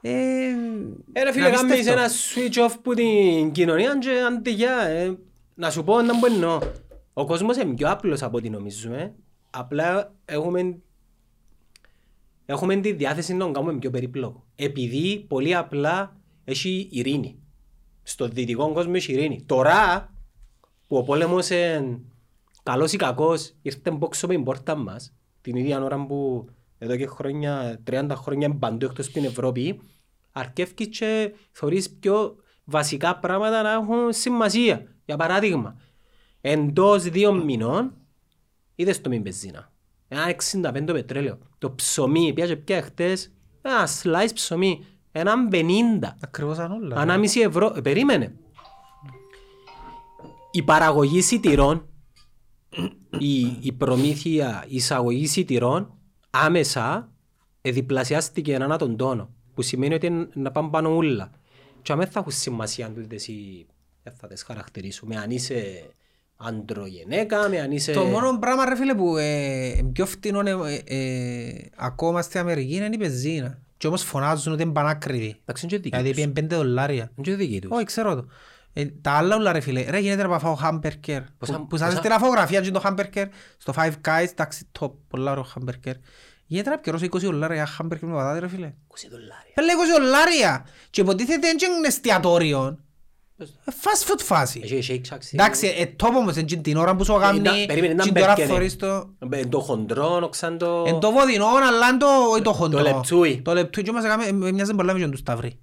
[0.00, 0.10] Ε,
[1.12, 2.00] Ε, ρε φίλε, να κάνεις απίστευτο.
[2.00, 4.80] ένα switch off που την κοινωνία και αντιγιά.
[4.80, 5.18] ε.
[5.54, 6.58] Να σου πω να που εννοώ.
[7.12, 9.14] Ο κόσμος είναι πιο απλός από ό,τι νομίζουμε.
[9.50, 10.78] Απλά έχουμε
[12.46, 14.46] έχουμε τη διάθεση να τον κάνουμε πιο περίπλοκο.
[14.56, 17.38] Επειδή πολύ απλά έχει ειρήνη.
[18.06, 19.42] Στο δυτικό κόσμο έχει ειρήνη.
[19.46, 20.12] Τώρα
[20.86, 22.00] που ο πόλεμος είναι
[22.62, 26.48] καλός ή κακός ήρθε μπόξω με την πόρτα μας την ίδια ώρα που
[26.78, 29.80] εδώ και χρόνια, 30 χρόνια είναι παντού εκτός στην Ευρώπη
[30.32, 34.86] αρκεύκεις και θεωρείς πιο βασικά πράγματα να έχουν σημασία.
[35.04, 35.76] Για παράδειγμα,
[36.40, 37.92] εντός δύο μηνών
[38.74, 39.72] είδες το μην πεζίνα.
[40.08, 41.38] Ένα 65 πετρέλαιο.
[41.58, 43.32] Το ψωμί, πιάσε πια χτες,
[43.62, 44.86] ένα slice ψωμί,
[45.16, 45.58] έναν 50.
[46.20, 46.96] Ακριβώς αν όλα.
[46.96, 47.72] Ανάμιση ευρώ.
[47.76, 48.34] Ε, περίμενε.
[50.50, 51.88] Η παραγωγή σιτηρών,
[53.18, 55.94] η, η προμήθεια η εισαγωγή σιτηρών
[56.30, 57.12] άμεσα
[57.60, 59.30] ε, διπλασιάστηκε έναν τον τόνο.
[59.54, 61.30] Που σημαίνει ότι είναι να πάνε πάνω ούλα.
[61.82, 63.66] Και αμέ θα έχουν σημασία αν τούτες οι...
[64.02, 65.16] Δεν θα τις χαρακτηρίσουμε.
[65.16, 65.90] Αν είσαι
[66.36, 67.92] αντρογενέκα, με αν είσαι...
[67.92, 72.88] Το μόνο πράγμα ρε φίλε που ε, πιο φτηνό ε, ε, ακόμα στην Αμερική είναι
[72.92, 73.58] η πεζίνα.
[73.76, 75.36] Και όμως φωνάζουν ότι είναι πανάκριβη.
[75.40, 76.32] Εντάξει, είναι και δική Δηλαδή τους.
[76.32, 77.10] πήγαινε 5 δολάρια.
[77.16, 77.70] Είναι και δική τους.
[77.70, 78.26] Όχι, ξέρω το.
[78.72, 79.84] Ε, τα άλλα όλα ρε φίλε.
[79.90, 81.22] Ρε γίνεται να φάω χάμπερκερ.
[81.38, 83.28] Πόσα- Που, που σας πόσα- στην αφογραφία και το χάμπερκερ.
[83.58, 84.90] Στο Five Guys, εντάξει, top.
[85.08, 85.94] Πολλά ωραίο χάμπερκερ.
[86.46, 88.66] Γίνεται να πιερώσω 20 δολάρια για χάμπερκερ με πατάτε ρε φίλε.
[88.88, 89.52] 20 δολάρια.
[89.54, 90.66] Πέλε 20 δολάρια.
[90.90, 92.78] Και υποτίθεται δεν είναι εστιατόριο.
[93.38, 94.60] Ε, Fast food φάση.
[94.64, 95.18] Έχει Shake Shack.
[95.32, 97.38] Εντάξει, ε, τόπο όμως είναι την ώρα που σου κάνει.
[97.38, 99.14] Ήταν- περίμενε, ήταν την ώρα μπέρκερ, θωρείς το...
[99.30, 100.84] Ε, Το χοντρό, οξάν το...
[100.86, 102.80] Εν το βοδινό, αλλά είναι το, όχι το χοντρό.
[102.80, 103.42] λεπτούι.
[103.42, 105.58] Το λεπτούι και μας έκαμε, ε, μοιάζει πολλά με τον του Σταυρή.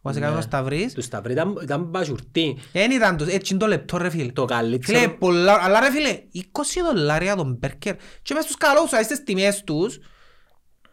[0.00, 0.92] Μας έκαμε ο Σταυρής.
[0.94, 2.58] Του Σταυρή ήταν, ήταν μπαζουρτή.
[2.72, 4.32] Εν ήταν το, έτσι είναι το λεπτό ρε φίλε.
[4.32, 4.98] Το καλύτερο.
[4.98, 6.38] Φίλε, πολλά, αλλά ρε φίλε, 20
[6.92, 9.98] δολάρια τον μπέρκερ και μες στους καλούς, ας στις τιμές τους,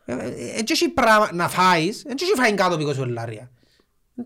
[0.05, 0.17] ε, ε,
[0.57, 3.51] έτσι έχει πράγμα να φάεις, έτσι έχει φάει κάτω από 20 δολάρια.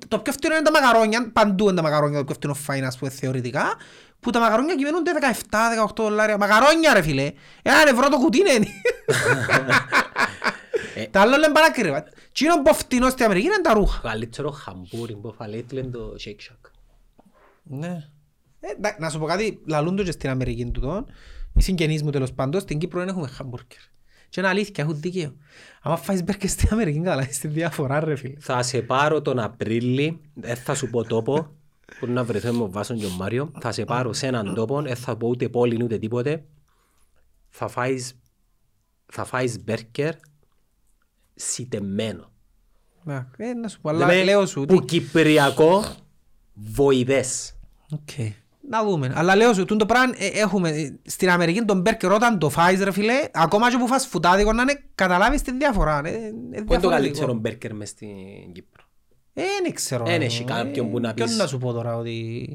[0.07, 2.97] Το πιο φτηνό είναι τα μακαρόνια, παντού είναι τα μακαρόνια το πιο φτηνό φάιν, ας
[2.97, 3.75] πούμε, θεωρητικά,
[4.19, 5.11] που τα μακαρόνια κυμαίνονται
[5.49, 6.37] 17-18 δολάρια.
[6.37, 7.31] Μακαρόνια ρε φίλε,
[7.61, 8.67] έναν ευρώ το κουτί είναι.
[11.11, 12.03] Τα άλλα λένε παράκριβα.
[12.03, 14.01] Τι είναι που φτηνό στην Αμερική είναι τα ρούχα.
[14.01, 16.69] Το καλύτερο χαμπούρι που φαλέτ λένε το Shake Shack.
[17.63, 18.09] Ναι.
[18.59, 21.05] Ε, εντά- να σου πω κάτι, λαλούν το και στην Αμερική τούτον,
[21.53, 23.79] οι συγγενείς μου τέλος πάντων, στην Κύπρο δεν έχουμε χαμπουργκερ.
[24.29, 25.35] Και είναι αλήθεια, έχουν δίκαιο.
[25.81, 28.33] Άμα φάεις μπέρκερ στην Αμερική, καλά, στη διαφορά ρε φίλε.
[28.39, 31.55] Θα σε πάρω τον Απρίλη, δεν θα σου πω τόπο,
[31.99, 33.51] που να βρεθούμε με ο Βάσον και ο Μάριο.
[33.59, 36.45] Θα σε πάρω σε έναν τόπο, δεν θα πω ούτε πόλη ούτε τίποτε.
[37.49, 38.19] Θα φάεις,
[39.05, 40.13] θα φάεις μπέρκερ
[41.33, 42.31] σιτεμένο.
[43.03, 44.85] Να, ε, να σου πω, αλλά Δηλαδή, λέω σου Που ότι...
[44.85, 45.83] κυπριακό
[46.53, 47.55] βοηδές.
[47.91, 48.09] Οκ.
[48.69, 49.13] Να δούμε.
[49.15, 52.83] Αλλά λέω σου, τούτο πράγμα ε, έχουμε ε, στην Αμερική τον μπέρκερ όταν το φάεις
[52.83, 56.01] ρε φίλε, ακόμα και που φαστφουντάδικο να είναι, καταλάβεις την διαφορά.
[56.05, 56.15] ε, ε, Πού
[56.51, 56.89] είναι το διαφορετικό.
[56.89, 58.07] καλύτερο μπέρκερ μες στην
[58.51, 58.83] Κύπρο;
[59.33, 60.03] Ε, δεν ξέρω.
[60.07, 61.37] Εν ε, έχει κάποιον που να ποιον πεις.
[61.37, 62.47] να σου πω τώρα ότι...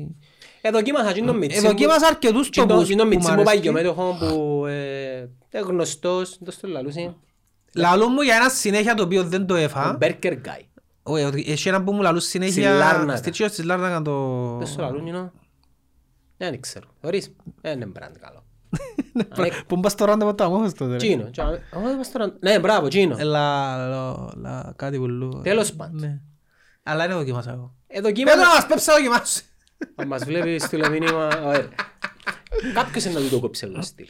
[0.61, 1.59] Ε, δοκίμασα και τον Μιτσί.
[1.59, 3.67] Ε, δοκίμασα αρκετούς Και τον- τοπούς και τον που Μιτσί μ' μου πάει αρέσκει.
[3.67, 5.17] και μέτοχο που ε,
[5.51, 7.15] είναι γνωστός, δεν το λαλούσε.
[7.75, 9.97] Λαλούν μου για ένα συνέχεια το οποίο δεν το Ο έφα.
[9.99, 10.61] Μπέρκερ Γκάι.
[11.03, 12.69] Όχι, ότι έχει ένα που μου λαλούν συνέχεια...
[12.71, 13.17] Στη Λάρνακα.
[13.17, 14.37] Στη Τσίος της Λάρνακα το...
[14.59, 15.31] Δεν στο λαλούν, you know.
[16.51, 16.86] Δεν ξέρω.
[17.01, 18.45] Θεωρείς, δεν είναι μπραντ καλό.
[19.66, 20.90] Που μπας στο ράντα με το αμόχος τότε.
[20.90, 20.97] ρε.
[20.97, 21.30] Τσίνο.
[21.30, 23.16] τσά- Ω, είμαστε τώρα- Ναι, μπράβο, Τσίνο.
[23.18, 25.40] Έλα, λο- λα- κάτι πουλού.
[25.43, 26.01] Τέλος πάντων.
[26.01, 26.18] Ναι.
[26.82, 27.74] Αλλά δεν δοκίμασα εγώ.
[27.86, 28.36] Ε, Πέτω δοκίμασα.
[28.36, 29.43] να μας πέψα δοκιμάσου.
[29.97, 31.26] Αν μας βλέπεις στείλε μήνυμα.
[31.45, 31.68] ωραία.
[32.74, 34.09] Κάποιος είναι να του το κόψει εγώ στείλ.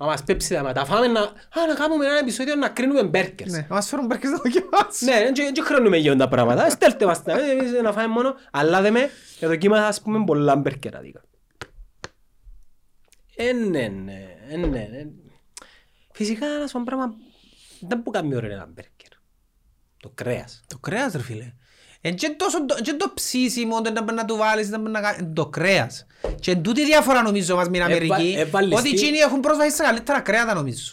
[0.00, 1.20] Αν μας πέψει τα τα φάμε να...
[1.20, 3.52] Α, να κάνουμε ένα επεισόδιο να κρίνουμε μπέρκερς.
[3.52, 5.04] Ναι, να μας φέρουν μπέρκες να δοκιμάσου.
[5.04, 5.12] Ναι,
[5.54, 6.70] δεν χρονούμε για τα πράγματα.
[6.70, 8.34] Στέλτε μας τα, ε, εμείς να φάμε μόνο.
[8.50, 9.10] Αλλά δε με,
[9.40, 11.20] δοκίμασα ας πούμε πολλά μπέρκεραδικα.
[11.20, 11.27] Ε,
[13.44, 15.06] ναι, ναι, ε, ναι, ναι.
[16.12, 17.14] Φυσικά ένα σου πράγμα
[17.80, 19.08] δεν που κάνει ωραίο ένα μπέρκερ.
[20.02, 20.62] Το κρέας.
[20.66, 21.52] Το κρέας ρε φίλε.
[22.00, 24.90] Εν και τόσο το, και το ψήσιμο, το να μπορεί να του βάλεις, να μπορεί
[24.92, 26.06] να κάνεις, το κρέας.
[26.40, 29.40] Και εν τούτη διαφορά νομίζω μας με την Έβα- Αμερική, έβαλες ότι τι- εκείνοι έχουν
[29.40, 30.92] πρόσβαση σε καλύτερα κρέατα νομίζω.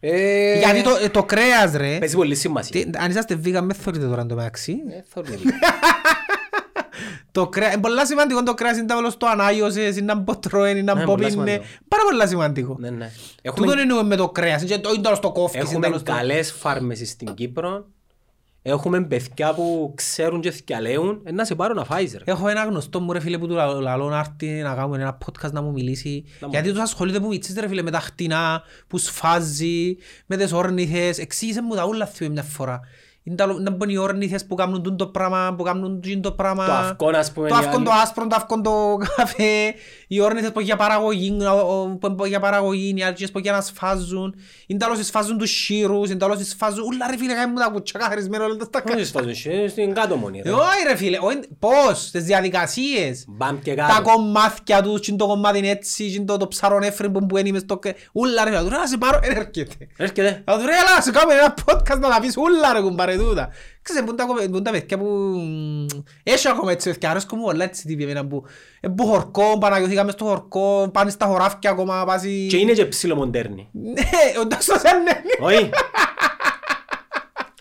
[0.00, 2.84] Ε, Γιατί το, ε, το κρέας ρε, Παίζει πολύ σημασία.
[2.84, 5.36] τι- αν είσαστε vegan με θωρείτε τώρα το μεταξύ, Ε, θωρούμε.
[7.32, 10.36] το κρέας, είναι πολλά σημαντικό το κρέας, είναι τα βάλω στο ανάγιωσες, είναι να μπω
[10.36, 11.64] τρώει, είναι να Ναι, μπω πολλά πίνε, σημαντικό.
[11.88, 12.76] πάρα πολλά σημαντικό.
[12.78, 13.10] Ναι, ναι.
[13.42, 16.02] Τούτον Έχουμε, εννοούμε με το κρέας, είναι το είναι τέλος το κόφκι, είναι έχουμε τέλος
[16.02, 16.12] το...
[16.12, 17.86] καλές φάρμες στην Κύπρο.
[18.64, 21.20] Έχουμε παιδιά που ξέρουν και θυκιαλέουν.
[21.24, 22.18] Ε, να σε πάρουν να φάεις ρε.
[22.24, 25.18] Έχω ένα γνωστό μου ρε φίλε που του λα- λαλώ να έρθει να κάνουμε ένα
[25.24, 28.00] podcast να μου μιλήσει Να μου γιατί τους ασχολείται που μητσής ρε φίλε με τα
[28.00, 32.80] χτινά, που σφάζει, με τις όρνηθες, εξήγησε μου τα ούλα θυμάμαι μια φορά.
[33.24, 36.32] Είναι τα, να μπουν οι όρνηθες που κάνουν τούτο το πράγμα, που κάνουν τούτο το
[36.32, 36.66] πράγμα.
[36.66, 37.84] Το αυκόν, ας πούμε, Το οι αυκόν άλλοι.
[37.84, 39.74] το άσπρο, το αυκόν το καφέ,
[40.08, 43.52] οι όρνηθες που για παραγωγή, ο- ο- που είναι για παραγωγή, οι άλλες που για
[43.52, 44.34] να σφάζουν.
[44.66, 47.58] Είναι τα άλλοι σφάζουν τους σύρους, είναι τα άλλοι σφάζουν, ούλα ρε φίλε, κάνουν μου
[47.64, 50.38] τα κουτσιά καθαρισμένα όλα τα Όχι σφάζουν, ε, στην κάτω μόνη.
[50.38, 50.50] ε, ρε.
[50.50, 53.24] Όχι ρε φίλε, όχι, πώς, τις διαδικασίες.
[53.28, 54.02] Μπαμ και Τα κάτω.
[54.10, 57.78] κομμάτια τους, και το κομμάτι είναι έτσι, και το, το ψαρονέφρι που μπαίνει μες στο...
[57.78, 59.74] κε- Ούλα ρε φίλε, τους ρε να σε πάρω, δεν έρχεται.
[59.96, 60.42] Έρχεται.
[60.44, 63.11] Θα τους ρε έλα να σου κάνουμε ένα podcast να τα πεις ούλα ρε κουμπάρε
[63.16, 63.48] τούτα.
[63.82, 65.04] Ξέρεις, πού είναι τα κοπε- πού είναι τα παιδιά που...
[65.06, 65.86] μ,
[66.22, 68.44] Έχει ακόμα έτσι παιδιά, αρέσκουν μου πολλά έτσι τύποι εμένα που...
[68.80, 72.46] ε, Που χορκό, παναγιώθηκα μες στο χορκό, πάνε στα χωράφια ακόμα, πάσει...
[72.50, 73.68] Και είναι και ψιλομοντέρνη.
[73.72, 75.20] Ναι, όντως το σαν ναι.
[75.40, 75.70] Όχι.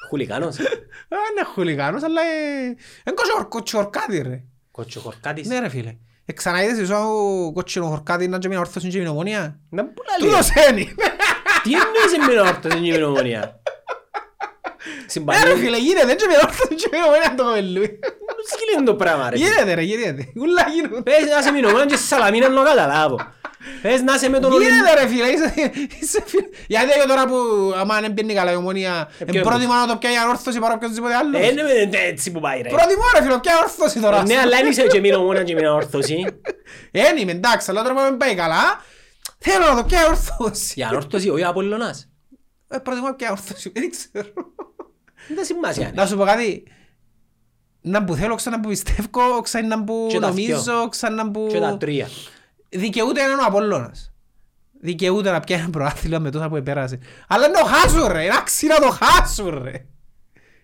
[0.09, 0.59] Χουλικάνος.
[0.59, 0.63] Α,
[1.31, 2.21] Είναι χουλιγάνος, αλλά...
[2.21, 4.43] ε, Είναι κότσο χορκό, τσορκάτι ρε.
[4.71, 5.47] Κοτσοχορκάτης.
[5.47, 5.95] Ναι ρε φίλε.
[6.25, 9.59] Ε, ξαναείδες εσύ ο κότσινο χορκάτι να και μια όρθωση και μια ομονία.
[9.69, 10.29] Να μου λέει.
[10.29, 10.85] Τούτος είναι.
[11.63, 13.61] Τι εννοείς με όρθος στην ημερομονία.
[14.85, 15.55] Ναι ρε Συμπανή.
[15.61, 17.99] φίλε, γίνεται και μια όρθωση και μια ομονία το κοπελούι.
[18.51, 19.35] Σκύλει το πράγμα ρε.
[19.35, 20.27] Γίνεται ρε, γίνεται.
[20.35, 21.01] Ούλα γίνονται.
[21.11, 23.19] Πες να σε μηνωμένο και στη Σαλαμίνα να καταλάβω.
[23.81, 24.67] Πες να σε με τον Ολυμπ...
[24.67, 25.53] Γίνεται ρε φίλε, είσαι-
[26.01, 26.47] είσαι φίλε.
[26.67, 27.35] Γιατί εγώ τώρα που
[27.79, 30.73] άμα δεν πιένει καλά η ομονία, Ε, εν ποιο πρότιμα να το πιάει ορθώση παρά
[30.73, 31.37] οποιοδήποτε άλλο.
[31.37, 32.69] Ε, ναι, με- έτσι που πάει ρε.
[32.69, 34.23] Πρότιμο ρε φίλε, πιάει ορθώση τώρα.
[34.25, 36.25] Ναι, αλλά είσαι και μηνωμόνα και μήνα όρθωση.
[36.91, 38.81] Εν είμαι εντάξει, αλλά τώρα που δεν πάει καλά,
[39.37, 40.73] θέλω να το πιάει ορθώση.
[40.75, 42.09] Για όρθωση, όχι Απολλωνάς.
[42.67, 44.29] Ε, Προτιμώ να πιάει ορθώση, δεν ξέρω.
[45.35, 45.85] Δεν σημασία.
[45.85, 45.91] ναι.
[45.93, 46.63] Να σου πω κάτι.
[47.81, 51.47] Να που θέλω, ξανά που πιστεύω, ξανά που Και τα νομίζω, ξανά που...
[51.51, 52.09] Και τα τρία.
[52.69, 54.11] Δικαιούται έναν ο Απόλλωνας.
[54.81, 56.99] Δικαιούται να πιάνει ένα προάθλημα με τόσα που επέρασε.
[57.27, 59.85] Αλλά είναι το χάσουν ρε, είναι άξι να το χάσουν ρε.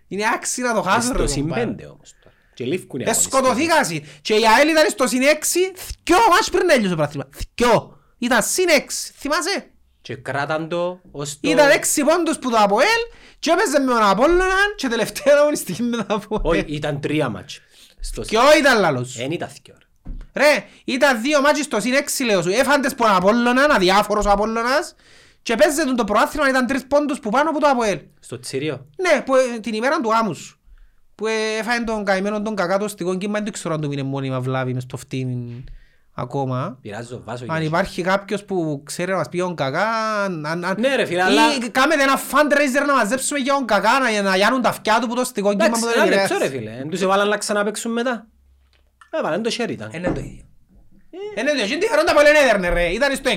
[0.08, 1.18] Είναι άξι να το χάσουν ρε.
[1.18, 1.66] Στο συν κομπάρε.
[1.66, 2.36] πέντε όμως τώρα.
[2.54, 3.40] Και λήφκουν οι Ε, αγωνιστές.
[3.40, 4.02] σκοτωθήκασαι.
[4.22, 7.30] Και η ΑΕΛ ήταν στο συν έξι, θκυο μάτς πριν έλειωσε το προάθλημα.
[7.36, 7.98] Θκυο.
[8.18, 9.72] Ήταν συν έξι, θυμάσαι;
[10.08, 11.50] Και κράταν το ως το...
[11.50, 13.02] Ήταν έξι πόντους που το Αποέλ
[13.40, 16.64] και έπαιζε με τον Απόλλωνα και τελευταία αγωνιστική με το Όχι, Αποέλ.
[16.68, 17.60] ήταν τρία μάτς.
[18.00, 19.18] Στο συν- Ποιο ήταν λαλός.
[19.20, 19.76] Εν ήταν θκυο,
[20.34, 20.44] ρε.
[20.46, 22.50] Ρε, ήταν δύο μάτσες στο συν έξι λέω σου.
[22.50, 24.96] Έφαντες που Απόλλωνα, αδιάφορος ο Απόλλωνας
[25.42, 28.00] και παίζε τον το προάθλημα ήταν τρεις πόντους που πάνω από το Αποέλ.
[28.20, 28.86] Στο Τσίριο.
[29.02, 30.60] Ναι, που, ε, την ημέρα του γάμου σου.
[31.16, 34.04] Που ε, έφαγε τον καημένο τον κακά το στικό και δεν ξέρω αν του μείνε
[34.04, 35.28] μόνιμα βλάβη μες στο φτύν
[36.20, 36.78] ακόμα.
[36.82, 37.46] Πειράζει το βάσο.
[37.48, 39.88] Αν για- υπάρχει κάποιος που ξέρει να μας πει τον κακά,
[40.24, 43.66] αν, αν, αν- Ναι, ρε φίλε, ή αλλά- κάμετε ένα fundraiser να μαζέψουμε για τον
[43.66, 46.10] κακά, να, να γιάνουν τα αυτιά του που το στικό κύμα Εντάξει, που ένα τον
[46.10, 46.58] λεπτό ρε επηρεάσει.
[46.72, 46.82] φίλε.
[46.82, 48.28] Εν τους έβαλαν να ξαναπαίξουν μετά.
[49.12, 49.90] Έβαλαν το χέρι ήταν.
[49.94, 50.44] Είναι το ίδιο.
[51.38, 51.76] Είναι το ίδιο.
[51.76, 52.88] Είναι diferente από λένε έδερνε ρε.
[52.88, 53.36] Ήταν στο 60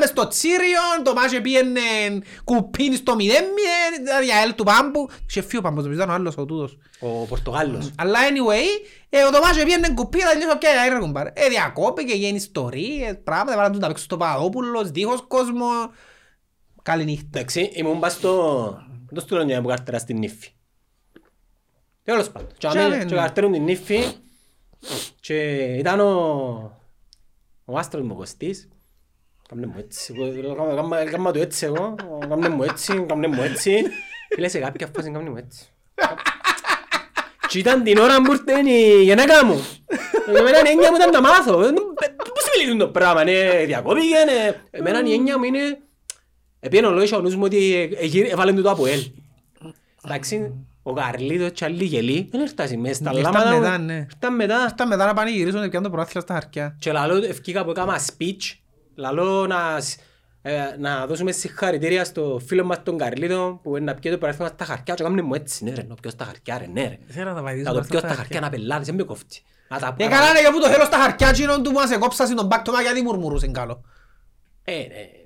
[0.00, 1.80] μες στο Τσίριον, το μάτσε πήγαινε
[2.44, 3.20] κουπίνι στο 0-0,
[4.00, 5.10] ήταν για ελ του Πάμπου.
[5.28, 6.78] Είχε φύγει ο Πάμπος, νομίζω ήταν ο άλλος ο τούτος.
[7.00, 7.90] Ο Πορτογάλος.
[7.98, 11.32] Αλλά anyway, ε, ο Τομάς πήγαινε κουπί, θα τελειώσω πια αέρα κουμπάρε.
[11.34, 15.66] Ε, διακόπηκε, γίνει ιστορίες, πράγματα, βάλαν τους να παίξουν στο Παπαδόπουλος, δίχως κόσμο.
[16.82, 17.26] Καλή νύχτα.
[17.38, 18.76] Εντάξει, ήμουν πας στο...
[19.14, 20.48] Το στείλω μια που καρτέρα στην νύφη.
[22.02, 22.48] Τέλος πάντων.
[22.48, 23.20] Και Και αμέ- αμέ, και ναι.
[23.20, 24.04] καρτέρουν την νύφη
[25.20, 25.34] και
[25.78, 26.82] ήταν ο...
[27.64, 28.68] Ο άστρος μου ο Κωστής.
[29.48, 30.14] Κάμνε μου έτσι.
[30.18, 31.94] εγώ- κάμα- κάμα- Κάμα του έτσι εγώ.
[32.28, 33.82] Κάμνε μου έτσι, κάμνε μου έτσι.
[34.34, 35.68] Φίλε σε κάποια φάση κάμνε μου έτσι.
[37.48, 39.64] Και ήταν την ώρα που ήρθε η γενέκα μου.
[40.26, 41.62] Εμένα η έννοια μου ήταν να μάθω.
[41.62, 41.70] Ε,
[42.34, 44.62] Πώς μιλούν το πράγμα, ναι, διακόπηκε, ναι.
[44.70, 45.78] Εμένα η έννοια μου είναι...
[46.60, 49.00] Επίενε ο λόγος ο νους μου ότι εγύρε- έβαλε του το από ελ.
[50.04, 50.52] Εντάξει,
[50.86, 53.60] ο Καρλίδος και άλλοι γελοί δεν ήρθαν μέσα στα Ήρθαν λάματα μου.
[53.60, 53.94] μετά, ναι.
[54.12, 54.64] Ήρθαν μετά.
[54.64, 56.76] Αυτά μετά να πανηγυρίσουν και πιάνουν το προάθλημα στα χαρτιά.
[56.78, 58.56] Και λαλό ευκήκα που έκανα speech.
[58.94, 60.00] Λαλό να, σ-
[60.42, 64.48] ε, να δώσουμε συγχαρητήρια στο φίλο μας τον Καρλίδο που είναι να πιει το παράθυμα
[64.48, 66.98] στα χαρτιά και έκαμε μου έτσι, ναι ρε, να πιω στα χαρτιά ρε, ναι ρε.
[67.06, 69.42] Θέλω να τα Να το πιω στα χαρτιά να πελάρεις, δεν με κόφτει.
[69.68, 71.90] Να τα Ε, καλά είναι για που το θέλω στα χαρτιά κοινών του που μας
[71.90, 73.80] εκόψασαν τον μπάκτομα γιατί μουρμουρούσαν καλό.
[74.64, 74.78] Ε, ναι.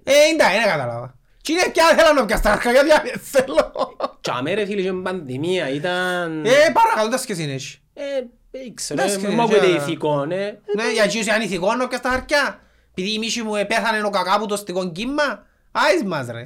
[0.04, 1.17] Ε, είναι τα, είναι κατάλαβα.
[1.48, 3.72] Τι είναι πια θέλω να πιάσω στα χαρτιά γιατί δεν θέλω.
[4.20, 6.44] Τσάμε ρε φίλε, και με πανδημία ήταν...
[6.46, 7.54] Ε, παρακαλώ τα σκεσίνες.
[7.54, 7.78] έχει.
[7.94, 8.02] Ε,
[8.50, 10.36] δεν ξέρω, Εντάξει, ε, μου ακούγεται για- ηθικό, ναι.
[10.74, 12.60] Ναι, για εκείνους είναι ηθικό να πιάσω στα χαρτιά.
[12.90, 15.46] Επειδή η μίση μου επέθανε ο κακά που το στικό κύμα.
[15.72, 16.40] Άις μας ρε.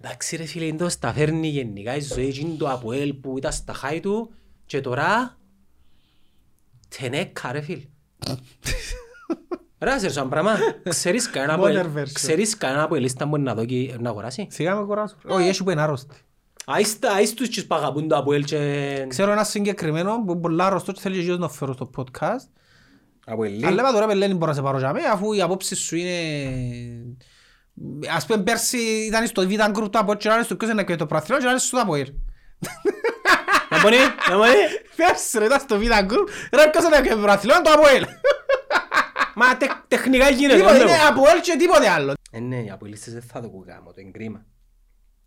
[0.00, 3.38] Εντάξει ρε φίλε, είναι το στα φέρνει γενικά η ζωή και είναι το Αποέλ που
[3.38, 4.34] ήταν στα χάη του
[4.66, 5.38] και τώρα
[6.98, 7.82] τενέκα ρε φίλε.
[9.80, 10.56] Ρε σε σαν πράγμα,
[10.88, 12.12] ξέρεις κανένα Modern Αποέλ- version.
[12.12, 15.16] ξέρεις κανένα Αποελίστα μπορεί να δω και να αγοράσει; Σιγά με κοράσω.
[15.26, 16.16] Όχι, έχει που είναι άρρωστη.
[16.70, 19.04] Άιστα, άιστους και παγαπούν το Αποέλ και...
[19.08, 22.48] Ξέρω ένα συγκεκριμένο που είναι πολλά αρρωστό και θέλει και εκείνος να φέρω στο podcast.
[23.26, 23.66] Αποελί.
[23.66, 26.12] Αλλά είπα τώρα πελένη μπορώ να σε πάρω για μέ, αφού η απόψη σου είναι...
[28.14, 30.96] Ας πούμε πέρσι ήταν στο Β' Γκρουπ το Αποέλ και άλλες στο ποιος είναι και
[30.96, 32.12] το πραθυνό και άλλες στο Αποέλ.
[33.70, 33.96] Να μπορεί,
[34.30, 34.52] να μπορεί.
[34.96, 38.04] Πέρσι ρε ήταν στο Β' Γκρουπ, ρε ποιος είναι και το πραθυνό το Αποέλ.
[39.38, 40.56] Μα τε- τεχνικά γίνεται.
[40.56, 40.90] Τίποτε, όντως.
[40.90, 42.14] είναι Αποέλ και τίποτε άλλο.
[42.30, 44.46] Ε, ναι, οι Αποελίστες δεν θα το κουκάμω, το εγκρίμα.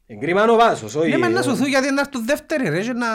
[0.06, 1.10] Εγκρίμα είναι ο Βάσος, όχι...
[1.10, 3.08] Ναι, μα να ε, σωθούν γιατί να έρθουν δεύτερη ρε και να...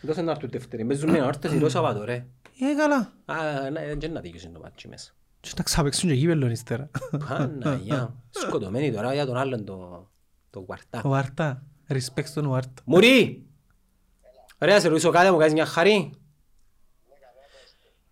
[0.00, 0.84] Δώσε να έρθουν δεύτερη.
[0.84, 2.26] Παίζουν με όρτες το Σαββατό, ρε.
[2.60, 3.12] Ε, καλά.
[3.24, 5.12] Α, ναι, δεν να δίκαιο το μάτσι μέσα.
[5.40, 6.90] Και να ξαπαίξουν και γήπεδο ύστερα.
[7.28, 8.14] Παναγιά.
[8.30, 10.08] Σκοτωμένοι τώρα για τον άλλον το,
[10.50, 11.00] το κουαρτά.
[11.04, 11.62] Ο Βάρτα.
[11.88, 12.82] Respect στον Βάρτα.
[12.84, 13.46] Μουρί!
[14.58, 16.12] Ωραία, σε ρωτήσω κάτι, μου κάνεις μια χαρή;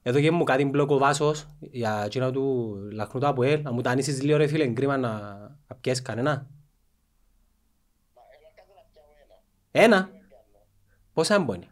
[0.09, 3.63] Εδώ και μου κάτι μπλοκ ο Βάσος για εκείνα του λαχνού του Αποέλ.
[3.63, 5.11] Να μου τα ανήσεις λίγο ρε φίλε, κρίμα να
[5.69, 6.51] να πιέσεις κανένα.
[9.71, 10.11] Ένα.
[11.13, 11.69] Πόσα μπώνει.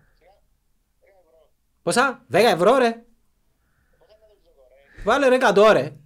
[1.82, 3.04] Πόσα, δέκα ευρώ ρε.
[5.04, 5.92] Βάλε ρε εκατό ρε.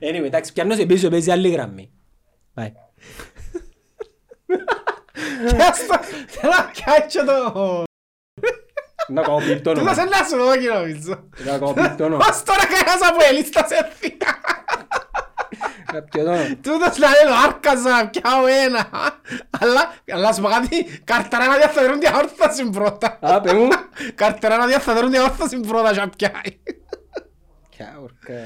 [0.00, 1.92] Anyway, εντάξει, πιάνω σε πίσω, παίζει άλλη γραμμή.
[2.54, 2.72] Bye.
[6.28, 7.84] Θέλω να πιάτσω το...
[9.08, 10.02] Να κάνω πιπ το Τούτος όνομα.
[10.02, 11.28] είναι να σου δω και νομίζω.
[11.44, 12.26] Να κάνω πιπ το όνομα.
[12.30, 14.32] Ως τώρα κανένας από ελίστας έφυγα.
[15.92, 16.44] Να πιω το όνομα.
[16.62, 18.88] Τούτος να είναι ο Άρκας να πιάω ένα.
[19.60, 23.18] Αλλά, αλλά σου πω κάτι, καρταρά να διαθέτουν διαόρθωση πρώτα.
[23.20, 23.68] Α, παι μου.
[24.14, 26.58] Καρταρά να διαθέτουν διαόρθωση πρώτα και να πιάει.
[27.70, 28.42] Ποια ορκά.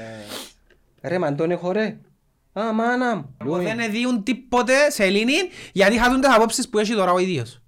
[1.01, 1.97] Ρε, μαν τον έχω ρε.
[2.53, 3.55] Α, μάνα μου.
[3.57, 5.33] Δεν δίουν τίποτε σε Ελλήνη
[5.71, 7.61] γιατί είχαν τις απόψεις που έχει τώρα ο ίδιος.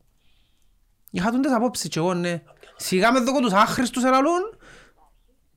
[1.12, 2.42] Είχαν τις απόψεις και εγώ ναι.
[2.76, 4.58] Σιγά με δώκω τους άχρηστους ελαλούν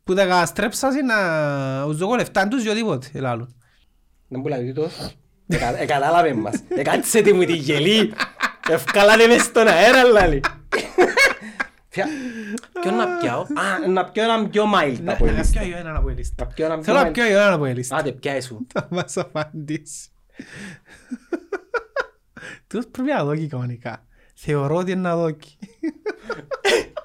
[0.04, 1.16] που δεν καστρέψασαι να
[1.86, 3.54] τους δώκω λεφτά τους ή οτιδήποτε ελαλούν.
[4.28, 5.16] Δεν μου λέει τίτος.
[5.48, 6.54] Εκα- Εκατάλαβε μας.
[6.68, 8.12] Εκάτσε τη μου τη γελή.
[8.68, 10.40] Ευκάλατε μες στον αέρα, λάλη.
[11.96, 12.08] Ποια-
[12.80, 15.60] Ποιον να πιάω; Α, να πιω έναν πιο mild από Να ελίστα.
[15.60, 16.44] πιάω έναν από ελίστα.
[16.44, 17.12] Να πιω έναν πιο Θέλω να mild.
[17.12, 17.96] πιάω έναν από ελίστα.
[17.96, 18.66] Άντε, πιάε σου.
[18.72, 20.08] Θα μας απαντήσει.
[22.66, 24.04] Τους πρέπει να δώκει κανονικά.
[24.34, 25.58] Θεωρώ ότι είναι να δώκει.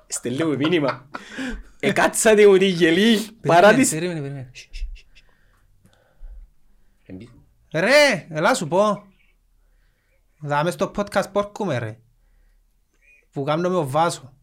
[0.08, 1.10] Στελεί μου μήνυμα.
[1.80, 3.18] Εκάτσατε μου τη γελή.
[3.48, 3.90] Παρά της...
[3.90, 4.50] Περίμενε, περίμενε.
[4.54, 5.24] Σ, σ, σ, σ.
[7.06, 7.30] Εμπι-
[7.74, 9.04] Ρε, έλα σου πω.
[10.40, 11.98] Δάμε στο podcast πόρκουμε ρε.
[13.32, 14.34] Που κάνω με ο Βάσο.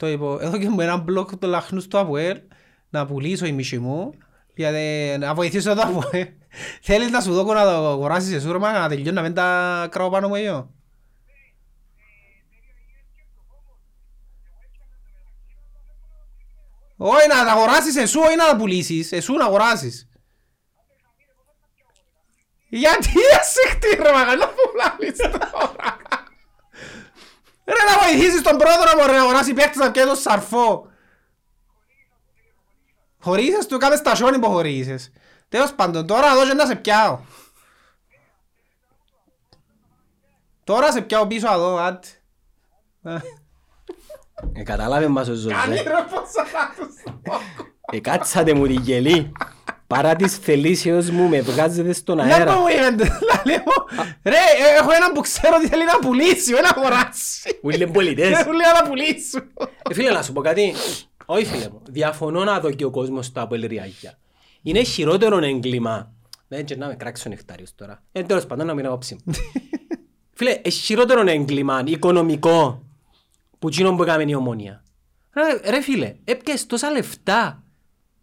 [0.00, 2.40] Το είπα, εδώ και μου ένα μπλοκ του λαχνούς στο Αποέλ
[2.90, 4.14] να πουλήσω η μισή μου
[4.54, 6.28] γιατί να βοηθήσω το Αποέλ.
[6.82, 9.88] Θέλεις να σου δω να το αγοράσεις εσύ ρε μα να τελειώνω να μην τα
[9.90, 10.70] κράω πάνω μου εγώ.
[16.96, 19.12] Όχι να τα αγοράσεις εσύ, όχι να τα πουλήσεις.
[19.12, 20.08] Εσύ να αγοράσεις.
[22.68, 25.89] Γιατί δεν σε χτύρω, μα καλά που λάλεις τώρα.
[27.70, 30.88] Ρε να βοηθήσεις τον πρόεδρο μου ρε να αγοράσει παίκτες να πιέσει το σαρφό.
[33.20, 35.12] Χωρίσες του κάμε στασιόνι που χωρίσες.
[35.48, 37.18] Τέλος πάντων, τώρα εδώ και να σε πιάω.
[40.64, 42.08] Τώρα σε πιάω πίσω εδώ, άντε.
[44.52, 45.54] Εκατάλαβε μας ο Ζωζέ.
[45.54, 47.34] Κάνει ρε πως θα τους πω.
[47.92, 49.32] Εκάτσατε μου τη γελή.
[49.94, 52.58] Παρά της θελήσεως μου με βγάζετε στον Να αέρα.
[52.58, 54.04] μου είπετε, λαλέ μου.
[54.22, 57.58] Ρε, ε, έχω έναν που ξέρω ότι θέλει να πουλήσει, όχι να αγοράσει.
[57.60, 58.28] Που είναι πολιτές.
[58.30, 59.38] Δεν μου λέει να πουλήσω.
[59.90, 60.72] Ε, φίλε, να σου πω κάτι.
[61.26, 61.82] Όχι, φίλε μου.
[61.88, 64.18] Διαφωνώ να δω και ο κόσμος στα απελριάγια.
[64.62, 66.12] Είναι χειρότερο έγκλημα.
[66.48, 68.02] Δεν και να με κράξει ο νεκτάριος τώρα.
[68.12, 69.32] Ε, τέλος πάντων, να μην απόψη μου.
[70.38, 72.82] φίλε, είναι χειρότερο έγκλημα οικονομικό
[73.58, 74.82] που εκείνο που έκαμε η ομόνια.
[75.32, 77.62] Ρε, ρε φίλε, έπιασες τόσα λεφτά.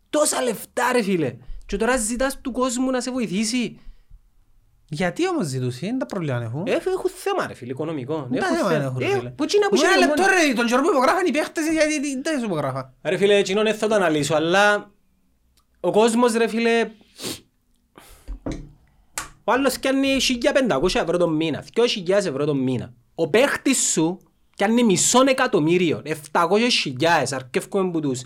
[0.09, 1.35] Τόσα λεφτά ρε φίλε.
[1.67, 3.79] Και τώρα ζητάς του κόσμου να σε βοηθήσει.
[4.89, 6.63] Γιατί όμως ζητούσε, είναι τα προβλήματα έχουν.
[6.67, 8.15] Ε, έχουν θέμα ρε φίλε, οικονομικό.
[8.31, 8.83] Τα Έχουν θέμα θέμα.
[8.83, 9.29] έχουν, Ε, φίλε.
[9.29, 10.43] Που εκείνα που Μου ένα είχε η λεπτό Ομόνια.
[10.47, 12.93] ρε, τον καιρό που υπογράφαν οι παίχτες, γιατί τι- δεν σου υπογράφα.
[13.03, 14.91] Ρε φίλε, εκείνον δεν θα το αναλύσω, αλλά
[15.79, 16.91] ο κόσμος ρε φίλε
[19.43, 22.93] ο άλλος πιάνει 1500 ευρώ το μήνα, 2.000 ευρώ το μήνα.
[23.15, 24.19] Ο παίχτης σου
[24.55, 28.21] πιάνει μισό εκατομμύριο, 700.000, αρκεύκουμε που τους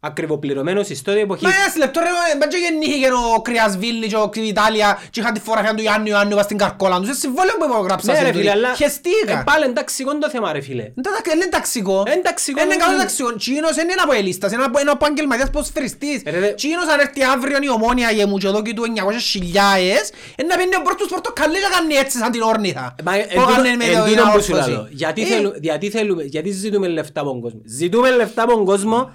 [0.00, 1.42] Ακριβοπληρωμένος ιστό εποχής.
[1.48, 2.06] Μα ένας λεπτό ρε,
[2.38, 6.34] μπαν και γεννήθηκε ο Κρυασβίλη και ο Ιτάλια και είχαν τη φωτογραφία του Ιάννου Ιάννου
[6.36, 7.06] πας στην καρκόλα τους.
[7.08, 8.38] Σε συμβόλαιο που υπογράψα Ναι σε ρε τούτη.
[8.38, 9.32] φίλε, αλλά Χεστήκα.
[9.32, 10.82] ε, πάλι ενταξικό το θέμα ρε φίλε.
[10.94, 12.02] Δεν τα- Είναι ταξικό.
[12.06, 12.82] Είναι ταξικό, Είναι ναι.
[12.84, 13.36] καλό ταξικό.
[13.36, 16.20] Τσίνος είναι ένα αποελίστας, είναι από- είναι από επαγγελματίας ποδοσφαιριστής.
[16.24, 20.04] Ε, ρε, δε- Τσίνος αν έρθει αύριο η ομόνια γεμού και εδώ και του 900.000,
[20.38, 22.94] είναι να πίνει ο πρώτος πορτοκαλί και κάνει έτσι σαν την όρνηθα.
[23.04, 24.70] Μα εν Που έκανε με τούτο- το εν τούτο που σου ανόρθωση.
[24.70, 24.88] λαλώ.
[24.90, 27.60] Γιατί Ε, θέλου- Γιατί θέλουμε, γιατί ζητούμε λεφτά από τον κόσμο.
[27.64, 29.10] Ζητούμε λεφτά από τον κόσμο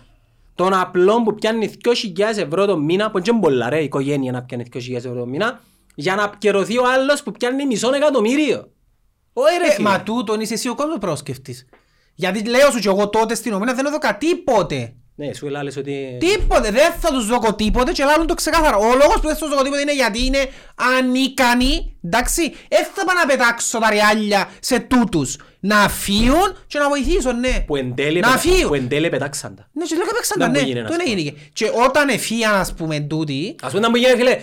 [0.55, 4.43] τον απλό που πιάνει 2.000 ευρώ το μήνα, που είναι πολλά ρε, η οικογένεια να
[4.43, 5.61] πιάνει 2.000 ευρώ το μήνα,
[5.95, 8.71] για να απκαιρωθεί ο άλλος που πιάνει μισό εκατομμύριο.
[9.34, 9.89] Όχι ρε Ε, φίλε.
[9.89, 11.65] Μα τούτον είσαι εσύ ο κόσμος πρόσκεφτης.
[12.15, 14.95] Γιατί λέω σου και εγώ τότε στην ομόνια δεν έδωκα τίποτε.
[15.15, 16.17] Ναι, σου έλαλες ότι...
[16.19, 18.77] Τίποτε, δεν θα τους δω τίποτε και λάλλον το ξεκάθαρα.
[18.77, 20.49] Ο λόγος που δεν θα τους δω τίποτε είναι γιατί είναι
[20.97, 22.41] ανίκανοι, εντάξει.
[22.69, 25.38] Δεν θα πάω να πετάξω τα ριάλια σε τούτους.
[25.65, 27.64] Να φύγουν και να βοηθήσουν, ναι.
[27.68, 28.68] Που εν τέλει Να πετα- φύγουν.
[28.68, 29.68] που εν τέλει πετάξαν τα.
[29.72, 30.68] Ναι, και λέω παίξαν Να τα, μου ναι.
[30.68, 31.15] γίνει, ας Το είναι πούμε.
[31.15, 31.40] γίνηκε.
[31.53, 34.40] Και όταν εφύγαν, ας πούμε, τούτοι, Ας πούμε να μου γίνει φίλε,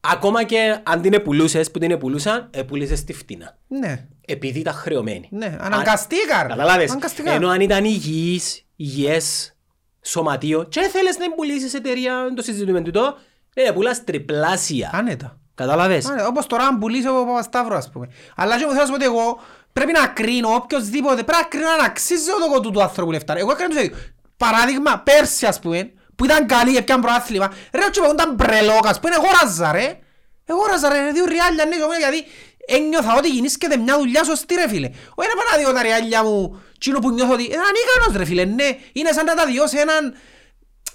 [0.00, 3.58] ακόμα και αν την επουλούσες που την επουλούσαν, επουλούσες τη φτηνά.
[3.68, 5.28] ναι, Επειδή ήταν χρεωμένη.
[5.30, 6.48] ναι, αναγκαστήκαν.
[6.48, 6.90] Καταλάβες.
[6.90, 7.34] Αναγκαστήκαν.
[7.34, 9.54] Ενώ αν ήταν υγιής, υγιές
[10.02, 13.16] σωματείο και θέλεις να πουλήσεις εταιρεία, δεν το συζητούμε τούτο,
[13.54, 14.90] ε, πουλάς τριπλάσια.
[14.92, 15.38] Άνετα.
[15.54, 16.06] Καταλάβες.
[16.06, 16.26] Άνετα.
[16.26, 18.08] Όπως τώρα αν πουλήσεις ο Παπασταύρου, ας πούμε.
[18.36, 19.40] Αλλά και μου θέλω να σου πω ότι εγώ
[19.72, 23.38] πρέπει να κρίνω οποιοσδήποτε, πρέπει να κρίνω αν αξίζει το κομμάτι του άνθρωπου λεφτά.
[23.38, 23.98] Εγώ έκανα τους ίδιους.
[24.36, 29.00] Παράδειγμα, πέρσι ας πούμε, που ήταν καλή και πιάνε προάθλημα, ρε ο Τσιπαγούν ήταν μπρελόκας,
[29.00, 29.98] που είναι εγόραζα ρε.
[30.44, 32.24] Εγόραζα ρε, δύο ριάλια ναι, και γιατί
[32.66, 34.90] ένιωθα ότι γεννήσκεται μια δουλειά σωστή ρε φίλε.
[35.14, 38.24] Όχι να πάω να δω τα ριάλια μου, τσίνο που νιώθω ότι είναι ανίκανος ρε
[38.24, 38.78] φίλε, ναι.
[38.92, 40.14] Είναι σαν να τα δυο σε έναν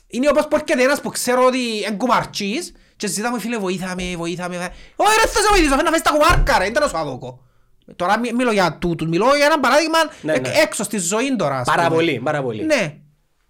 [0.07, 4.15] είναι όπως που έρχεται ένας που ξέρω ότι είναι κουμαρτσής και ζητά μου φίλε βοήθαμε,
[4.15, 4.57] βοήθαμε.
[4.57, 4.75] βοήθαμε».
[4.95, 7.44] Όχι ρε θα σε βοηθήσω, φέρνει να φες τα κουμάρκα ρε, δεν να σου αδόκω.
[7.95, 10.53] Τώρα μι- μιλώ για τούτους, μιλώ για ένα παράδειγμα Ναι, εκ- ναι.
[10.63, 11.57] έξω στη ζωή τώρα.
[11.59, 11.95] ας Πάρα πούμε.
[11.95, 12.63] πολύ, πάρα πολύ.
[12.63, 12.97] Ναι.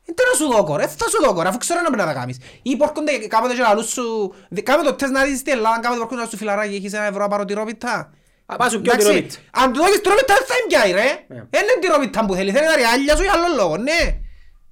[0.08, 2.20] Δεν να σου δώκω ρε, θα σου δώκω ρε, αφού ξέρω να πρέπει να τα
[2.20, 2.38] κάνεις.
[2.62, 6.00] Ή πόρκονται κάποτε και λαλούς σου, δι- κάμε το τεστ να δεις στην Ελλάδα, κάποτε
[6.00, 8.14] πόρκονται να σου φιλαράκι, έχεις ένα ευρώ να πάρω τυρόπιτα.
[8.46, 9.40] Α, πας σου πιο Εντάξει, τυρόπιτα.
[9.52, 11.10] Αν του δώσεις τυρόπιτα δεν θα εμπιάει ρε.
[11.28, 11.44] Ναι.
[11.50, 14.20] Δεν είναι τυρόπιτα που θέλει, θέλει τα ριάλια σου για άλλο λόγο, ναι.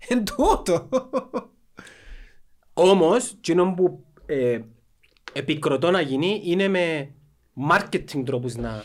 [0.07, 0.89] Εν τούτο.
[2.73, 4.59] Όμως, εκείνο που ε,
[5.33, 7.09] επικροτώ να γίνει είναι με
[7.71, 8.83] marketing τρόπους να,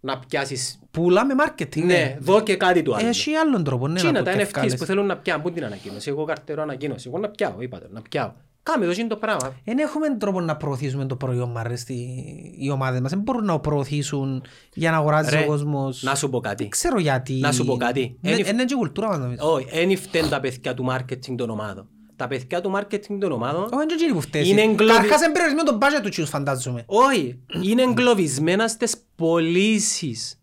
[0.00, 0.78] να πιάσεις.
[0.90, 1.82] Πουλά με marketing.
[1.82, 3.06] Ναι, δω και κάτι του άλλου.
[3.06, 4.76] Έχει άλλον τρόπο, ναι, Τι είναι να τα πω και NFTs ευκάλες.
[4.76, 8.02] που θέλουν να πιάνουν, πού την ανακοίνωση, εγώ καρτερώ ανακοίνωση, εγώ να πιάω, είπατε, να
[8.02, 8.32] πιάω.
[8.62, 9.54] Κάμε το είναι το πράγμα.
[9.64, 11.94] Δεν έχουμε τρόπο να προωθήσουμε το προϊόν μας, ρε, στη...
[12.58, 13.10] οι ομάδες μας.
[13.10, 14.42] Δεν μπορούν να προωθήσουν
[14.74, 16.02] για να αγοράζει Ρε, ο κόσμος.
[16.02, 16.62] Να σου πω κάτι.
[16.62, 17.32] Δεν ξέρω γιατί.
[17.32, 18.18] Να σου πω κάτι.
[18.20, 19.52] Είναι Εν- είναι και η κουλτούρα μας νομίζω.
[19.52, 21.88] Όχι, δεν φταίνουν τα παιδιά του marketing των ομάδων.
[22.18, 24.42] Τα παιδιά του marketing των ομάδων, Όχι, είναι και εκείνοι που φταίει.
[24.48, 26.82] Είναι εγκλωβι- Καρχάς είναι περιορισμένο το budget του τσιούς, φαντάζομαι.
[26.86, 30.40] όχι, είναι εγκλωβισμένα στις πωλήσεις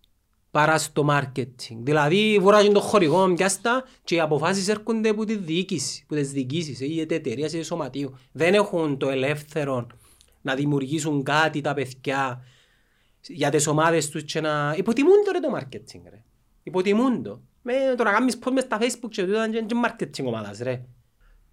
[0.52, 1.76] παρά στο marketing.
[1.81, 6.80] Δηλαδή, βουράζουν το χορηγό πιάστα και οι αποφάσεις έρχονται από τη διοίκηση, από τις διοικήσεις,
[6.80, 8.18] ή η εταιρεία ή σωματείο.
[8.31, 9.88] Δεν έχουν το ελεύθερο
[10.41, 12.43] να δημιουργήσουν κάτι τα παιδιά
[13.27, 14.73] για τις ομάδες τους και να...
[14.77, 16.23] Υποτιμούν το ρε το marketing ρε.
[16.64, 17.41] Υποτιμούν το.
[17.61, 20.81] Με το να κάνεις post μες στα facebook και τούτα είναι και marketing ομάδας ρε.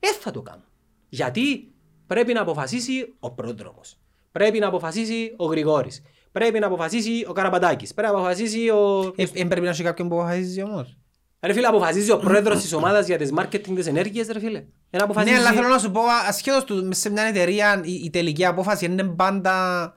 [0.02, 0.64] Δεν θα το κάνω.
[1.08, 1.72] Γιατί
[2.06, 3.98] πρέπει να αποφασίσει ο πρόδρομος.
[4.32, 6.02] Πρέπει να αποφασίσει ο Γρηγόρης.
[6.32, 7.94] Πρέπει να αποφασίσει ο Καραπατάκης.
[7.94, 9.12] Πρέπει να αποφασίσει ο...
[9.16, 10.96] Ε, εν πρέπει να έχει κάποιον που αποφασίζει όμως.
[11.40, 14.64] Ρε φίλε, αποφασίζει ο πρόεδρος της ομάδας για τις marketing της ενέργειας, ρε φίλε.
[14.90, 15.34] Ένα αποφασίζει...
[15.34, 18.44] Ναι, αλλά θέλω να σου πω, ασχέτως του, μες σε μια εταιρεία η, η τελική
[18.44, 19.94] απόφαση είναι πάντα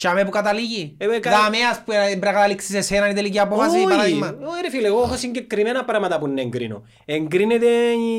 [0.00, 0.94] τσάμε που καταλήγει.
[0.98, 4.26] Ε, ε, κα- Δάμε, ας πούμε, πρέπει να καταλήξεις εσένα η τελική απόφαση, Όχι, παράδειγμα.
[4.46, 6.82] όχι ρε φίλε, εγώ έχω συγκεκριμένα πράγματα που να εγκρίνω.
[7.04, 7.66] Εγκρίνεται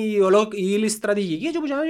[0.07, 0.41] η, ολο...
[0.41, 1.89] η ύλη στρατηγική και που σημαίνει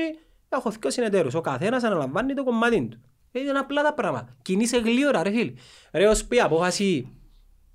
[0.50, 1.34] έχω δυο συνεταίρους.
[1.34, 3.02] Ο καθένας αναλαμβάνει το κομμάτι του.
[3.32, 4.36] Ε, Είναι απλά τα πράγματα.
[4.42, 5.54] Κινείσαι γλύωρα ρε φίλε.
[5.92, 7.08] Ρε ως πει απόφαση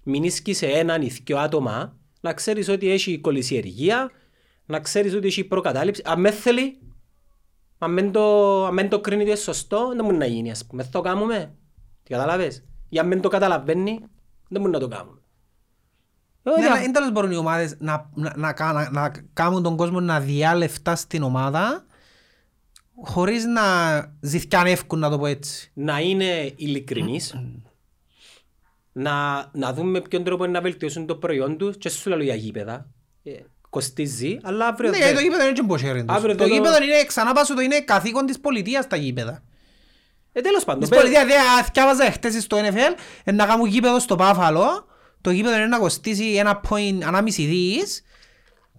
[0.03, 4.11] μην ίσκησε έναν ή δυο άτομα να ξέρεις ότι έχει κολυσιεργία,
[4.67, 6.03] να ξέρεις ότι έχει προκατάληψη.
[6.05, 6.79] Αν με θέλει,
[7.79, 10.67] αν μεν το, αν μεν το κρίνει ότι είναι σωστό, δεν μπορεί να γίνει ας
[10.67, 10.83] πούμε.
[10.83, 11.55] Θα το κάνουμε.
[12.07, 14.01] Τι καταλάβες; Ή αν μεν το καταλαβαίνει,
[14.49, 15.21] δεν μπορεί να το κάνουμε.
[16.43, 19.13] Ε, Ναι, δια- αλλά δεν τέλος μπορούν οι ομάδες να, να, να, κα- να, να
[19.33, 21.85] κάνουν τον κόσμο να διά λεφτά στην ομάδα
[23.05, 23.63] χωρίς να
[24.21, 25.71] ζητιανεύκουν, να το πω έτσι.
[25.75, 27.35] να είναι ειλικρινείς,
[28.93, 32.23] να, να δούμε με ποιον τρόπο είναι να βελτιώσουν το προϊόν τους και σου λέω
[32.23, 32.87] για γήπεδα.
[33.23, 33.33] Ε,
[33.71, 34.91] κοστίζει, αλλά αύριο...
[34.91, 36.17] Ναι, δεν- γιατί το γήπεδο είναι και μποσέρι τους.
[36.17, 39.43] Αύριο Το δεν το- γήπεδο είναι, ξανά πάσω, το είναι καθήκον της πολιτείας τα γήπεδα.
[40.39, 40.81] Ε, τέλος πάντων.
[40.81, 42.95] Της πέ- πολιτείας, δεν θυκάβαζα χτες στο NFL,
[43.25, 44.87] ε, να κάνουν γήπεδος στο Πάφαλο,
[45.21, 48.03] το γήπεδο είναι να κοστίσει ένα point, ανάμιση δις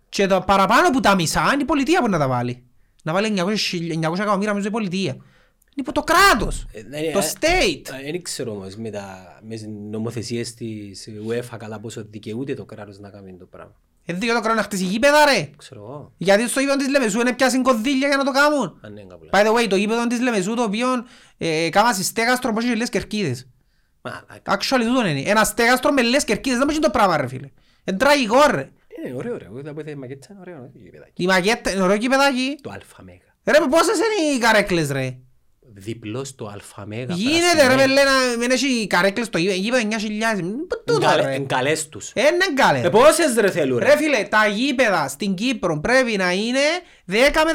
[0.10, 2.64] και το παραπάνω που τα μισά είναι η πολιτεία που να τα βάλει.
[3.04, 5.12] Να βάλει 900 χιλι- 900 εκατομμύρια μέσα η πολιτεία.
[5.12, 7.90] Είναι υπό το κράτος, Ε, ναι, το ε, state.
[8.08, 12.66] ε, Δεν ξέρω όμως με, τα, με τις νομοθεσίες της UEFA καλά πόσο δικαιούται το
[12.66, 13.76] κράτος να κάνει το πράγμα.
[14.10, 15.50] Είναι δικαιωτό να χτίσει γήπεδα ρε.
[15.58, 16.14] Ξέρω εγώ.
[16.18, 18.80] Γιατί στο γήπεδο της Λεμεσού είναι πιάσει κονδύλια για να το κάνουν.
[18.82, 20.88] Αν είναι κάπου By the way, το γήπεδο της Λεμεσού το οποίο
[21.38, 23.48] ε, κάμα σε στέγαστρο πώς έχει λες κερκίδες.
[24.02, 24.58] Μαλάκα.
[24.58, 25.30] Actually τούτο είναι.
[25.30, 27.50] Ένα στέγαστρο με λες κερκίδες δεν μπορεί το πράγμα ρε φίλε.
[27.84, 28.70] Είναι τραγικό ρε.
[28.98, 29.48] Είναι ωραίο, ωραίο.
[29.48, 31.24] Εγώ είδα που είδα η μακέτσα, είναι ωραίο, ωραίο γηπεδάκι.
[31.24, 32.58] Η μακέτα είναι ωραίο κηπεδάκι.
[32.62, 33.36] Το αλφα μέγα.
[33.44, 35.18] Ρε πόσες είναι οι καρέκλες ρε.
[35.80, 37.14] Διπλό στο αλφα μέγα.
[37.16, 38.10] Γίνεται ρε με λένε
[38.40, 39.58] μην έχει καρέκλες στο γήπεδο.
[39.60, 40.42] Γήπεδο 9.000.
[40.68, 41.34] Πού τούτα ρε.
[41.34, 42.12] Εν καλές τους.
[42.14, 42.80] Ε, Είναι καλέ.
[42.80, 43.86] Ε, πόσες ρε θέλουν ρε.
[43.86, 46.60] Ρε φίλε, τα γήπεδα στην Κύπρο πρέπει να είναι
[47.08, 47.14] 10
[47.46, 47.52] με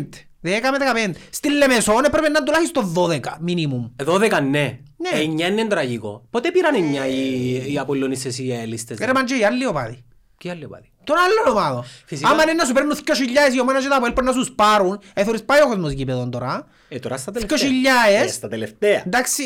[0.00, 0.08] 15.
[0.42, 1.14] 10 με 15.
[1.30, 3.90] Στη Λεμεσόν πρέπει να είναι τουλάχιστον 12 minimum.
[3.96, 4.78] Ε, 12 ναι.
[4.96, 5.20] Ναι.
[5.22, 6.26] Εννιά είναι τραγικό.
[6.30, 8.98] Πότε πήραν εννιά οι, οι Απολλωνίσες οι ελίστες.
[8.98, 10.04] Ρε μαντζέ, οι άλλοι οπάδοι.
[10.44, 10.90] Τι άλλο πάλι.
[11.04, 11.84] Τον άλλο ομάδο.
[12.06, 12.28] Φυσικά.
[12.28, 15.00] Άμα είναι να σου παίρνουν 2.000 οι ομόνες και τα Αποέλ πρέπει να σου σπάρουν.
[15.14, 16.66] Ε, θωρείς πάει ο κόσμος γήπεδον τώρα.
[16.88, 17.38] Ε, τώρα στα 2.000.
[17.46, 18.06] τελευταία.
[18.22, 19.02] Ε, στα τελευταία.
[19.06, 19.42] Εντάξει,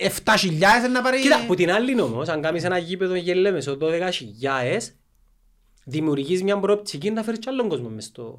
[0.00, 0.44] ε, 7.000
[0.78, 1.20] είναι να πάρει...
[1.20, 3.88] Κοίτα, που την άλλη όμως, αν κάνεις ένα γήπεδο γελέμεσο 12.000,
[5.84, 8.36] δημιουργείς μια προοπτική να φέρεις κι άλλον κόσμο μες στο,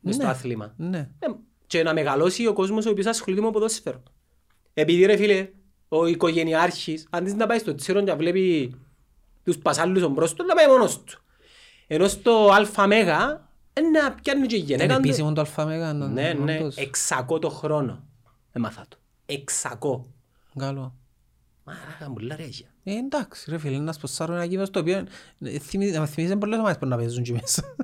[0.00, 0.30] μες στο Ναι.
[0.30, 0.74] άθλημα.
[0.76, 0.98] Ναι.
[0.98, 1.26] Ε,
[1.66, 4.02] και να μεγαλώσει ο κόσμος ο οποίος ασχολείται με ποδόσφαιρο.
[4.74, 5.48] Επειδή ρε φίλε,
[5.88, 8.74] ο οικογενειάρχης, αντί να πάει στο τσίρο και να βλέπει
[9.44, 11.21] τους πασάλους μπρος του, να πάει μόνος του.
[11.94, 15.00] Ενώ στο αλφα μέγα, ε, να πιάνει και η Είναι γενέκα του.
[15.04, 15.92] επίσημο το αλφαμέγα.
[15.92, 16.58] Ναι, ναι,
[17.28, 18.04] 600 το χρόνο.
[18.52, 18.96] Έμαθα το.
[19.26, 20.00] 600.
[20.58, 20.94] Καλό.
[21.64, 22.66] Μαράκα μου λαρέγια.
[22.84, 25.06] Ε, εντάξει ρε φίλε, να σποσάρουν ένα γήπεδο στο οποίο
[25.40, 27.74] ε, θυμίζει- να με θυμίζεις πολλές ομάδες που να παίζουν εκεί μέσα.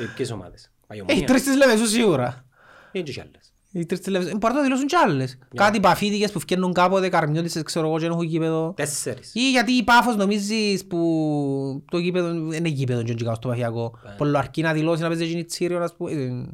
[0.00, 1.26] Ε, Ποιες ομάδες; Ε, οι Παγιομονία.
[1.26, 2.44] τρεις της Λεμεσού σίγουρα.
[2.92, 3.52] Είναι και άλλες.
[3.76, 4.30] Οι τρεις της Λεμεσού.
[4.30, 5.38] Ε, Μπορεί να το δηλώσουν κι άλλες.
[5.54, 8.72] Κάτι παφίτικες που φτιάχνουν κάποτε, καρμιώτισες, ξέρω εγώ, και δεν έχουν γήπεδο.
[8.76, 9.34] Τέσσερις.
[9.34, 13.98] Ή γιατί η Πάφος νομίζεις που το γήπεδο είναι γήπεδο και όχι στο παχιακό.
[14.16, 16.10] Πολλο αρκεί να δηλώσει να παίζει εκείνη τσίριος, ας πούμε.
[16.10, 16.44] ε,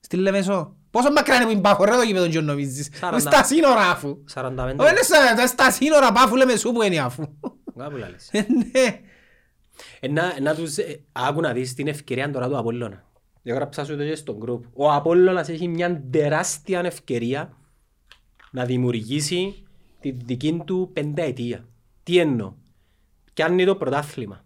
[0.00, 0.76] Στη Λεμεσό.
[0.90, 2.88] Πόσο μακριά είναι που είναι Πάφος, ρε το γήπεδο και νομίζεις.
[2.94, 3.20] Σαράντα.
[3.20, 4.16] Είναι στα σύνορα αφού.
[4.34, 4.76] 45.
[4.78, 7.24] Όχι, είναι στα- είναι στα σύνορα Πάφου Λεμεσού που είναι αφού.
[7.78, 8.28] Κάπου λάλης.
[8.32, 9.00] Ε, Ναι.
[10.00, 13.04] Ε, να- να τους, ε, άκου να δεις την ευκαιρία τώρα του Απόλλωνα.
[13.46, 14.60] Έγραψα σου το και στον group.
[14.72, 17.56] Ο Απόλλωνας έχει μια τεράστια ευκαιρία
[18.50, 19.64] να δημιουργήσει
[20.00, 21.68] τη δική του πενταετία.
[22.02, 22.52] Τι εννοώ.
[23.34, 24.44] Πιάνει το πρωτάθλημα.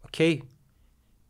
[0.00, 0.42] Οκ.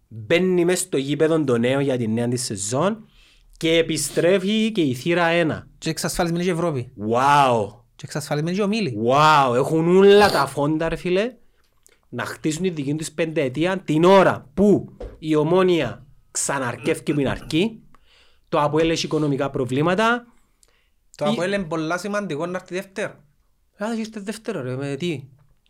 [0.08, 3.08] Μπαίνει μες στο γήπεδο το νέο για την νέα της σεζόν
[3.56, 5.62] και επιστρέφει και η θύρα 1.
[5.78, 6.92] Και εξασφαλισμένη και η Ευρώπη.
[6.98, 7.66] Wow.
[7.96, 8.98] Και εξασφαλισμένη και ο Μίλη.
[9.06, 11.34] Wow, έχουν όλα τα φόντα ρε φίλε
[12.08, 16.01] να χτίσουν τη δική τους πενταετία την ώρα που η ομόνια
[16.32, 17.82] ξαναρκεύει που είναι αρκεί,
[18.48, 20.26] το Αποέλ έχει οικονομικά προβλήματα.
[21.16, 23.14] Το Ή- Αποέλ είναι πολλά σημαντικό να έρθει δεύτερο.
[23.84, 25.24] Α, ήρθε δεύτερο ρε, με τι;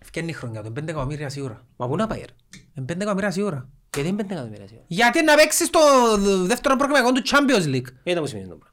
[0.04, 1.66] Φτιάχνει η χρονιά του, είναι 5 εκατομμύρια σίγουρα.
[1.76, 2.34] Μα πού να πάει ρε;
[2.74, 3.68] Είναι 5 εκατομμύρια σίγουρα.
[3.94, 4.86] Γιατί είναι πέντε εκατομμύρια σήμερα.
[4.88, 5.78] Γιατί να παίξεις το
[6.46, 8.71] δεύτερο προκριματικό του Champions League; Γιατί μου σημαίνει το πράγμα.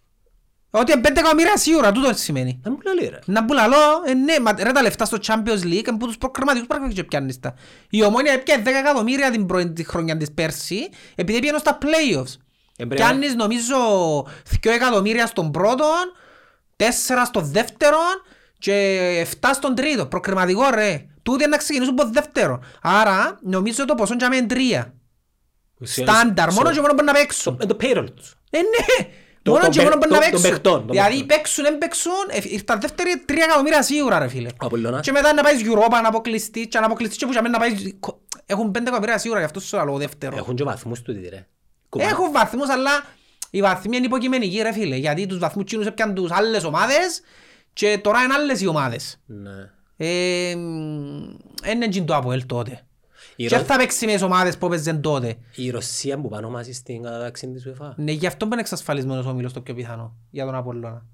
[0.71, 2.59] Ότι είναι 5 εκατομμύρια σίγουρα, τούτο σημαίνει.
[2.63, 3.19] Να μου λέει ρε.
[3.25, 3.75] Να που λαλώ,
[4.05, 7.03] ε, ναι, μα ρε τα λεφτά στο Champions League είναι που τους προκριματικούς πράγματα και
[7.03, 7.53] πιάνεις τα.
[7.89, 12.33] Η Ομόνια έπιανε 10 εκατομμύρια την πρώτη χρονιά της πέρσι, επειδή πήγαινε στα playoffs.
[12.77, 13.75] Εμπρέ- Πιάνεις νομίζω
[14.49, 15.85] 2 εκατομμύρια στον πρώτο,
[16.75, 17.97] 4 στον δεύτερο
[18.59, 18.73] και
[19.41, 20.05] 7 στον τρίτο.
[20.05, 21.05] Προκριματικό ρε.
[21.23, 22.59] Τούτοι είναι να ξεκινήσουν από δεύτερο.
[22.81, 24.47] Άρα νομίζω το ποσό για μένα είναι
[24.81, 24.93] 3.
[25.81, 27.55] Στάνταρ, μόνο και μόνο μπορεί να παίξουν.
[27.59, 28.35] Με το payroll τους.
[28.49, 29.07] Ε, ναι.
[29.41, 30.49] Το- Μόνο των και μόνο παί- μπορεί να των- των παίξουν.
[30.61, 31.27] παιχτών, των Δηλαδή παιχτών.
[31.27, 34.47] παίξουν, δεν παίξουν, ε, ήρθαν δεύτερη τρία εκατομμύρια σίγουρα ρε φίλε.
[34.49, 35.01] Ο Απολλωνάς.
[35.05, 37.65] Και μετά να πάεις Europa να αποκλειστείς και να αποκλειστείς και που για μένα να
[37.65, 37.95] πάεις...
[37.99, 40.37] κο- Έχουν πέντε εκατομμύρια σίγουρα, γι' αυτό σου λέω δεύτερο.
[40.37, 41.47] Έχουν και βαθμούς του ρε.
[41.89, 42.91] Κουβά- Έχουν βαθμούς, αλλά
[43.49, 44.95] οι βαθμοί είναι υποκειμενικοί ρε φίλε.
[44.95, 47.21] Γιατί τους βαθμούς τσίνους έπιαν τους άλλες ομάδες
[47.73, 49.19] και τώρα είναι άλλες οι ομάδες.
[49.25, 49.51] Ναι.
[49.97, 52.83] Ε, μ, Είναι εκείνο το Αποέλ τότε.
[53.41, 55.37] Η Και Ρο- θα παίξει με τις ομάδες που έπαιζαν τότε.
[55.55, 57.91] Η Ρωσία που πάνω μαζί στην κατάταξη της UEFA.
[57.95, 61.05] Ναι, γι' αυτό είναι εξασφαλισμένος ο Μήλος το πιο πιθανό για τον Απολλώνα.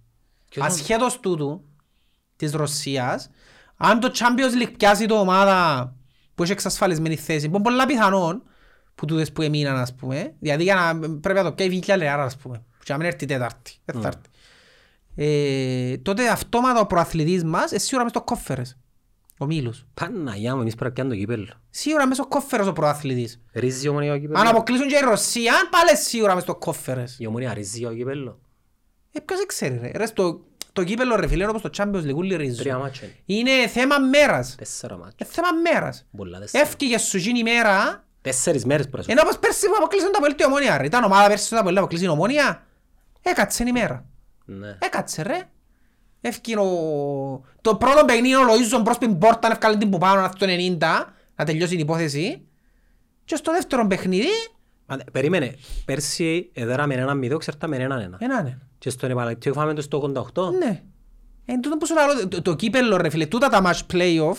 [0.49, 1.63] Ποιος είναι- Ασχέτως τούτου
[2.35, 3.29] της Ρωσίας,
[3.77, 5.93] αν το Champions League πιάσει το ομάδα
[6.35, 8.43] που έχει εξασφαλισμένη θέση, που είναι πολλά πιθανόν,
[8.95, 12.23] που τούτες που έμειναν ας πούμε, δηλαδή για να πρέπει να το πιάει βίλια λεάρα
[12.23, 14.29] ας πούμε, και να μην έρθει τέταρτη, δεν θα έρθει.
[15.15, 18.77] Ε, τότε αυτόματα ο προαθλητής μας είναι σίγουρα μες στο κόφερες,
[19.37, 19.85] ο Μήλος.
[19.93, 21.61] Παναγιά μου, εμείς πρέπει να πιάνουμε το κύπελλο.
[21.69, 23.41] Σίγουρα μες στο κόφερες ο προαθλητής.
[23.53, 24.39] Ρίζει η ομονία ο κύπελλο.
[24.39, 27.15] Αν αποκλείσουν και η Ρωσία, πάλι σίγουρα μες στο κόφερες.
[27.19, 28.39] Η ομονία ρίζει ο κύπελλο.
[29.11, 29.91] Ε, ποιος δεν ξέρει ρε.
[29.95, 30.41] Ρε, στο,
[30.73, 32.57] το κύπελλο ρε φίλε, όπως το Champions League, όλοι ρίζουν.
[32.57, 33.39] Τρία μάτια είναι.
[33.51, 34.55] Είναι θέμα μέρας.
[34.55, 35.15] Τέσσερα μάτια.
[35.19, 36.05] Είναι θέμα μέρας.
[36.17, 36.63] Πολλά τέσσερα.
[36.63, 40.11] Έφυγε σου γίνει η μέρα, Τέσσερις μέρες πρέπει να σου ενώ όπως πέρσι που αποκλείσαν
[40.11, 40.85] τα Αποέλ τη ομόνια ρε.
[40.85, 42.65] Ήταν ομάδα πέρσι που αποκλείσαν αποκλείσει η ομόνια.
[43.21, 44.05] Έκατσε η μέρα.
[44.45, 44.51] πω.
[44.53, 44.77] Ναι.
[44.79, 45.49] Έκατσε ρε.
[46.27, 47.41] Έφυγε ο...
[47.61, 50.37] Το πρώτο παιχνίδι ο Λοΐζον προς την πόρτα να ευκάλει την που πάνω να έρθει
[50.37, 52.41] το 90, να τελειώσει την υπόθεση.
[53.25, 54.27] Και στο δεύτερο παιχνίδι,
[54.85, 55.55] Μα, Περίμενε.
[55.85, 58.17] Πέρσι έδεραμε έναν μηδό, ξέρταμε έναν ένα.
[58.19, 58.61] έναν ένα.
[58.77, 60.51] Και στον επαλακτήριο φάμε το στο 88.
[60.59, 60.81] Ναι.
[61.45, 64.37] Εν τούτο που σου λέω, το, το κύπελλο ρε φίλε, τούτα τα match playoff,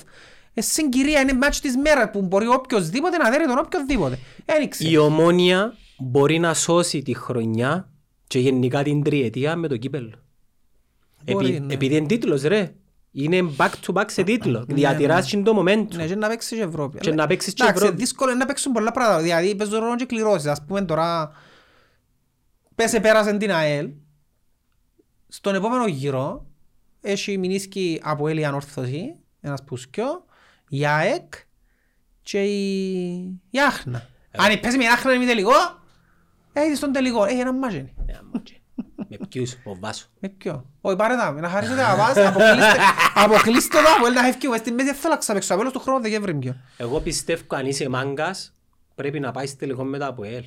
[0.55, 4.19] Ε, συγκυρία είναι μάτς της μέρας που μπορεί οποιοσδήποτε να δέρει τον οποιοδήποτε.
[4.45, 4.89] Ένιξε.
[4.89, 7.89] Η ομόνια μπορεί να σώσει τη χρονιά
[8.27, 10.26] και γενικά την τριετία με το κύπελο.
[11.33, 11.75] Μπορεί, Επί, ναι.
[11.75, 12.75] Επειδή είναι τίτλος ρε.
[13.11, 14.65] Είναι back to back σε τίτλο.
[14.69, 15.95] Διατηράς και το momentum.
[15.95, 16.99] Ναι, και να παίξεις και Ευρώπη.
[16.99, 18.01] Και να παίξεις και Εντάξει, Ευρώπη.
[18.01, 19.23] δύσκολο είναι να παίξουν πολλά πράγματα.
[19.23, 20.47] Δηλαδή παίζουν ρόλο και κληρώσεις.
[20.47, 21.31] Ας πούμε τώρα,
[22.75, 23.91] πέσε πέρασε την ΑΕΛ.
[25.29, 26.47] Στον επόμενο γύρο
[27.01, 30.25] έχει μηνίσκει από Έλλη Ανόρθωση, ένας πουσκιό,
[30.69, 31.35] η ΑΕΚ
[32.23, 33.15] και η,
[33.51, 34.09] η Άχνα.
[34.31, 34.43] Ε.
[34.43, 35.53] Αν παίζει με η Άχνα είναι μη τελικό,
[36.53, 37.25] έχει στον τελικό.
[37.25, 37.95] Έχει ένα μάτζ είναι.
[38.07, 38.55] Ναι, αμμάτζε.
[39.09, 42.81] Με ποιους, ο Βάσο; Με ποιο; Όχι πάρε τα, να χαρίσετε να πας, αποκλείστε-
[43.25, 46.01] αποκλείστε το από να φεύγει μες στη μέση, δεν θέλω να ξαπαίξω, απέλος του χρόνου
[46.01, 46.57] Δεκέμβρη πιο.
[46.77, 48.55] Εγώ πιστεύω αν είσαι μάγκας
[48.95, 50.45] πρέπει να πάεις τελικό μετά από ελ.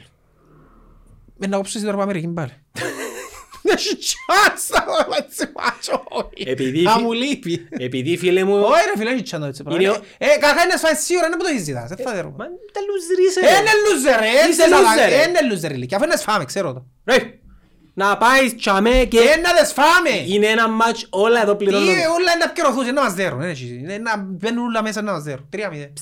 [1.38, 2.52] Με να κόψω στην Αμερική πάλι.
[3.64, 6.50] Δεν έχει chance να δω έτσι μάτσο, όχι.
[6.50, 7.68] Επειδή Α, φι- μου λείπει.
[7.70, 8.56] Επειδή φίλε μου...
[8.62, 9.92] Όχι ρε φίλε, έχει chance έτσι Είναι πράγμα.
[10.00, 12.30] ο- Ε, κακά είναι σφάει σίγουρα, είναι που το έχεις ζητάς, δεν θα δέρω.
[12.38, 13.48] Μα τα λουζρείς Ε, ρε.
[13.60, 15.30] Είναι loser, ρε, Είσαι είναι loser, ρε.
[15.30, 16.86] Είναι loser, ηλικία, αφού είναι σφάμε, ξέρω το.
[17.06, 17.40] Ρε,
[18.06, 20.10] να πάεις τσαμέ και Και να δεν σφάμε.
[20.34, 21.88] είναι ένα μάτς όλα εδώ Τι, πληρώνουν.
[21.90, 23.78] όλα είναι να πιερωθούν και να μας δέρουν, δεν έχει.
[23.82, 25.46] Είναι να μπαίνουν όλα μέσα να μας δέρουν.
[25.50, 25.94] Τρία μηδέν.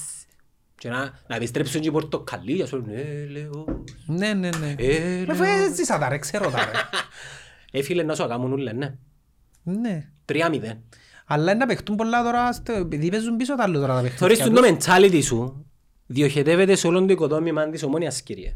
[0.78, 3.65] Και να, να επιστρέψουν και οι πορτοκαλί, για σου λένε, «Ε, λέω,
[4.06, 4.76] Ναι, ναι, ναι.
[4.78, 5.36] ε, Με λέω».
[5.36, 6.72] φέρε ζήσα τα ρε, ξέρω τα ρε.
[7.80, 8.94] Ε, φίλε, να σου ακάμουν ούλε, ναι.
[9.64, 10.06] Ναι.
[10.26, 10.78] Τρία μηδέν.
[11.26, 14.38] Αλλά είναι να παιχτούν πολλά τώρα, στο- επειδή παίζουν πίσω τα άλλο τώρα τα Θωρείς
[14.38, 14.86] παιχνίδια το τους.
[14.88, 15.65] mentality σου,
[16.06, 18.56] διοχετεύεται σε όλον το οικοδόμημα της ομόνιας, κύριε.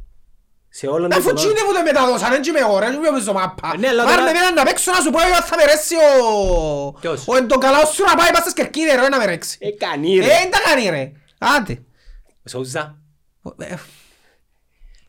[0.74, 1.60] Σε όλον το Αφού τι οικοδόμημα.
[1.60, 3.78] είναι που το μεταδώσαν, έτσι με ώρα, έτσι με παίζω μάπα.
[3.78, 5.96] Ναι, αλλά Πάρε τώρα- με εμένα να παίξω να σου πω, εγώ θα με ρέσει
[5.96, 6.92] ο...
[7.02, 9.58] Ποιος; Ο εντοκαλάος σου να πάει πας στις κερκίδες ρε, να με ρέξει.
[9.62, 10.28] Ε, κανεί Ε, ρε.
[10.28, 11.12] δεν τα κάνει ρε.
[11.40, 11.82] Άντε.
[12.50, 12.96] Σόουζα.
[13.60, 13.76] Ε,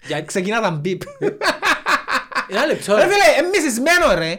[0.07, 1.03] Για- Ξεκινά τα μπιπ.
[2.49, 2.95] Ένα λεπτό.
[2.95, 3.09] Ρε ρε.
[3.09, 4.31] φίλε, είναι μισισμένος ρε.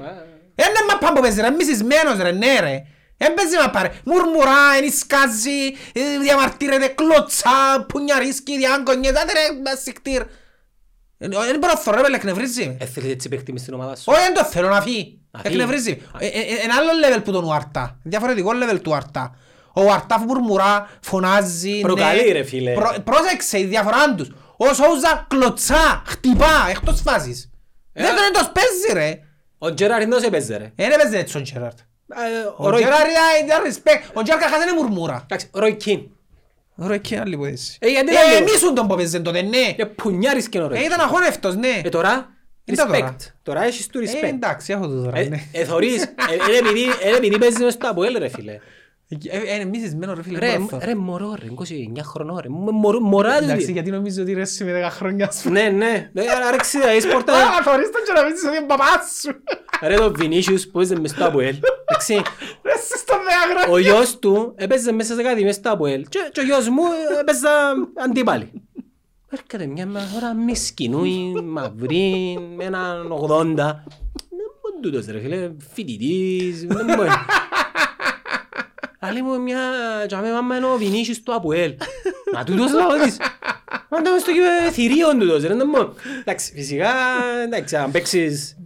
[0.55, 2.83] Είναι μαπά που παίζει ρε, είναι μισισμένος ρε, ναι ρε.
[3.17, 3.91] Δεν παίζει μαπά ρε.
[4.05, 10.23] Μουρμουρά, ενισκάζει, ε, διαμαρτύρεται, κλωτσά, πουνιαρίσκει, διάγκονιες, άντε ρε, μασικτήρ.
[11.29, 12.77] Δεν μπορώ να θωρώ ρε, πέλε, εκνευρίζει με.
[12.79, 14.03] Ε, θέλεις έτσι παίχτη μες στην ομάδα σου.
[14.07, 15.19] Όχι, δεν το θέλω να φύγει.
[15.31, 15.53] Να φύγει.
[15.53, 16.01] Εκνευρίζει.
[16.19, 17.97] Ε, ε, ε, Ένα άλλο level που τον Ουαρτά.
[18.03, 19.35] Διαφορετικό level του Ουαρτά.
[19.73, 21.79] Ο Ουαρτά που μουρμουρά, φωνάζει.
[21.79, 22.31] Προκαλεί, ναι.
[22.31, 22.73] ρε, φίλε.
[22.73, 24.29] Προ- Πρόσεξε η διαφορά τους.
[24.57, 27.49] Ο Σόουζα κλωτσά, χτυπά, εκτός φάσης.
[27.93, 29.19] Ε, Δεν τον εντός παίζει ρε.
[29.57, 30.71] Ο Τζεράριν δεν σε παίζει ρε.
[30.75, 31.79] Δεν έπαιζε έτσι ο Τζεράρτ.
[31.79, 31.83] Ε,
[32.47, 33.05] Ο Ο Ρόι- Τζεράρτ
[33.45, 34.09] ήταν respect.
[34.13, 35.21] Ο Τζεράρτ καθώς είναι μουρμούρα.
[35.23, 35.75] Εντάξει, ο Ρόι
[36.75, 36.87] Κιν.
[36.87, 37.77] Ρε και άλλη που έτσι.
[37.79, 39.73] Ε, γιατί Ε, να λέω; εμείς τον που παίζε τότε, ναι.
[39.77, 40.91] Ε, πουνιάρης και ο Ρόι Ε, Κιν.
[40.91, 41.81] ήταν αχώνευτος, ναι.
[41.83, 42.29] Ε, τώρα,
[42.65, 43.15] Ήταν τώρα.
[43.19, 43.31] respect.
[43.43, 44.27] Τώρα έχεις του Ε, respect.
[44.27, 45.43] εντάξει, έχω το τώρα, Ε, ναι.
[45.51, 46.07] ε, θωρείς, ε,
[46.49, 48.59] είναι επειδή- είναι επειδή παίζεις μες στο Αποέλ ρε φίλε.
[49.29, 50.39] Ε, ε, Είναι μισισμένο ρε φίλε.
[50.39, 50.85] Ρε, δεν μπορώ να θωρώ.
[50.85, 51.47] ρε μωρό ρε,
[51.99, 53.71] 29 χρονών ρε, μ- μωρό- μωρά Εντάξει, τούτη.
[53.71, 55.49] γιατί νομίζω ότι ρέσει με 10 χρόνια σου.
[55.49, 57.33] Ναι, ναι, ναι, άρα ξύδα, είσαι πόρτα.
[57.33, 59.31] Α, θωρείς τον και να πεις ότι είναι παπάς σου.
[59.87, 61.55] Ρε το Βινίσιους που έπαιζε μες στο Αποέλ.
[61.85, 62.13] Εντάξει,
[62.63, 63.21] Ρέσει στον 10
[63.51, 63.73] χρόνια.
[63.73, 66.81] ο γιος του έπαιζε μέσα σε κάτι μες στο Αποέλ και και ο γιος μου
[67.19, 67.47] έπαιζε
[68.03, 68.51] αντίπαλοι.
[69.29, 73.55] Έρχεται μια ώρα μισκινούι, μαυρή, με έναν 80.
[73.55, 77.09] Δεν μπορεί τούτος ρε φίλε, φοιτητής, δεν μπορεί.
[79.05, 79.59] Άλλη μου μια
[80.07, 81.73] τζάμε μάμα είναι ο Βινίσιους του Αποέλ.
[82.33, 83.17] Μα τούτος λαό της.
[83.89, 85.87] Μα ήταν στο κήπε θηρίον τούτος ρε, δεν μπορεί.
[86.21, 86.89] Εντάξει, φυσικά,
[87.45, 88.57] εντάξει, αν παίξεις...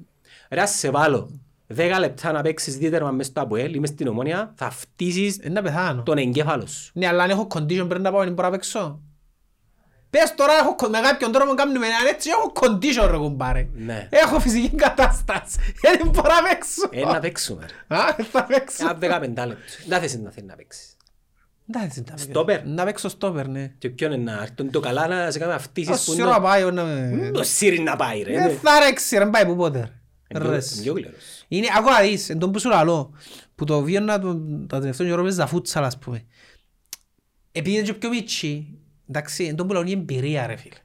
[0.50, 1.30] Ρε, ας σε βάλω.
[1.68, 5.50] Δέκα λεπτά να παίξεις δίτερμα μες στο Αποέλ ή μες στην Ομόνια, θα φτύσεις Ε,
[5.50, 6.04] να πεθάνω.
[6.04, 6.92] τον εγκέφαλο σου.
[6.94, 9.00] Ναι, αλλά αν έχω condition πρέπει να πάω, δεν μπορώ να παίξω.
[10.20, 13.68] Πες τώρα, έχω, con- με κάποιον τρόπο κάνουμε έναν έτσι, έχω condition ρε κουμπάρε.
[13.74, 14.08] Ναι.
[14.12, 15.58] Έχω φυσική κατάσταση.
[15.82, 16.88] Ε, Δεν μπορώ να παίξω.
[16.92, 17.96] Ε, να παίξουμε ρε.
[17.96, 18.84] Α, δεν θα παίξω.
[18.86, 19.64] Ένα δεκαπεντά λεπτό.
[19.88, 20.96] Δεν θες να θέλεις να παίξεις.
[21.70, 22.26] Εντάξει, να παίξω.
[22.30, 22.66] Στόπερ.
[22.66, 23.72] Να παίξω στόπερ, ναι.
[23.78, 26.40] Και ποιον είναι να έρθει το καλά να σε κάνει αυτήσεις Ως που σειρά είναι
[26.40, 27.32] πάει, να με...
[27.34, 28.34] το σύρι να πάει ρε.
[28.34, 29.80] Δεν θα ρέξει, ρε, πάει που πότε.
[29.80, 29.92] ρε.
[30.30, 30.72] Είναι πιο- Ρες.
[30.74, 31.46] είναι πιο γλερός.
[31.48, 33.14] Είναι, ακόμα δεις, εν τόν που σου λαλώ,
[33.56, 36.26] που το βίωνα τον- τα τελευταία καιρό παίζα φούτσαλ, ας πούμε.
[37.52, 38.77] Επειδή είναι και πιο μίτσι,
[39.10, 40.76] εντάξει, εν τόν που λέω είναι η εμπειρία, ρε φίλε.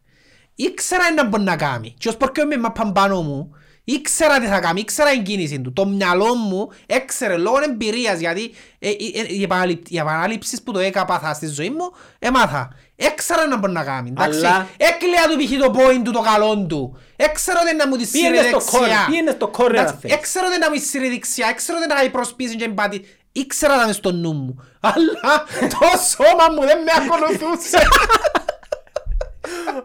[0.55, 1.95] Ήξερα να μπορεί να κάνει.
[1.99, 3.55] Και ως πορκό με μαπαν πάνω μου,
[3.85, 5.73] ήξερα τι θα κάνει, ήξερα την κίνηση του.
[5.73, 10.73] Το μυαλό μου έξερε λόγω εμπειρίας, γιατί ε, ε, ε, οι επαναληπ- οι επανάληψεις που
[10.73, 12.69] το έκαπαθα στη ζωή μου, έμαθα.
[12.97, 14.39] Έξερα να μπορεί να κάνει, εντάξει.
[14.39, 15.67] Αλλά- Έκλαια του π.χ.
[15.67, 16.97] το point του, το καλό του.
[17.17, 18.81] Έξερα ότι να μου τη σύρει Πήγαινε στο δεξιά.
[19.07, 20.13] corner, πήγαινε στο corner να Εντάξει, θες.
[20.13, 23.05] Έξερα ότι να μου σύρει δεξιά, έξερα ότι να κάνει προσπίση και εμπάτη.
[23.33, 24.65] Ήξερα να είμαι στο νου μου.
[24.81, 27.79] Αλλά το σώμα μου δεν με ακολουθούσε.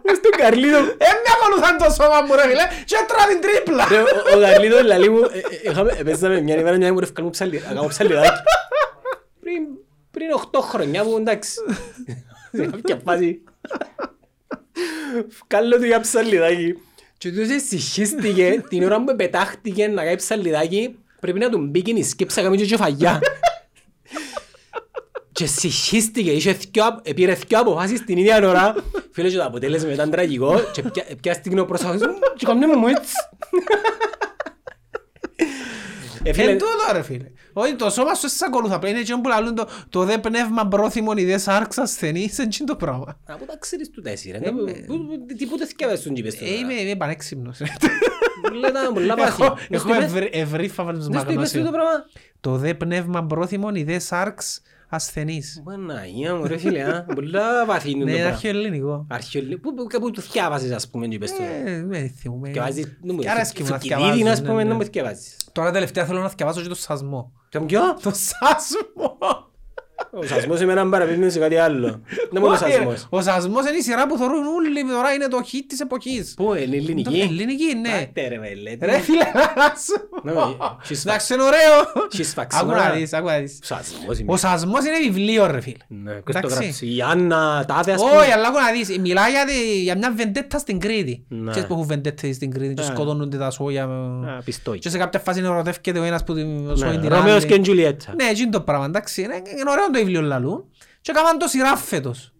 [0.04, 0.78] Μες στον Καρλίδο.
[0.84, 3.86] Δεν με ακολουθάν το σώμα μου ρε φίλε και έτρωα την τρίπλα.
[3.90, 7.06] Ρε, ο- Ο Καρλίδος λαλεί μου, ε, ε, είχαμε- παίζαμε μια ημέρα μια μου ρε
[7.06, 8.28] φκάλουμε ψαλι- να κάνω ψαλιδάκι.
[9.40, 9.66] Πριν-
[10.10, 11.52] Πριν 8 χρόνια που εντάξει.
[12.52, 13.42] Σε κάποια φάση.
[15.48, 16.74] Βγάλω του για ψαλιδάκι.
[17.18, 22.02] Και τους εσυχίστηκε την ώρα που πετάχτηκε να κάνει ψαλιδάκι πρέπει να του μπήκε η
[22.02, 23.20] σκέψη να κάνει και φαγιά.
[25.32, 28.74] Και συγχύστηκε, είχε δυο, πήρε δυο αποφάσεις την ίδια ώρα.
[29.12, 32.86] Φίλε, και το αποτέλεσμα ήταν τραγικό και πια- πιάστηκε ο πρόσωπος μου και κάνουμε μου
[32.86, 33.12] έτσι.
[36.28, 37.30] Ε, φίλε, Εν τούτο ρε φίλε.
[37.52, 38.74] Όχι το σώμα σου σε ακολουθά.
[38.74, 42.38] Απλά Είναι εκείνο που λαλούν το, το δε πνεύμα πρόθυμον οι δε σάρξ ασθενείς.
[42.38, 43.20] Είναι εκείνο το πράγμα.
[43.26, 44.38] Από τα ξέρεις του τέσσερα.
[44.38, 44.50] ρε.
[44.50, 47.58] Πού- πού- Τι πότε θυκεύες τον κήπες Ε, Είμαι είμαι πανέξυπνος.
[48.42, 49.42] Πολλά πολλά βαθύ.
[49.42, 52.04] Έχω- Μες Έχω το είπες- ευρύ- ευρύ μες το είπες φαβαλισμά τούτο το πράγμα.
[52.40, 55.62] Το δε πνεύμα πρόθυμον οι δε σάρξ ασθενείς.
[55.64, 57.04] Παναγία μου ρε φίλε, α.
[57.14, 58.34] πολλά βαθύ είναι το Ναι, είναι πράγμα.
[58.36, 59.06] αρχαιοελληνικό.
[59.10, 61.42] Αρχαιολι- Πού- πού- Πού το θυκεύασες ας πούμε και είπες το.
[61.64, 62.46] Ε, με θυμούμε.
[62.48, 64.68] Θυκευάζεις, δεν μου- Και αρέσκει μου να Φουκιδίδη, θυκευάζω, ας ναι, πούμε, ναι.
[64.68, 65.36] να μου θυκευάζεις.
[65.52, 67.32] Τώρα τελευταία θέλω να θυκευάσω και το σασμό.
[67.48, 69.18] Τον ποιο; Το σασμό!
[70.12, 72.00] Ο σασμός εμένα μου παραπέμπει σε κάτι άλλο.
[72.30, 72.70] Δεν μου το Όχι, ρε.
[72.72, 73.06] σασμός.
[73.10, 76.34] Ο σασμός είναι η σειρά που θεωρούν όλοι τώρα είναι το hit της εποχής.
[76.36, 77.18] Πού είναι Το- ελληνική.
[77.20, 77.88] Ελληνική, ναι.
[77.90, 78.92] Πάτε ρε βέλε.
[78.92, 80.56] Ρε φίλε, να σου Ναι, πω.
[80.88, 81.76] she's Εντάξει, είναι ωραίο.
[82.16, 82.92] She's facts, Άκου να ωραία.
[82.92, 83.58] δεις, άκου να δεις.
[83.62, 84.32] Σασμός είμαι.
[84.32, 85.76] Ο σασμός είναι βιβλίο ρε φίλε.
[85.88, 86.58] Ναι, ποιος το Εντάξει.
[86.62, 86.86] γράψει.
[86.94, 88.16] Η Άννα Τάδε ας πούμε.
[88.16, 88.98] Όχι, αλλά άκου να δεις.
[88.98, 91.24] Μιλάει για τη- για μια βεντέτα στην Κρήτη.
[91.28, 91.50] Ναι.
[91.50, 92.86] Ξέρεις που έχουν βεντέτες στην Κρήτη και Ναι.
[92.86, 93.84] σκοτώνονται τα σόγια.
[93.84, 94.78] Α, πιστόι.
[94.78, 97.46] Και σε κάποια φάση ερωτεύκεται ο ένας που την Ναι, σώει την Ρωμαίος άλλη.
[97.52, 98.14] και Τζουλιέτα.
[98.16, 99.22] Ναι, εκείνο το πράγμα, εντάξει.
[99.22, 100.70] Είναι, είναι ωραίο το βιβλίο λαλού.
[101.00, 102.32] Και έκαναν το σειρά φέτος.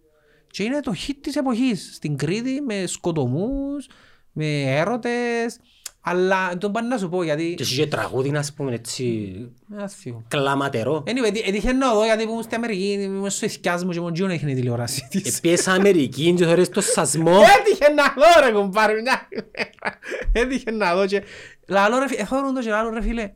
[0.51, 1.89] Και είναι το hit της εποχής.
[1.93, 3.87] Στην Κρήτη με σκοτωμούς,
[4.31, 5.59] με έρωτες.
[6.01, 7.53] Αλλά τον πάνε να σου πω γιατί...
[7.57, 9.33] Και εσύ και τραγούδι ας πούμε έτσι
[9.79, 10.23] Ε, ας φύγω.
[10.27, 11.03] κλαματερό.
[11.07, 13.99] Anyway, έτυχε- έτυχε να δω γιατί που ήμουν στην Αμερική, ήμουν στο ηθιάς μου και
[13.99, 15.37] μόνο Τζιόν έχει τηλεόραση της.
[15.37, 17.39] Επιες Αμερική και θωρείς το σασμό.
[17.59, 19.99] Έτυχε να δω ρε κουμπάρι μια ημέρα.
[20.31, 21.23] Έτυχε να δω και...
[21.67, 23.31] Λαλό ρε φίλε, εθώρουν το και λαλό ρε φίλε.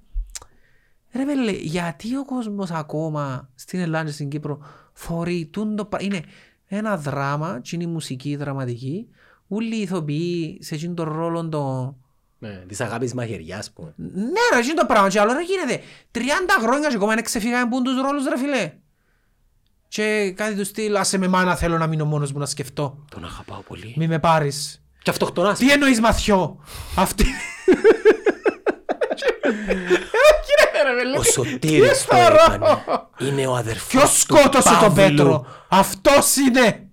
[1.15, 4.60] Ρε πέλε, γιατί ο κόσμος ακόμα στην Ελλάδα και στην Κύπρο
[4.94, 6.22] θωρεί τούτο πρα- Είναι
[6.68, 9.07] ένα δράμα και είναι η μουσική δραματική.
[9.48, 11.95] Όλοι οι ηθοποιοί σε εκείνον τον ρόλο το...
[12.40, 13.94] Ναι, Της αγάπης μαχαιριάς ας πούμε.
[13.98, 15.84] Ναι ρε, εκείνο το πράγμα και άλλο ρε γίνεται.
[16.11, 16.19] 30
[16.61, 18.73] χρόνια και ακόμα δεν ξεφύγαμε που τους ρόλους ρε φίλε.
[19.88, 22.98] Και κάτι του στυλ, άσε με μάνα θέλω να μείνω μόνος μου να σκεφτώ.
[23.11, 23.94] Τον αγαπάω πολύ.
[23.98, 24.84] Μη με πάρεις.
[25.02, 25.60] Και αυτοκτονάς.
[25.60, 26.60] Τι εννοείς μαθιό;
[26.98, 27.26] Αυτή...
[30.45, 31.17] Κύριε ρε βελέ.
[31.17, 32.35] Ο Σωτήρης το θωρώ.
[32.53, 32.81] έκανε.
[33.19, 35.15] Είναι ο αδερφός Ποιος του σκότωσε τον Παύλου.
[35.15, 36.87] Πέτρο; Αυτός είναι.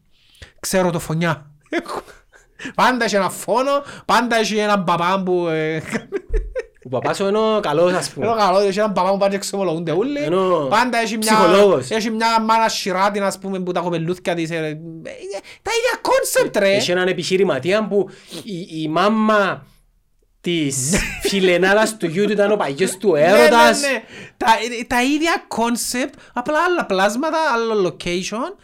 [0.60, 1.50] Ξέρω το φωνιά.
[2.74, 3.70] Πάντα έχει ένα φόνο,
[4.04, 5.46] πάντα έχει έναν παπά που...
[5.48, 5.82] ε,
[6.84, 8.42] Ο παπάς σου είναι ο καλός ας Ενώ πούμε.
[8.42, 10.22] καλός, έχει έναν παπά που πάντα εξομολογούνται όλοι.
[10.22, 11.90] Ενώ Πάντα έχει μια, ψυχολόγος.
[11.90, 14.50] έχει μια μάνα σιράτη, ας πούμε, που τα κοπελούθια της.
[14.50, 14.58] ε, ε,
[15.62, 16.72] Τα ίδια concept, ρε.
[16.74, 18.08] Έχει έναν επιχειρηματία που
[18.42, 19.66] η, η μάμα
[20.40, 20.92] της
[21.22, 23.80] φιλενάδας του γιού του ήταν ο παγιός του Ναι, έρωτας.
[23.80, 24.02] ναι, ναι.
[24.36, 24.46] Τα,
[24.86, 28.56] τα ίδια concept, απλά άλλα πλάσματα, άλλο location.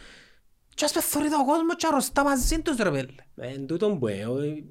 [0.73, 3.05] Και ας πεθωρεί το κόσμο και αρρωστά μαζί τους, ρε πελλέ.
[3.35, 4.63] Ε, Εν τούτον που ε, ο- ε,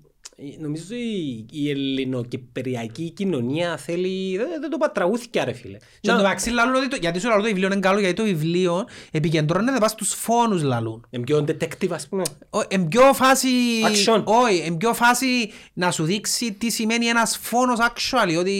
[0.58, 5.76] νομίζω η, η ελληνοκυπριακή κοινωνία θέλει, δεν, δεν το πατραγούθηκια ρε φίλε.
[6.00, 8.14] Και Να- το μεταξύ λαλούν ότι το- γιατί σου λαλούν το βιβλίο είναι καλό, γιατί
[8.16, 11.06] το βιβλίο επικεντρώνεται πάνω στους φόνους λαλούν.
[11.10, 12.22] Είναι πιο detective ας πούμε.
[12.50, 13.48] Ο- Εν πιο φάση...
[13.84, 14.22] Action.
[14.24, 18.52] Όχι, εν πιο φάση να σου δείξει τι σημαίνει ένας φόνος actually, ότι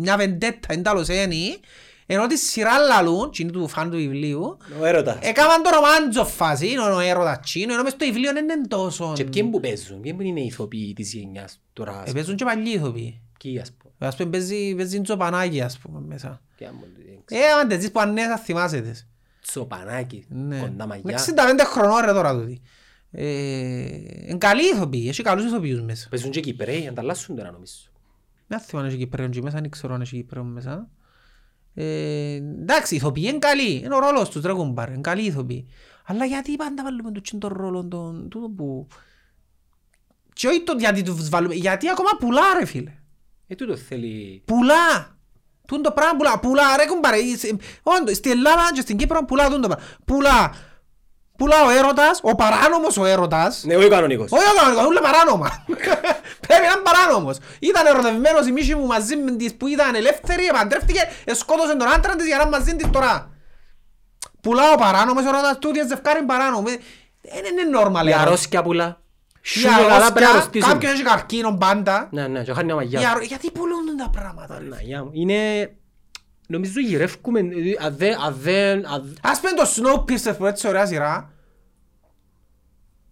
[0.00, 1.56] μια βεντέτα είναι τέλος ένι,
[2.12, 5.18] ενώ τη σειρά λαλούν, και είναι του φαν του βιβλίου, Ο έρωτας.
[5.20, 9.12] έκαναν το ρομάντζο φάση, είναι ο έρωτας τσίνο, ενώ μες στο βιβλίο δεν είναι τόσο...
[9.16, 11.90] Και ποιοι που παίζουν, ποιοι που είναι οι ηθοποιοί της γενιάς τώρα.
[11.92, 12.12] ας Ε, πούμε.
[12.14, 13.20] παίζουν και παλιοί ηθοποιοί.
[13.42, 13.92] Ποιοι ας πούμε.
[13.98, 16.40] Ας πούμε παίζει, παίζει Τζοπανάκη ας πούμε μέσα.
[16.56, 17.44] Τι άμα το δείξω.
[17.46, 19.08] Ε, αν δεν ζεις που ανές θα θυμάσαι τις.
[19.42, 20.58] Τσοπανάκι, Ναι.
[20.60, 21.18] κοντά Με μαγιά.
[21.18, 22.60] 65 χρονών ρε τώρα τούτη.
[23.12, 23.24] Ε,
[24.26, 26.08] Είναι καλοί ηθοποιοί, έχει καλούς ηθοποιούς μέσα.
[26.08, 27.74] Παίζουν και Κυπρέοι, ανταλλάσσουν τώρα νομίζω.
[28.46, 30.88] Δεν θυμάμαι αν έχει Κυπρέον και μέσα, δεν ξέρω αν έχει Κυπρέον μέσα.
[31.74, 31.84] Ε,
[32.34, 35.68] εντάξει, οι ηθοποιοί είναι καλοί, είναι ο ρόλος τους ρε κουμπάρε, είναι καλοί ηθοποιοί.
[36.04, 38.86] Αλλά γιατί πάντα βάλουμε τον τον ρόλο τον τούτο που...
[40.32, 42.92] Και όχι το γιατί τους βάλουμε, γιατί ακόμα πουλά ρε φίλε.
[43.46, 44.42] Ε, τούτο θέλει...
[44.44, 45.18] Πουλά.
[45.66, 46.38] Τούν το πράγμα πουλά.
[46.40, 47.16] Πουλά ρε κουμπάρε.
[47.16, 49.86] Είσαι- Όντως, στην Ελλάδα και στην Κύπρο πουλά τούν το πράγμα.
[50.04, 50.54] Πουλά.
[51.40, 53.62] Πουλά ο έρωτας, ο παράνομος ο έρωτας.
[53.64, 54.30] Ναι, όχι ο κανονικός.
[54.32, 55.64] Όχι ο κανονικός, ούλα παράνομα.
[56.46, 57.36] Πρέπει να είναι παράνομος.
[57.58, 61.00] Ήταν ερωτευμένος η μίση μου μαζί με της που ήταν ελεύθερη, επαντρεύτηκε,
[61.34, 63.30] σκότωσε τον άντρα της για να είναι μαζί της τώρα.
[64.42, 66.68] Πουλά ο παράνομος ο έρωτας, τούτοι ζευκάρι παράνομο.
[66.68, 66.76] Ε,
[67.22, 68.06] Δεν είναι normal.
[68.06, 68.14] Η ε.
[68.14, 69.00] αρρώσκια πουλά.
[69.42, 70.72] Σου Η και καλά αρρώσκια, πρέπει να αρρωστήσουμε.
[70.72, 72.08] Κάποιον έχει καρκίνο πάντα.
[72.10, 73.10] Ναι, ναι, και χάνει μια Η μαγιά.
[73.10, 74.58] αρρω- Γιατί πουλούν τα πράγματα.
[74.58, 74.64] ρε.
[74.64, 75.10] Παναγιά μου.
[75.12, 75.70] Είναι...
[76.50, 77.40] Νομίζω γυρεύκουμε...
[77.40, 77.44] ε,
[77.84, 78.20] Αν δεν...
[78.20, 78.86] Αν δεν...
[78.86, 81.32] αν- Ας πούμε το Snowpiercer που έτσι ωραία σειρά.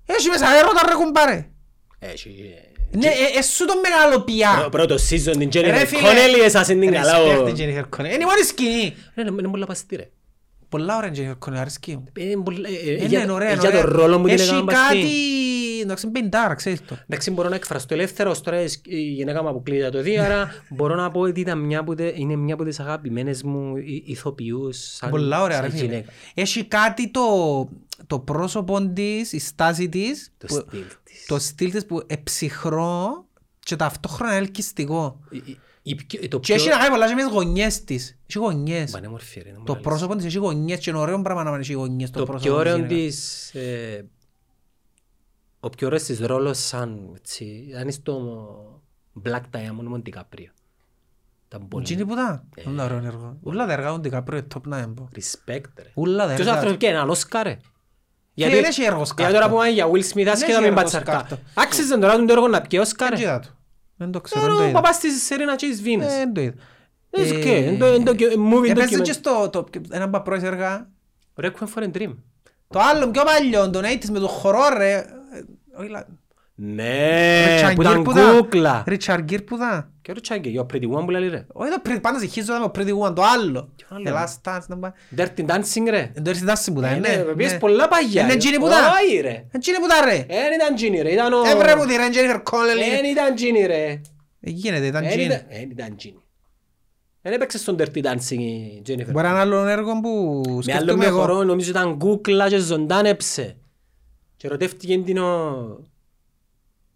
[0.07, 1.49] Έχει μέσα έρωτα ρε κουμπάρε.
[1.99, 2.55] Έχει...
[2.91, 4.57] Ναι, ε, ε, σου το μεγαλοπιά.
[4.59, 7.13] Πρω- Πρώτο season την Ρε Jennifer φίλε, Connelly εσάς είναι καλά.
[7.19, 8.05] respect ο- την Jennifer Connelly.
[8.05, 8.95] Είναι η μόνη σκηνή.
[9.15, 10.09] Ρε, Είναι είναι πολλά παστή ρε.
[10.69, 12.05] Πολλά ωραία η Jennifer Connelly, αρέσκει μου.
[12.17, 13.97] Ε, είναι πολλά- ε, ε, Είναι για- ωραία, ε, είναι Για τον ωραία.
[13.97, 14.83] ρόλο μου την Έχει έκαναν παστή.
[14.85, 15.07] κάτι,
[15.81, 16.97] εντάξει, πεντάρα, ξέρεις το.
[17.07, 20.95] Εντάξει, μπορώ να εκφραστώ ελεύθερα, ως τώρα η γυναίκα μου αποκλείεται το δει, άρα μπορώ
[20.95, 24.79] να πω ότι ήταν μια από τε- είναι μια από τις αγαπημένες μου ηθ- ηθοποιούς
[24.95, 25.89] σαν, Πολλά ωραία, ρε σαν φίλε.
[25.91, 26.13] γυναίκα.
[26.35, 27.25] Έχει κάτι το,
[28.07, 31.25] το πρόσωπο της, η στάση της, Το που- στυλ της.
[31.27, 33.25] το στυλ της που εψυχρό
[33.61, 35.21] και ταυτόχρονα ελκυστικό.
[35.31, 36.73] Η- η- η πιο- Το Και έχει πιο...
[36.73, 38.19] να κάνει πολλά και με τις γωνιές της.
[38.27, 38.93] Έχει γωνιές.
[38.93, 39.87] Μα είναι μορφή, ρε, να μου Το λαλείς.
[39.89, 42.59] πρόσωπο της έχει γωνιές και είναι ωραίο πράγμα να έχει γωνιές το Το πρόσωπο πιο
[42.59, 42.97] ωραίο γυναίκας.
[43.05, 43.55] της...
[43.55, 44.07] ε,
[45.61, 47.13] Ο πιο ωραίος της ρόλος σαν...
[47.17, 48.83] έτσι, Ήταν στο
[49.25, 50.51] Black Diamond με τον DiCaprio.
[51.49, 51.85] Ήταν πολύ...
[51.85, 52.45] Τι είναι που τα.
[52.67, 53.37] Ούλα ωραίο έργο.
[53.43, 55.09] Ούλα τα έργα του DiCaprio top να έμπω.
[55.15, 55.91] Respect, ρε.
[55.95, 56.53] Ούλα τα Ποιος έργα.
[56.53, 57.59] άνθρωπος και έναν Όσκαρ, ρε.
[58.35, 59.23] Φίλε, δεν έχει έργο σκάρτο.
[59.33, 61.13] Γιατί τώρα που είπαμε για Will Smith, άσχετα έχει με έργο μπατσαρκά.
[61.13, 61.39] σκάρτο.
[61.55, 63.25] Άξιζε τώρα το έργο να πιει Όσκαρ, Δεν ρε.
[63.25, 63.49] είδα το.
[63.97, 64.81] Δεν το ξέρω, Τώρα δεν το ο είδα.
[64.81, 66.13] παπάς της Σερίνα και της Βίνες.
[66.13, 66.55] Ε, Δεν το είδα.
[67.11, 67.45] It's okay.
[67.47, 69.03] Ε, Είναι το- είναι το movie Έπαιζε document.
[69.03, 70.89] και στο το- ένα παπρόης έργα.
[71.43, 72.15] Requiem for a Dream.
[72.69, 75.05] Το άλλο πιο παλιό, τον 80's με το χορό ρε.
[75.79, 76.07] Ε, όχι, λα-
[76.61, 78.35] Ναι, Richard που Gere ήταν που τα.
[78.37, 78.85] κούκλα.
[78.87, 79.91] Richard Gere που τα.
[80.03, 81.47] Και ο Ριτσάγκη, ο Pretty One που λέει ρε.
[81.53, 83.73] Όχι το Pretty- πάντα συγχύζω το Pretty Woman, το άλλο.
[83.89, 84.91] άλλο; The Last Dance, να πάει.
[85.17, 86.11] Dirty Dancing ρε.
[86.15, 87.09] Εν το έρθει τάση που τα, Ε, ναι.
[87.09, 87.33] ναι, ναι.
[87.33, 88.21] πιες πολλά παγιά.
[88.23, 88.37] Είναι ρε.
[88.37, 88.77] εκείνη που τα.
[89.03, 89.29] Όχι ρε.
[89.29, 90.27] Εν εκείνη που τα ρε.
[90.29, 91.37] Δεν ήταν Gini ρε, ήταν ο...
[91.47, 92.91] Ε, βρε μου τη ρε, Jennifer Connelly.
[92.97, 94.01] Δεν ήταν Gini ρε.
[94.41, 95.19] Ε, Γίνεται, ήταν Δεν Gene.
[95.21, 96.23] ήταν- Δεν ήταν Gini.
[97.23, 99.11] Δεν έπαιξε στον Dirty Dancing η Jennifer.
[99.13, 101.19] Μπορεί να είναι άλλο έργο που Με άλλο σκέφτομαι μια εγώ.
[101.19, 103.57] χορό νομίζω ήταν κούκλα και ζωντάνεψε.
[104.39, 105.51] Και ερωτεύτηκε την ο...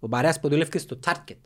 [0.00, 1.40] Ο παρέας που δουλεύκε στο Target.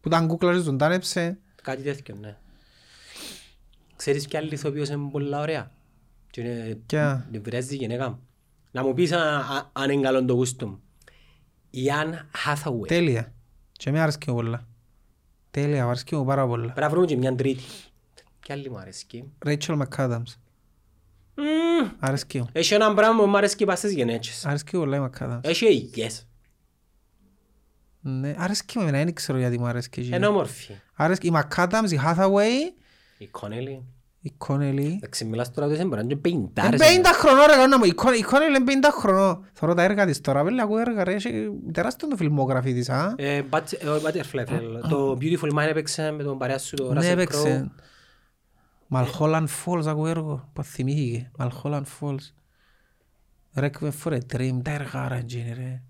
[0.00, 1.38] Που ήταν κούκλα και ζωντάνεψε.
[1.62, 2.36] Κάτι τέτοιο, ναι.
[3.96, 5.70] Ξέρεις ποια άλλη ηθοποιός είναι πολλά ωραία;
[6.30, 6.74] Και είναι...
[6.86, 8.20] Ποια; Την βράζει η γυναίκα μου.
[8.70, 10.80] Να μου πεις α- α- αν είναι καλό το γούστο μου.
[11.70, 12.14] Η Anne
[12.46, 12.86] Hathaway.
[12.86, 13.32] Τέλεια.
[13.72, 14.68] Και με άρεσκε μου πολλά.
[15.50, 16.64] Τέλεια, μου άρεσκε μου πάρα πολλά.
[16.64, 17.62] Πρέπει να βρούμε και μια τρίτη.
[18.40, 19.32] Ποια άλλη μου αρέσκει.
[19.44, 20.22] Rachel McAdams.
[21.34, 21.90] Μμμ.
[21.98, 22.48] Άρεσκε μου.
[22.52, 24.46] Έχει ένα πράγμα που μου αρέσκει πας στις γενέτσες.
[24.46, 25.38] Άρεσκε μου πολλά η McAdams.
[25.42, 26.24] Έχει υγιές.
[28.00, 30.00] Ναι, άρεσκε μου, εμένα, δεν ξέρω γιατί μου άρεσκε.
[30.00, 30.16] εκείνη.
[30.16, 30.72] Είναι όμορφη.
[30.94, 32.72] Άρεσκε η McAdams, η Hathaway,
[33.18, 33.82] Η Connelly.
[34.20, 34.92] η Connelly.
[34.96, 36.80] Εντάξει, μιλάς τώρα ότι μπορεί να είναι Είναι πεντάρες.
[36.80, 39.44] 50 χρονών ρε κόνα μου, η Con- η Connelly είναι 50 χρονών.
[39.52, 43.14] Θωρώ τα έργα της τώρα, πέλε ακούω έργα ρε, έχει τεράστιο το φιλμόγραφη της, α.
[43.16, 44.80] Ε, But- ε, ο Butterfly, θέλω.
[44.88, 47.64] Το Beautiful Mind έπαιξε με τον παρέα σου, το Ναι, Russell Crowe.
[48.92, 49.18] Έπαιξε.
[49.18, 51.30] Malholland Falls ακούω έργο, που θυμήθηκε.
[51.38, 52.32] Malholland Falls.
[53.54, 55.82] Requiem for a Dream, τα έργα ρε εκείνη ρε.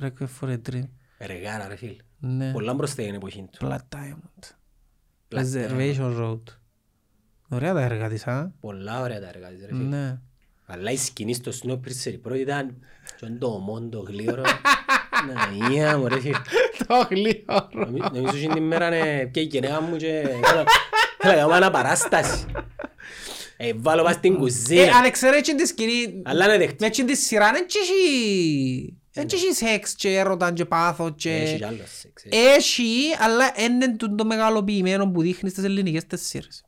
[0.00, 0.84] Requiem for a Dream.
[1.18, 1.96] Εργάρα, ρε φίλ.
[2.18, 2.52] Ναι.
[2.52, 3.66] Πολλά μπροστά είναι η εποχή του.
[3.68, 4.50] Blood Diamond.
[5.28, 6.40] Black Reservation Road.
[7.48, 8.52] Ωραία τα έργα της, α.
[8.60, 9.88] Πολλά ωραία τα έργα της, ρε φίλ.
[9.88, 10.18] Ναι.
[10.66, 12.76] Αλλά η σκηνή στο Snowpiercer πρώτη ήταν
[13.16, 14.42] και το ομόν, το γλύωρο.
[15.26, 16.34] Να, γεια μου, ρε φίλ.
[16.86, 17.68] Το γλύωρο.
[17.72, 20.22] Νομι- Νομίζω ότι την μέρα είναι πια η γενέκα μου και
[21.22, 22.44] έλα- έλα κάνουμε αναπαράσταση.
[23.56, 24.96] Ε, βάλω πας στην Ε, κουζίνα.
[24.96, 26.84] αν εξαιρέτσι τη σκηνή, Αλλά είναι με δεχτή.
[26.84, 28.96] έτσι τη σειρά, δεν έχει...
[29.12, 31.56] Δεν έχει σεξ και έρωτα και πάθος Έχει και...
[31.56, 32.24] κι άλλο σεξ.
[32.24, 32.28] ε.
[32.30, 36.64] Έχει, αλλά είναι το το μεγαλοποιημένο που δείχνει στις ελληνικές τις σειρές.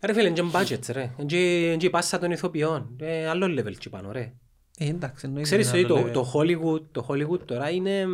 [0.00, 1.00] Ρε φίλε, είναι και budget, ρε.
[1.18, 2.96] Είναι και- είναι και η πάσα των ηθοποιών.
[3.00, 4.32] Ε, Άλλο level και πάνω, ρε.
[4.78, 5.48] Ε, εντάξει, εννοείται.
[5.48, 6.12] Ξέρεις είναι ότι άλλο το, level.
[6.12, 8.04] το, Hollywood, το Hollywood τώρα είναι,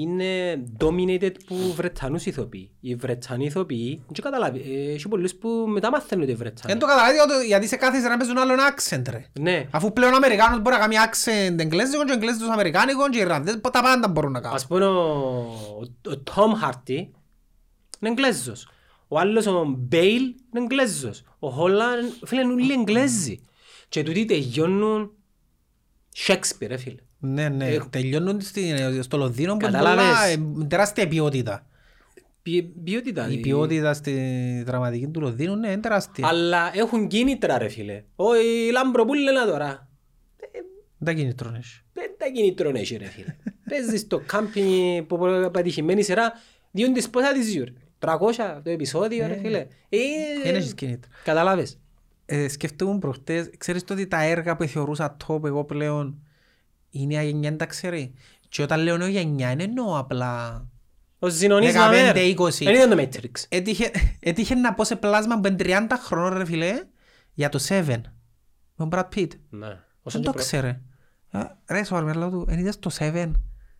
[0.00, 2.70] είναι dominated που Βρετανούς ηθοποιοί.
[2.80, 6.72] Οι Βρετανοί ηθοποιοί, δεν καταλάβει, ε, έχει πολλούς που μετά μαθαίνουν ότι είναι Βρετανοί.
[6.72, 9.26] Δεν το καταλάβει ότι- γιατί σε κάθε σειρά παίζουν άλλον accent ρε.
[9.40, 13.20] Ναι, Αφού πλέον ο Αμερικάνος μπορεί να κάνει accent εγγλέζικο και εγγλέζικος αμερικάνικο και οι
[13.20, 14.56] Ιρλανδές τα πάντα μπορούν να κάνουν.
[14.56, 16.88] ας πούμε ο, ο, ο Tom Hardy
[18.00, 18.68] είναι Εγγλέζος.
[19.08, 19.96] Ο άλλος ο Bale
[20.54, 21.22] είναι Εγγλέζος.
[21.38, 23.44] Ο Holland, φίλε, είναι όλοι Εγγλέζοι.
[23.88, 25.10] Και τούτοι τελειώνουν
[26.26, 27.00] Shakespeare, ρε φίλε.
[27.32, 27.66] Ναι, ναι.
[27.68, 30.04] Έχω- Τελειώνουν στην- στο Λονδίνο που είναι Κατάλαβες.
[30.04, 30.26] πολλά,
[30.62, 31.66] ε, τεράστια ποιότητα.
[32.42, 33.28] Ποι- Ποιότητα.
[33.30, 34.12] Η ποιότητα στη
[34.66, 36.26] δραματική του Λονδίνου ναι, είναι τεράστια.
[36.28, 38.02] Αλλά έχουν κίνητρα ρε φίλε.
[38.16, 39.88] Όχι Λαμπροπούλ λένε τώρα.
[40.98, 41.80] Δεν τα κίνητρον έχει.
[41.92, 43.36] Δεν τα κίνητρον έχει ρε φίλε.
[43.68, 46.32] Παίζεις στο κάμπινγκ που που- πετυχημένη σειρά
[46.70, 47.64] διούν τις πόσα της γιου.
[47.98, 49.58] 300 το επεισόδιο ρε φίλε.
[49.88, 49.98] Ε,
[50.44, 51.10] Δεν έχεις κίνητρα.
[51.24, 51.78] Καταλάβες.
[52.26, 56.25] Ε, σκεφτόμουν προχτές, ξέρεις το ότι τα έργα που θεωρούσα top εγώ πλέον
[57.00, 58.14] η νέα γενιά δεν τα ξέρει.
[58.48, 60.64] Και όταν λέω νέα γενιά δεν εννοώ απλά...
[61.18, 62.16] Ο Ζηνονής 15, Μαμέρ.
[62.16, 62.48] 20.
[62.50, 63.44] Δεν ήταν το Matrix.
[63.48, 63.90] Έτυχε,
[64.20, 66.72] έτυχε να πω σε πλάσμα που είναι 30 χρόνων ρε φίλε
[67.32, 68.00] για το Seven.
[68.74, 69.28] Με τον Brad Pitt.
[69.50, 69.66] Ναι.
[69.68, 70.80] Δεν Όσον το και προ- ξέρε.
[71.30, 73.30] Α, Ρε σου αρμέλα του, εν είδες το Seven.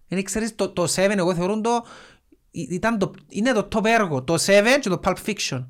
[0.09, 1.85] Εν ξέρεις το, το Seven εγώ θεωρούν το,
[2.51, 4.23] ή- ήταν το, είναι το top έργο.
[4.23, 5.67] Το Seven και το Pulp Fiction.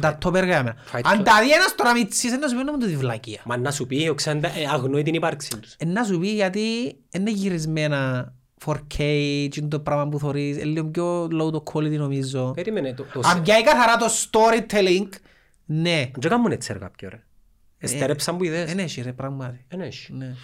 [0.00, 0.76] Τα top έργα για μένα.
[0.92, 1.24] Fight Αν Club.
[1.24, 3.40] τα δει ένας τώρα μητσής, δεν να σου πει να μου το τη βλακεία.
[3.44, 5.74] Μα να σου πει, ο Ξέντα ε, αγνοεί την ύπαρξη τους.
[5.78, 8.32] Ε, να σου πει γιατί είναι γυρισμένα
[8.64, 12.50] 4K και είναι το πράγμα που θωρείς, είναι λίγο πιο low το quality νομίζω.
[12.54, 12.92] Περίμενε.
[12.94, 15.08] το- το- Αν πιάει καθαρά το storytelling,
[15.66, 16.10] ναι.
[16.18, 17.22] Δεν κάνουν έτσι έργα κάποιο ρε.
[17.78, 18.64] Εστέρεψαν που ιδέες.
[18.68, 19.64] Δεν έχει ρε πράγματι.
[19.68, 20.12] Δεν έχει.
[20.12, 20.34] Ναι.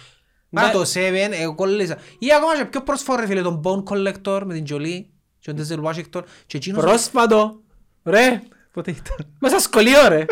[0.49, 0.71] Μα Ναι.
[0.71, 1.97] το Seven, εγώ κόλλησα.
[2.19, 5.05] Ή ακόμα και πιο πρόσφορο ρε φίλε, τον Bone Collector με την Jolie
[5.39, 6.83] και τον Denzel Washington και εκείνος...
[6.83, 7.61] Πρόσφατο.
[8.03, 8.41] Ρε.
[8.75, 10.25] Πότε ήταν; Μέσα σχολείο ρε.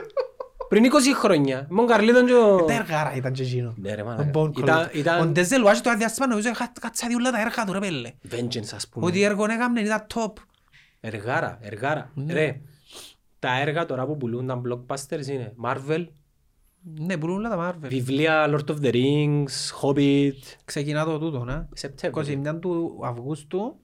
[0.70, 1.68] Πριν 20 χρόνια.
[1.70, 2.66] Μον Καρλίτον και ο...
[2.66, 3.74] Τα έργαρα ήταν και εκείνο.
[3.78, 4.32] Ναι ρε Ο μάνα.
[4.34, 4.94] Bone Ήταν, Collector.
[4.94, 8.12] Ο ήταν Denzel Washington ένα διάστημα νομίζω είχα κάτσα διούλα τα έργα του ρε πέλε.
[8.32, 9.06] vengeance ας πούμε.
[9.06, 10.32] Ό,τι έργο έκαμνε ήταν top.
[11.00, 12.12] Εργάρα, εργάρα.
[12.14, 12.34] Ναι.
[12.34, 12.60] Ρε.
[13.40, 16.06] Τα έργα τώρα που πουλούν τα blockbusters είναι Marvel,
[17.00, 17.88] Ναι, πουλούν όλα τα Marvel.
[17.88, 20.34] βιβλία Lord of the Rings, Hobbit,
[20.66, 21.66] Ξεκινά το τούτο, ναι.
[21.74, 22.42] Σεπτέμβριο.
[22.54, 23.76] 21 του Αυγούστου.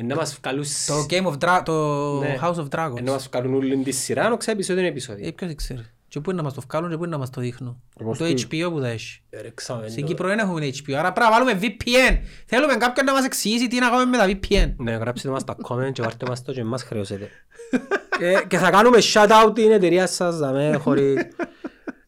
[0.00, 1.62] Εν να μας βγάλουν Το Game of Dra...
[1.64, 1.72] το
[2.18, 2.38] Ναι.
[2.42, 3.02] House of Εν να Dragons.
[3.02, 5.32] μας βγάλουν όλη τη σειρά, οξά επεισόδιο είναι Ε, επεισόδιο.
[5.32, 5.80] ποιος ξέρει.
[6.08, 7.82] Και πού είναι να μας το βγάλουν και πού είναι να μας το δείχνουν.
[8.00, 9.20] Όπως Το που- HBO που θα έχει.
[9.30, 10.06] Ρε, ξάμε Στην το.
[10.08, 12.18] Κύπρο δεν έχουμε HBO, άρα πρέπει να βάλουμε VPN.
[12.46, 14.74] Θέλουμε κάποιον να μας εξηγήσει τι να κάνουμε με τα VPN.
[14.76, 17.28] Ναι, γράψτε μας τα comment και βάρτε μας το και μας χρεώσετε.
[18.20, 21.16] Ε, Και θα κάνουμε shout-out την εταιρεία σας, δαμέ, χωρίς...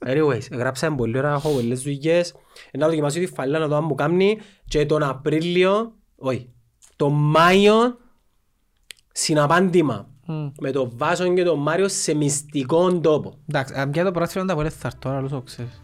[0.06, 2.34] Anyways, γράψαμε πολύ ώρα, έχω πολλές δουλειές.
[2.70, 4.38] Ε, Να δοκιμάσω τη φαλή να δω αν μου κάνει
[4.68, 6.48] και τον Απρίλιο, όχι,
[7.00, 7.98] τον Μάιο,
[9.12, 10.06] συναπάντημα
[10.60, 13.38] με τον Βάσον και τον Μάριο σε μυστικό τόπο.
[13.48, 15.80] Εντάξει, αν πια το πράθυρο να τα πολύ θα έρθω, τώρα άλλο το ξέρεις.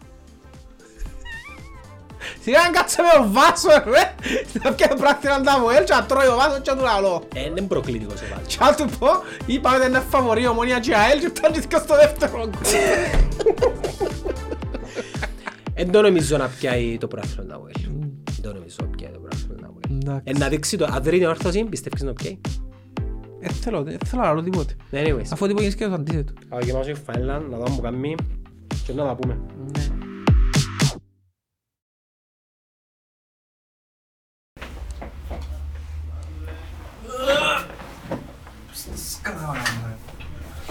[2.43, 4.15] Σιγά να κάτσε με ο Βάσο ρε!
[4.63, 6.83] Να πια το πράθυρο να τα πω και να τρώει ο Βάσος και να του
[6.83, 7.23] λαλώ.
[7.33, 8.55] Ε, Είναι προκλητικός ο Βάσος.
[8.55, 9.07] Και να του πω,
[9.45, 12.51] είπαμε ότι είναι φαβορή ομονία και ΑΕΛ και φτάνει και στο δεύτερο γκολ.
[15.73, 18.11] Εν το νομίζω να πιάει το πράθυρο να βγάλει.
[18.23, 19.19] Δεν το νομίζω να πιάει το
[20.23, 22.39] Ε, να δείξει το, αν βρει την όρθωση, πιστεύεις να πιάει.
[23.39, 24.73] Ε, θέλω, δεν θέλω να λέω τίποτε.
[24.91, 26.33] Anyways, Αφού τίποτε γίνεις και το αντίθετο.
[26.49, 28.15] θα δοκιμάσω τη φαίλα, να δω αν μου κάνει
[28.85, 29.39] και να τα πούμε.
[29.73, 29.87] Ναι.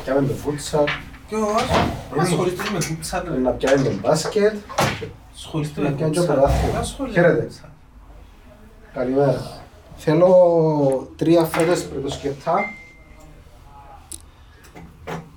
[0.05, 0.85] Πιάμε το φούτσαλ,
[1.29, 1.43] Ποιος;
[2.19, 4.55] Ασχοληθείς με φούτσαλ να πιάμε το μπάσκετ,
[5.35, 6.37] Ασχοληθείς να με πιάμε και φούτσαλ.
[6.37, 6.79] πρωτάθλημα.
[6.79, 7.49] Ασχοληθείς Χαίρετε.
[8.97, 9.05] Με φούτσαλ.
[9.05, 9.61] Καλημέρα.
[9.97, 12.55] Θέλω τρία φρέτες πρωτοσκεπτά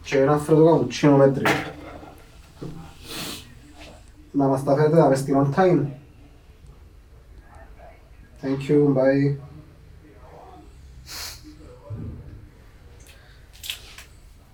[0.04, 1.46] και ένα φρέτο καπουτσίνο μέτρη.
[4.32, 5.86] Να μας τα φέρετε να στην on time.
[8.42, 9.36] Thank you, bye.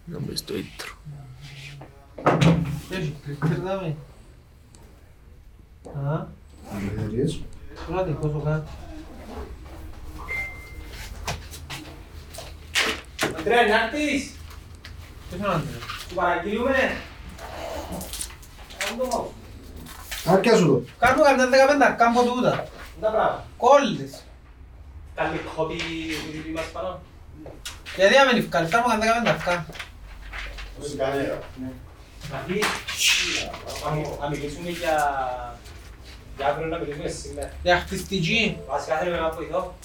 [0.06, 0.94] Να μπεις στο intro.
[2.92, 3.96] Έχει, περνάμε.
[6.08, 6.26] Α,
[6.98, 7.44] Ευχαριστώ.
[7.88, 8.70] πλάτη, πόσο κάτι.
[13.46, 14.32] Αντρέα, να έρθεις.
[15.30, 15.84] Ποιος είναι ο Αντρέας.
[16.08, 16.98] Σου παραγγείλουμε.
[18.78, 19.34] Κάνουμε το μάου.
[20.26, 20.92] Άρκεια σου το.
[21.00, 22.68] Κάνουμε καμιά δεκαπέντα, κάμπο τούτα.
[23.02, 23.46] Τα πράγματα.
[23.58, 24.24] Κόλλες.
[25.16, 27.02] Κάνει κόπη που μας πάνω.
[27.96, 29.66] Γιατί να μην ευκάλεις, κάνουμε καμιά δεκαπέντα, ευκά.
[32.32, 32.60] Μαθή,
[34.22, 34.96] να μιλήσουμε για...
[36.38, 37.52] Για αύριο να μιλήσουμε σήμερα.
[37.64, 38.58] Για χτιστική.
[38.68, 39.76] Βασικά θέλουμε να βοηθώ.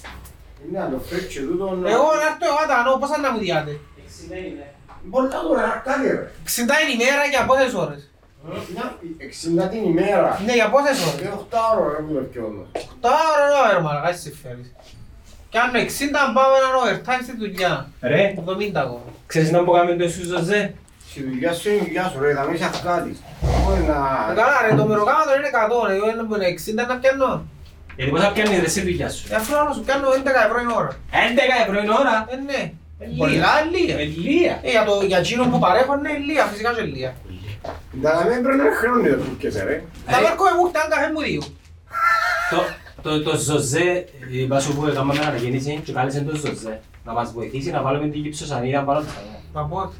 [0.63, 1.89] Είναι να το φέρεις και τούτο να...
[1.95, 3.71] Εγώ να έρθω εγώ τα νο, πόσα να μου διάτε.
[4.31, 4.65] 60 είναι.
[5.13, 6.31] Πολλά τώρα, κάτι ρε.
[6.45, 8.01] 60 είναι η μέρα για πόσες ώρες;
[8.73, 8.85] Μια
[9.67, 10.29] 60 την ημέρα.
[10.45, 12.63] Ναι, για πόσες ώρες; Και 8 ώρα ρε που με πιώνω.
[13.03, 13.23] Τώρα
[13.61, 14.67] ώρα ρε μαλακά εσύ φέρεις.
[15.51, 15.89] Κι αν με 60
[16.35, 17.73] πάμε έναν overtime στη δουλειά.
[18.11, 19.09] Ρε, 70 ακόμα.
[19.31, 20.61] ξέρεις να πω κάνουμε το σου Ζωζέ;
[21.09, 23.11] Στη δουλειά σου είναι η δουλειά σου ρε, θα μην είσαι κάτι.
[23.67, 23.97] Όχι Ε, να...
[24.39, 25.49] Καλά ρε, το μεροκάματο είναι
[25.83, 27.29] 100 ρε, εγώ είναι 60 να πιάνω.
[27.95, 30.13] Γιατί πώς θα πιάνεις ρε στη δουλειά σου; Ε, αφού να σου πιάνω 11
[30.47, 30.91] ευρώ την ώρα.
[31.11, 32.61] 11 ευρώ είναι ώρα; Ε, ναι.
[33.03, 33.17] Ελία.
[33.17, 33.95] Πολλά ελία.
[34.05, 34.53] Ελία.
[34.63, 37.11] Ε, για το για εκείνο που παρέχω είναι ελία, φυσικά και ελία.
[38.03, 39.83] Να μην πρέπει να χρεώνει το τουρκές ρε.
[40.11, 41.41] Τα βέρκο μου χτάν καφέ μου δύο.
[42.51, 42.69] Το-
[43.03, 47.69] Το, το Ζωζέ, είπα σου που έκαναμε αναγέννηση και κάλεσε το Ζωζέ να μας βοηθήσει
[47.71, 49.11] να βάλουμε την γυψοσανίδα πάνω στα
[49.53, 49.93] Μα πότε.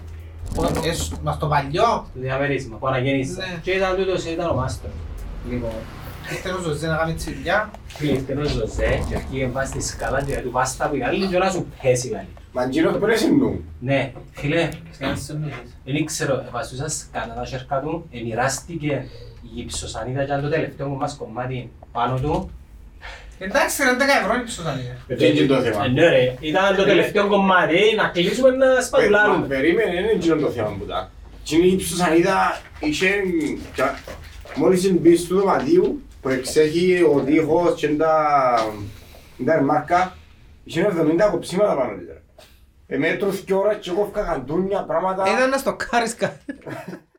[0.56, 1.84] Πότε, ε, σ- Μας στο παλιό.
[2.14, 3.34] το διαμέρισμα που αναγέννησα.
[3.38, 3.60] Ναι.
[3.64, 4.92] Και ήταν τούτος, ήταν ο μάστρος.
[5.50, 5.72] Λοιπόν,
[6.32, 7.72] Ήρθε ο Ζωζέ να κάνει τσιλιά.
[7.88, 11.38] φίλε, ο Ζωζέ και αρχίγε βάζει στη σκάλα και του πας τα που άλλη και
[11.38, 12.28] να σου πέσει καλή.
[12.54, 13.64] Μα γύρω πρέπει να συννού.
[13.80, 15.40] Ναι, φίλε, Σκέφτεσαι
[15.86, 19.06] δεν ήξερα, βάζουσα σκάλα τα σέρκα του, εμοιράστηκε
[19.44, 22.50] η γυψοσανίδα και αν το τελευταίο μου μας κομμάτι πάνω του.
[23.40, 24.98] Εντάξει ρε, 11 ευρώ είναι πίσω τα λίγα.
[25.08, 25.86] Δεν είναι το θέμα.
[25.86, 29.48] Ε, Ναι ρε, ήταν το τελευταίο κομμάτι, να κλείσουμε να Μα σπατουλάρουμε.
[29.48, 31.12] Περίμενε, δεν είναι εκείνο το θέμα που τα.
[31.50, 33.10] Τι είναι η ψωσανίδα, είχε...
[33.76, 34.00] κα-
[34.56, 38.56] Μόλις μπει στο δωματίου, που εξέχει ο τείχος και τα...
[39.46, 40.18] τα μάρκα,
[40.64, 40.94] είχε
[41.28, 42.08] 70 κοψίματα πάνω της.
[42.08, 42.22] ρε.
[42.88, 45.24] Εμέτρους και ώρα και εγώ έφυγα καντούνια, πράγματα.
[45.32, 46.46] Ήταν να στο κάρεις κάτι.